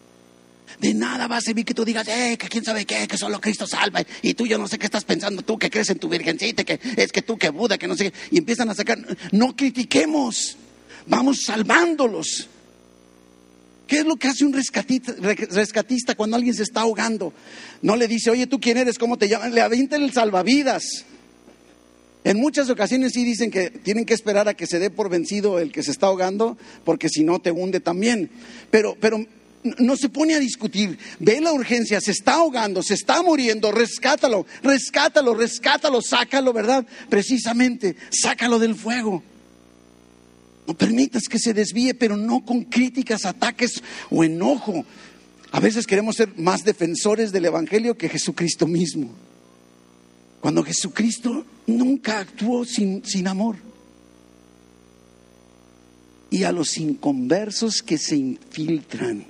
De 0.79 0.93
nada 0.93 1.27
va 1.27 1.37
a 1.37 1.41
servir 1.41 1.65
que 1.65 1.73
tú 1.73 1.83
digas, 1.83 2.07
eh, 2.07 2.37
que 2.37 2.47
quién 2.47 2.63
sabe 2.63 2.85
qué, 2.85 3.07
que 3.07 3.17
solo 3.17 3.41
Cristo 3.41 3.67
salva. 3.67 4.01
Y 4.21 4.33
tú 4.33 4.47
yo 4.47 4.57
no 4.57 4.67
sé 4.67 4.79
qué 4.79 4.85
estás 4.85 5.03
pensando, 5.03 5.41
tú 5.41 5.57
que 5.57 5.69
crees 5.69 5.89
en 5.89 5.99
tu 5.99 6.07
virgencita, 6.07 6.63
que 6.63 6.79
es 6.95 7.11
que 7.11 7.21
tú 7.21 7.37
que 7.37 7.49
Buda, 7.49 7.77
que 7.77 7.87
no 7.87 7.95
sé 7.95 8.11
qué. 8.11 8.17
Y 8.31 8.37
empiezan 8.37 8.69
a 8.69 8.75
sacar, 8.75 8.99
no 9.31 9.55
critiquemos, 9.55 10.57
vamos 11.05 11.41
salvándolos. 11.45 12.47
¿Qué 13.89 13.97
es 13.97 14.05
lo 14.05 14.17
que 14.17 14.27
hace 14.27 14.45
un 14.45 14.53
rescatista, 14.53 16.13
cuando 16.15 16.35
alguien 16.35 16.53
se 16.53 16.61
está 16.61 16.81
ahogando? 16.81 17.33
No 17.81 17.95
le 17.95 18.07
dice, 18.07 18.29
oye, 18.29 18.45
¿tú 18.45 18.59
quién 18.59 18.77
eres? 18.77 18.99
¿Cómo 18.99 19.17
te 19.17 19.27
llamas? 19.27 19.51
Le 19.51 19.61
avienta 19.61 19.95
el 19.95 20.13
salvavidas. 20.13 20.83
En 22.23 22.37
muchas 22.37 22.69
ocasiones 22.69 23.13
sí 23.13 23.25
dicen 23.25 23.49
que 23.49 23.71
tienen 23.71 24.05
que 24.05 24.13
esperar 24.13 24.47
a 24.47 24.53
que 24.53 24.67
se 24.67 24.77
dé 24.77 24.91
por 24.91 25.09
vencido 25.09 25.57
el 25.57 25.71
que 25.71 25.81
se 25.81 25.89
está 25.89 26.05
ahogando, 26.05 26.55
porque 26.85 27.09
si 27.09 27.23
no 27.23 27.39
te 27.39 27.49
hunde 27.49 27.79
también. 27.79 28.29
Pero, 28.69 28.95
pero 29.01 29.25
no 29.63 29.97
se 29.97 30.09
pone 30.09 30.35
a 30.35 30.39
discutir. 30.39 30.99
Ve 31.17 31.41
la 31.41 31.51
urgencia, 31.51 31.99
se 31.99 32.11
está 32.11 32.35
ahogando, 32.35 32.83
se 32.83 32.93
está 32.93 33.23
muriendo, 33.23 33.71
rescátalo, 33.71 34.45
rescátalo, 34.61 35.33
rescátalo, 35.33 36.03
sácalo, 36.03 36.53
¿verdad? 36.53 36.85
Precisamente, 37.09 37.95
sácalo 38.11 38.59
del 38.59 38.75
fuego. 38.75 39.23
No 40.69 40.75
permitas 40.75 41.23
que 41.27 41.39
se 41.39 41.55
desvíe, 41.55 41.95
pero 41.95 42.15
no 42.15 42.45
con 42.45 42.63
críticas, 42.65 43.25
ataques 43.25 43.81
o 44.11 44.23
enojo. 44.23 44.85
A 45.49 45.59
veces 45.59 45.87
queremos 45.87 46.15
ser 46.15 46.37
más 46.37 46.63
defensores 46.63 47.31
del 47.31 47.45
Evangelio 47.45 47.97
que 47.97 48.07
Jesucristo 48.07 48.67
mismo. 48.67 49.09
Cuando 50.39 50.63
Jesucristo 50.63 51.43
nunca 51.65 52.19
actuó 52.19 52.65
sin, 52.65 53.03
sin 53.03 53.27
amor. 53.27 53.55
Y 56.29 56.43
a 56.43 56.51
los 56.51 56.77
inconversos 56.77 57.81
que 57.81 57.97
se 57.97 58.17
infiltran 58.17 59.25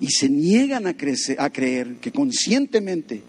y 0.00 0.08
se 0.08 0.28
niegan 0.28 0.88
a, 0.88 0.96
crecer, 0.96 1.40
a 1.40 1.48
creer 1.50 1.98
que 2.00 2.10
conscientemente 2.10 3.22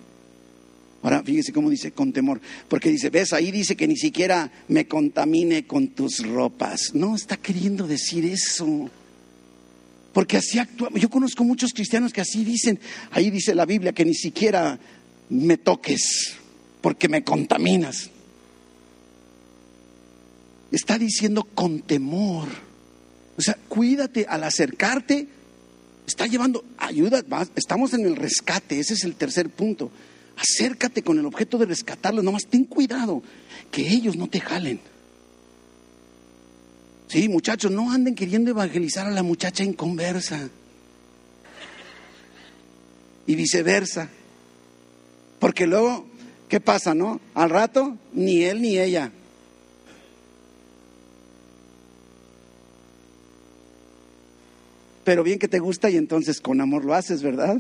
Ahora 1.04 1.22
fíjese 1.22 1.52
cómo 1.52 1.70
dice 1.70 1.92
con 1.92 2.14
temor, 2.14 2.40
porque 2.70 2.90
dice, 2.90 3.10
ves, 3.10 3.34
ahí 3.34 3.52
dice 3.52 3.76
que 3.76 3.88
ni 3.90 3.98
siquiera 3.98 4.50
me 4.70 4.88
contamine 4.88 5.68
con 5.68 5.90
tus 5.90 6.26
ropas. 6.26 6.92
No 6.94 7.16
está 7.16 7.36
queriendo 7.36 7.86
decir 7.88 8.26
eso. 8.26 8.90
Porque 10.14 10.38
así 10.38 10.60
actúa. 10.60 10.90
Yo 10.96 11.10
conozco 11.10 11.44
muchos 11.44 11.74
cristianos 11.74 12.14
que 12.14 12.22
así 12.22 12.46
dicen. 12.46 12.80
Ahí 13.12 13.32
dice 13.32 13.54
la 13.54 13.66
Biblia 13.66 13.92
que 13.92 14.06
ni 14.06 14.14
siquiera 14.14 14.80
me 15.30 15.58
toques 15.58 16.36
porque 16.80 17.10
me 17.10 17.24
contaminas. 17.24 18.10
Está 20.72 20.98
diciendo 20.98 21.44
con 21.44 21.82
temor. 21.82 22.48
O 23.38 23.42
sea, 23.42 23.58
cuídate 23.68 24.26
al 24.30 24.44
acercarte. 24.46 25.28
Está 26.08 26.28
llevando 26.28 26.64
ayuda. 26.78 27.24
Estamos 27.56 27.94
en 27.94 28.06
el 28.06 28.16
rescate. 28.16 28.80
Ese 28.80 28.94
es 28.94 29.04
el 29.04 29.16
tercer 29.16 29.50
punto. 29.50 29.92
Acércate 30.38 31.04
con 31.04 31.20
el 31.20 31.26
objeto 31.26 31.58
de 31.58 31.66
rescatarlos, 31.66 32.24
nomás 32.24 32.48
ten 32.48 32.66
cuidado 32.66 33.22
que 33.72 33.88
ellos 33.88 34.16
no 34.16 34.28
te 34.28 34.40
jalen. 34.40 34.80
Sí, 37.08 37.30
muchachos, 37.30 37.72
no 37.72 37.92
anden 37.92 38.16
queriendo 38.16 38.52
evangelizar 38.52 39.06
a 39.06 39.12
la 39.12 39.24
muchacha 39.24 39.64
inconversa. 39.64 40.50
Y 43.28 43.36
viceversa. 43.36 44.10
Porque 45.40 45.68
luego, 45.68 46.06
¿qué 46.50 46.60
pasa, 46.60 46.94
no? 46.94 47.22
Al 47.36 47.50
rato, 47.50 47.98
ni 48.14 48.44
él 48.44 48.62
ni 48.62 48.80
ella. 48.80 49.12
pero 55.04 55.24
bien 55.24 55.40
que 55.40 55.48
te 55.48 55.60
gusta 55.60 55.90
y 55.90 55.98
entonces 55.98 56.40
con 56.40 56.62
amor 56.62 56.86
lo 56.86 56.94
haces, 56.94 57.22
¿verdad? 57.22 57.58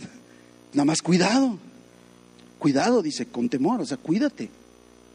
Nada 0.73 0.85
más 0.85 1.01
cuidado, 1.01 1.59
cuidado, 2.63 3.01
dice, 3.01 3.25
con 3.25 3.49
temor, 3.49 3.81
o 3.81 3.85
sea, 3.85 3.97
cuídate, 3.97 4.49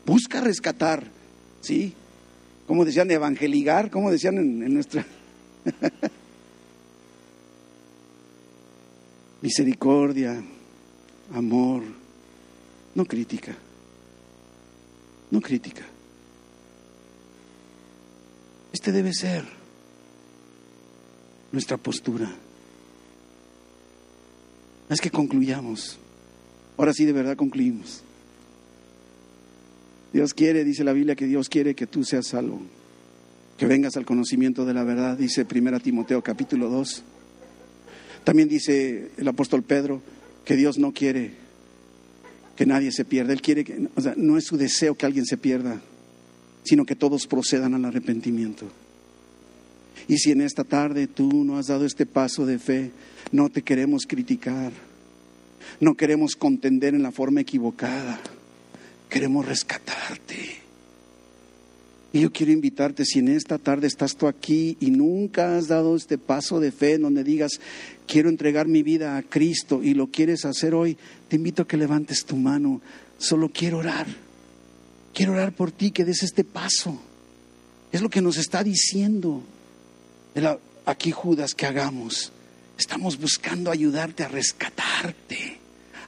busca 0.05 0.43
rescatar, 0.43 1.11
¿sí? 1.63 1.95
Como 2.67 2.85
decían, 2.85 3.11
evangeligar, 3.11 3.91
como 3.91 4.11
decían 4.11 4.37
en, 4.37 4.63
en 4.63 4.75
nuestra... 4.75 5.07
Misericordia, 9.41 10.45
amor, 11.33 11.85
no 12.95 13.07
crítica, 13.07 13.57
no 15.31 15.41
crítica. 15.41 15.87
Este 18.75 18.93
debe 18.93 19.15
ser 19.15 19.47
nuestra 21.51 21.79
postura. 21.79 22.31
Es 24.91 25.01
que 25.01 25.11
concluyamos. 25.11 25.99
Ahora 26.79 26.93
sí, 26.95 27.05
de 27.05 27.13
verdad 27.13 27.37
concluimos. 27.37 28.03
Dios 30.13 30.33
quiere, 30.33 30.65
dice 30.65 30.85
la 30.85 30.93
Biblia, 30.93 31.17
que 31.17 31.27
Dios 31.27 31.49
quiere 31.49 31.75
que 31.75 31.87
tú 31.87 32.05
seas 32.05 32.29
salvo, 32.29 32.63
que 33.59 33.67
vengas 33.67 33.97
al 33.97 34.07
conocimiento 34.07 34.65
de 34.65 34.73
la 34.73 34.85
verdad, 34.85 35.19
dice 35.19 35.45
1 35.45 35.81
Timoteo 35.81 36.23
capítulo 36.23 36.71
2. 36.71 37.03
También 38.25 38.49
dice 38.49 39.11
el 39.17 39.29
apóstol 39.29 39.65
Pedro 39.65 40.01
que 40.45 40.57
Dios 40.57 40.79
no 40.79 40.93
quiere 40.93 41.33
que 42.57 42.65
nadie 42.65 42.93
se 42.93 43.05
pierda. 43.05 43.33
Él 43.33 43.43
quiere 43.43 43.65
que, 43.65 43.89
o 43.95 44.01
sea, 44.01 44.15
no 44.17 44.39
es 44.39 44.45
su 44.45 44.57
deseo 44.57 44.95
que 44.95 45.05
alguien 45.05 45.27
se 45.27 45.37
pierda, 45.37 45.81
sino 46.65 46.85
que 46.85 46.97
todos 46.97 47.27
procedan 47.27 47.75
al 47.75 47.85
arrepentimiento. 47.85 48.67
Y 50.07 50.19
si 50.19 50.31
en 50.31 50.41
esta 50.41 50.65
tarde 50.65 51.07
tú 51.07 51.45
no 51.45 51.59
has 51.59 51.67
dado 51.67 51.85
este 51.85 52.07
paso 52.07 52.47
de 52.47 52.59
fe, 52.59 52.93
no 53.33 53.49
te 53.51 53.63
queremos 53.63 54.05
criticar, 54.07 54.73
no 55.81 55.95
queremos 55.95 56.37
contender 56.37 56.95
en 56.95 57.03
la 57.03 57.13
forma 57.13 57.41
equivocada, 57.41 58.21
queremos 59.09 59.47
rescatarte. 59.47 60.69
Y 62.13 62.21
yo 62.21 62.33
quiero 62.33 62.53
invitarte, 62.53 63.05
si 63.05 63.19
en 63.19 63.29
esta 63.29 63.59
tarde 63.59 63.87
estás 63.87 64.17
tú 64.17 64.29
aquí 64.29 64.79
y 64.81 64.91
nunca 64.91 65.59
has 65.59 65.69
dado 65.69 65.95
este 65.95 66.17
paso 66.17 66.59
de 66.59 66.73
fe 66.73 66.95
en 66.95 67.03
donde 67.03 67.23
digas, 67.23 67.61
quiero 68.07 68.31
entregar 68.31 68.67
mi 68.67 68.83
vida 68.83 69.19
a 69.19 69.23
Cristo 69.23 69.83
y 69.83 69.93
lo 69.93 70.07
quieres 70.07 70.47
hacer 70.47 70.75
hoy, 70.75 70.97
te 71.29 71.37
invito 71.37 71.63
a 71.63 71.69
que 71.69 71.77
levantes 71.77 72.25
tu 72.25 72.37
mano. 72.37 72.81
Solo 73.19 73.51
quiero 73.51 73.79
orar. 73.79 74.07
Quiero 75.13 75.33
orar 75.33 75.53
por 75.53 75.71
ti, 75.71 75.91
que 75.91 76.07
des 76.07 76.23
este 76.23 76.45
paso. 76.45 76.99
Es 77.93 78.01
lo 78.01 78.09
que 78.09 78.23
nos 78.23 78.39
está 78.39 78.65
diciendo 78.65 79.43
aquí 80.87 81.11
Judas 81.11 81.55
que 81.55 81.67
hagamos. 81.67 82.33
Estamos 82.79 83.19
buscando 83.19 83.71
ayudarte 83.71 84.23
a 84.23 84.29
rescatarte, 84.29 85.58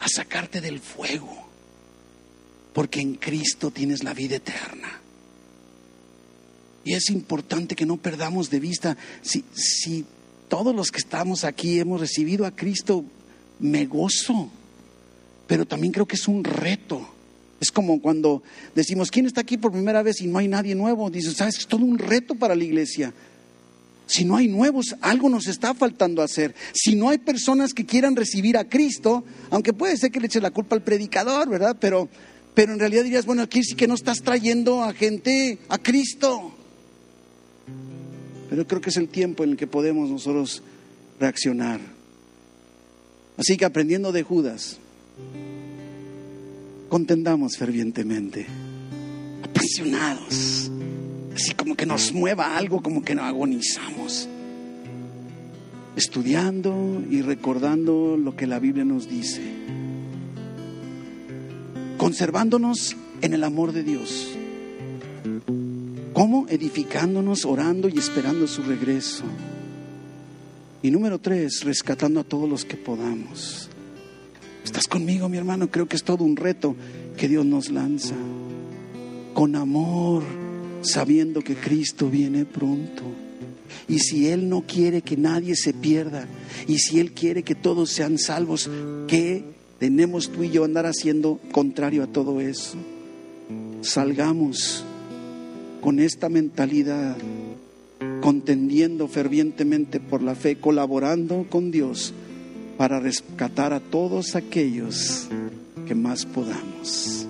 a 0.01 0.09
sacarte 0.09 0.61
del 0.61 0.81
fuego, 0.81 1.31
porque 2.73 3.01
en 3.01 3.15
Cristo 3.15 3.71
tienes 3.71 4.03
la 4.03 4.15
vida 4.15 4.37
eterna. 4.37 5.01
Y 6.85 6.95
es 6.95 7.11
importante 7.11 7.77
que 7.77 7.87
no 7.87 7.99
perdamos 7.99 8.51
de 8.51 8.59
vista, 8.59 8.97
si, 9.23 9.45
si 9.53 10.07
todos 10.49 10.75
los 10.75 10.91
que 10.91 10.99
estamos 10.99 11.45
aquí 11.45 11.79
hemos 11.79 12.01
recibido 12.01 12.47
a 12.47 12.57
Cristo, 12.57 13.05
me 13.59 13.87
gozo, 13.87 14.51
pero 15.47 15.67
también 15.67 15.93
creo 15.93 16.07
que 16.07 16.17
es 16.17 16.27
un 16.27 16.43
reto. 16.43 17.07
Es 17.61 17.71
como 17.71 18.01
cuando 18.01 18.43
decimos, 18.75 19.11
¿quién 19.11 19.27
está 19.27 19.43
aquí 19.43 19.59
por 19.59 19.73
primera 19.73 20.03
vez 20.03 20.23
y 20.23 20.27
no 20.27 20.39
hay 20.39 20.49
nadie 20.49 20.75
nuevo? 20.75 21.11
Dices, 21.11 21.37
¿sabes? 21.37 21.59
Es 21.59 21.67
todo 21.67 21.85
un 21.85 21.99
reto 21.99 22.35
para 22.35 22.55
la 22.55 22.65
iglesia. 22.65 23.13
Si 24.11 24.25
no 24.25 24.37
hay 24.37 24.49
nuevos, 24.49 24.97
algo 25.03 25.29
nos 25.29 25.47
está 25.47 25.73
faltando 25.73 26.21
hacer. 26.21 26.53
Si 26.73 26.97
no 26.97 27.11
hay 27.11 27.19
personas 27.19 27.73
que 27.73 27.87
quieran 27.87 28.17
recibir 28.17 28.57
a 28.57 28.69
Cristo, 28.69 29.23
aunque 29.51 29.73
puede 29.73 29.97
ser 29.97 30.11
que 30.11 30.19
le 30.19 30.27
eche 30.27 30.41
la 30.41 30.51
culpa 30.51 30.75
al 30.75 30.83
predicador, 30.83 31.49
¿verdad? 31.49 31.77
Pero, 31.81 32.09
pero 32.53 32.73
en 32.73 32.81
realidad 32.81 33.05
dirías, 33.05 33.25
bueno, 33.25 33.43
aquí 33.43 33.63
sí 33.63 33.77
que 33.77 33.87
no 33.87 33.95
estás 33.95 34.23
trayendo 34.23 34.83
a 34.83 34.93
gente 34.95 35.61
a 35.69 35.79
Cristo. 35.79 36.53
Pero 38.49 38.67
creo 38.67 38.81
que 38.81 38.91
es 38.91 38.97
el 38.97 39.09
tiempo 39.09 39.45
en 39.45 39.51
el 39.51 39.57
que 39.57 39.69
podemos 39.69 40.11
nosotros 40.11 40.65
reaccionar. 41.21 41.79
Así 43.37 43.57
que 43.57 43.65
aprendiendo 43.65 44.11
de 44.11 44.25
Judas, 44.25 44.79
contendamos 46.89 47.57
fervientemente, 47.57 48.49
apasionados 49.45 50.69
así 51.41 51.55
como 51.55 51.75
que 51.75 51.87
nos 51.87 52.13
mueva 52.13 52.57
algo, 52.57 52.83
como 52.83 53.03
que 53.03 53.15
no 53.15 53.23
agonizamos. 53.23 54.29
Estudiando 55.97 57.03
y 57.11 57.23
recordando 57.23 58.17
lo 58.17 58.37
que 58.37 58.47
la 58.47 58.59
Biblia 58.59 58.85
nos 58.85 59.09
dice. 59.09 59.43
Conservándonos 61.97 62.97
en 63.23 63.35
el 63.35 63.45
amor 63.45 63.73
de 63.73 63.83
Dios. 63.83 64.29
¿Cómo? 66.13 66.47
Edificándonos, 66.49 67.45
orando 67.45 67.89
y 67.89 67.99
esperando 67.99 68.47
su 68.47 68.63
regreso. 68.63 69.25
Y 70.83 70.91
número 70.91 71.19
tres, 71.19 71.65
rescatando 71.65 72.21
a 72.21 72.25
todos 72.25 72.49
los 72.49 72.65
que 72.65 72.77
podamos. 72.77 73.69
¿Estás 74.65 74.87
conmigo, 74.87 75.29
mi 75.29 75.39
hermano? 75.39 75.71
Creo 75.71 75.89
que 75.89 75.97
es 75.97 76.05
todo 76.05 76.25
un 76.25 76.37
reto 76.37 76.77
que 77.17 77.29
Dios 77.29 77.45
nos 77.45 77.71
lanza. 77.71 78.15
Con 79.35 79.57
amor 79.57 80.40
sabiendo 80.83 81.43
que 81.43 81.55
Cristo 81.55 82.09
viene 82.09 82.45
pronto. 82.45 83.03
Y 83.89 83.99
si 83.99 84.29
Él 84.29 84.49
no 84.49 84.63
quiere 84.67 85.03
que 85.03 85.17
nadie 85.17 85.57
se 85.57 85.73
pierda, 85.73 86.27
y 86.67 86.79
si 86.79 87.01
Él 87.01 87.13
quiere 87.13 87.43
que 87.43 87.55
todos 87.55 87.91
sean 87.91 88.19
salvos, 88.19 88.71
¿qué 89.07 89.45
tenemos 89.79 90.31
tú 90.31 90.45
y 90.45 90.51
yo 90.51 90.65
andar 90.65 90.87
haciendo 90.87 91.41
contrario 91.53 92.03
a 92.03 92.07
todo 92.07 92.41
eso? 92.41 92.77
Salgamos 93.83 94.85
con 95.81 95.99
esta 95.99 96.29
mentalidad, 96.29 97.17
contendiendo 98.21 99.09
fervientemente 99.09 100.01
por 100.01 100.23
la 100.23 100.35
fe, 100.35 100.57
colaborando 100.57 101.47
con 101.49 101.71
Dios 101.71 102.13
para 102.77 103.01
rescatar 103.01 103.73
a 103.73 103.81
todos 103.81 104.37
aquellos 104.37 105.29
que 105.87 105.95
más 105.95 106.27
podamos. 106.27 107.27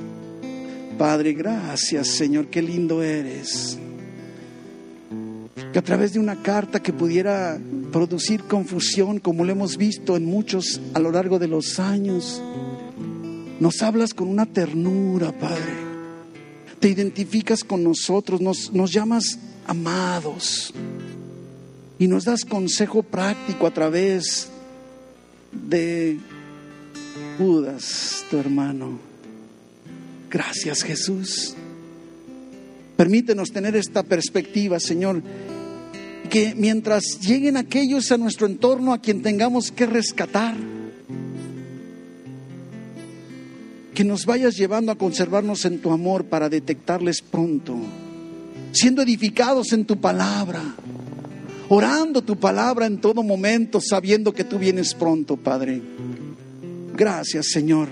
Padre, 1.01 1.33
gracias 1.33 2.09
Señor, 2.09 2.49
qué 2.49 2.61
lindo 2.61 3.03
eres. 3.03 3.79
Que 5.73 5.79
a 5.79 5.83
través 5.83 6.13
de 6.13 6.19
una 6.19 6.43
carta 6.43 6.83
que 6.83 6.93
pudiera 6.93 7.59
producir 7.91 8.43
confusión, 8.43 9.19
como 9.19 9.47
lo 9.47 9.51
hemos 9.51 9.79
visto 9.79 10.15
en 10.15 10.27
muchos 10.27 10.79
a 10.93 10.99
lo 10.99 11.11
largo 11.11 11.39
de 11.39 11.49
los 11.49 11.79
años, 11.79 12.43
nos 13.61 13.81
hablas 13.81 14.13
con 14.13 14.29
una 14.29 14.45
ternura, 14.45 15.33
Padre. 15.33 15.73
Te 16.81 16.91
identificas 16.91 17.65
con 17.65 17.83
nosotros, 17.83 18.43
nos, 18.43 18.71
nos 18.71 18.93
llamas 18.93 19.39
amados 19.67 20.75
y 21.99 22.09
nos 22.09 22.27
das 22.27 22.45
consejo 22.45 23.03
práctico 23.03 23.67
a 23.67 23.71
través 23.71 24.51
de 25.51 26.19
Judas, 27.39 28.23
tu 28.31 28.37
hermano. 28.37 29.10
Gracias 30.31 30.85
Jesús. 30.85 31.55
Permítenos 32.97 33.51
tener 33.51 33.75
esta 33.75 34.05
perspectiva, 34.05 34.79
Señor, 34.79 35.23
que 36.29 36.55
mientras 36.55 37.19
lleguen 37.21 37.57
aquellos 37.57 38.13
a 38.13 38.17
nuestro 38.17 38.47
entorno 38.47 38.93
a 38.93 39.01
quien 39.01 39.23
tengamos 39.23 39.73
que 39.73 39.87
rescatar, 39.87 40.55
que 43.93 44.05
nos 44.05 44.25
vayas 44.25 44.55
llevando 44.55 44.93
a 44.93 44.99
conservarnos 44.99 45.65
en 45.65 45.81
tu 45.81 45.91
amor 45.91 46.27
para 46.27 46.49
detectarles 46.49 47.23
pronto, 47.23 47.77
siendo 48.71 49.03
edificados 49.03 49.73
en 49.73 49.85
tu 49.85 50.01
palabra, 50.01 50.63
orando 51.71 52.23
tu 52.23 52.37
palabra 52.37 52.87
en 52.87 53.01
todo 53.01 53.25
momento, 53.25 53.81
sabiendo 53.81 54.33
que 54.33 54.45
tú 54.45 54.61
vienes 54.61 54.95
pronto, 54.95 55.37
Padre. 55.37 55.83
Gracias, 56.95 57.47
Señor 57.51 57.89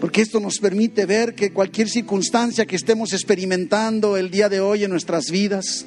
porque 0.00 0.22
esto 0.22 0.38
nos 0.38 0.58
permite 0.58 1.06
ver 1.06 1.34
que 1.34 1.52
cualquier 1.52 1.88
circunstancia 1.88 2.66
que 2.66 2.76
estemos 2.76 3.12
experimentando 3.12 4.16
el 4.16 4.30
día 4.30 4.48
de 4.48 4.60
hoy 4.60 4.84
en 4.84 4.90
nuestras 4.90 5.30
vidas, 5.30 5.84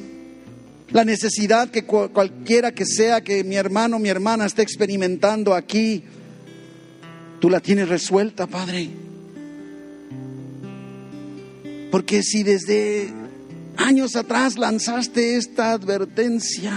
la 0.91 1.05
necesidad 1.05 1.69
que 1.69 1.83
cualquiera 1.85 2.73
que 2.73 2.85
sea 2.85 3.21
que 3.21 3.45
mi 3.45 3.55
hermano 3.55 3.95
o 3.95 3.99
mi 3.99 4.09
hermana 4.09 4.45
esté 4.45 4.63
experimentando 4.63 5.53
aquí, 5.53 6.03
tú 7.39 7.49
la 7.49 7.61
tienes 7.61 7.87
resuelta, 7.87 8.47
Padre. 8.47 8.89
Porque 11.89 12.21
si 12.21 12.43
desde 12.43 13.09
años 13.77 14.17
atrás 14.17 14.57
lanzaste 14.57 15.37
esta 15.37 15.71
advertencia, 15.71 16.73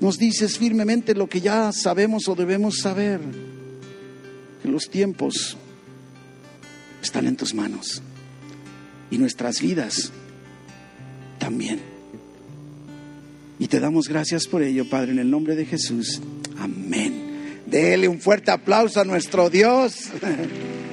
nos 0.00 0.18
dices 0.18 0.58
firmemente 0.58 1.14
lo 1.14 1.28
que 1.28 1.40
ya 1.40 1.70
sabemos 1.70 2.26
o 2.26 2.34
debemos 2.34 2.78
saber 2.78 3.20
los 4.68 4.88
tiempos 4.90 5.56
están 7.02 7.26
en 7.26 7.36
tus 7.36 7.54
manos 7.54 8.02
y 9.10 9.18
nuestras 9.18 9.60
vidas 9.60 10.12
también. 11.38 11.80
Y 13.58 13.68
te 13.68 13.80
damos 13.80 14.08
gracias 14.08 14.46
por 14.46 14.62
ello, 14.62 14.88
Padre, 14.88 15.12
en 15.12 15.18
el 15.18 15.30
nombre 15.30 15.54
de 15.54 15.64
Jesús. 15.64 16.20
Amén. 16.58 17.62
Dele 17.66 18.08
un 18.08 18.20
fuerte 18.20 18.50
aplauso 18.50 19.00
a 19.00 19.04
nuestro 19.04 19.50
Dios. 19.50 20.10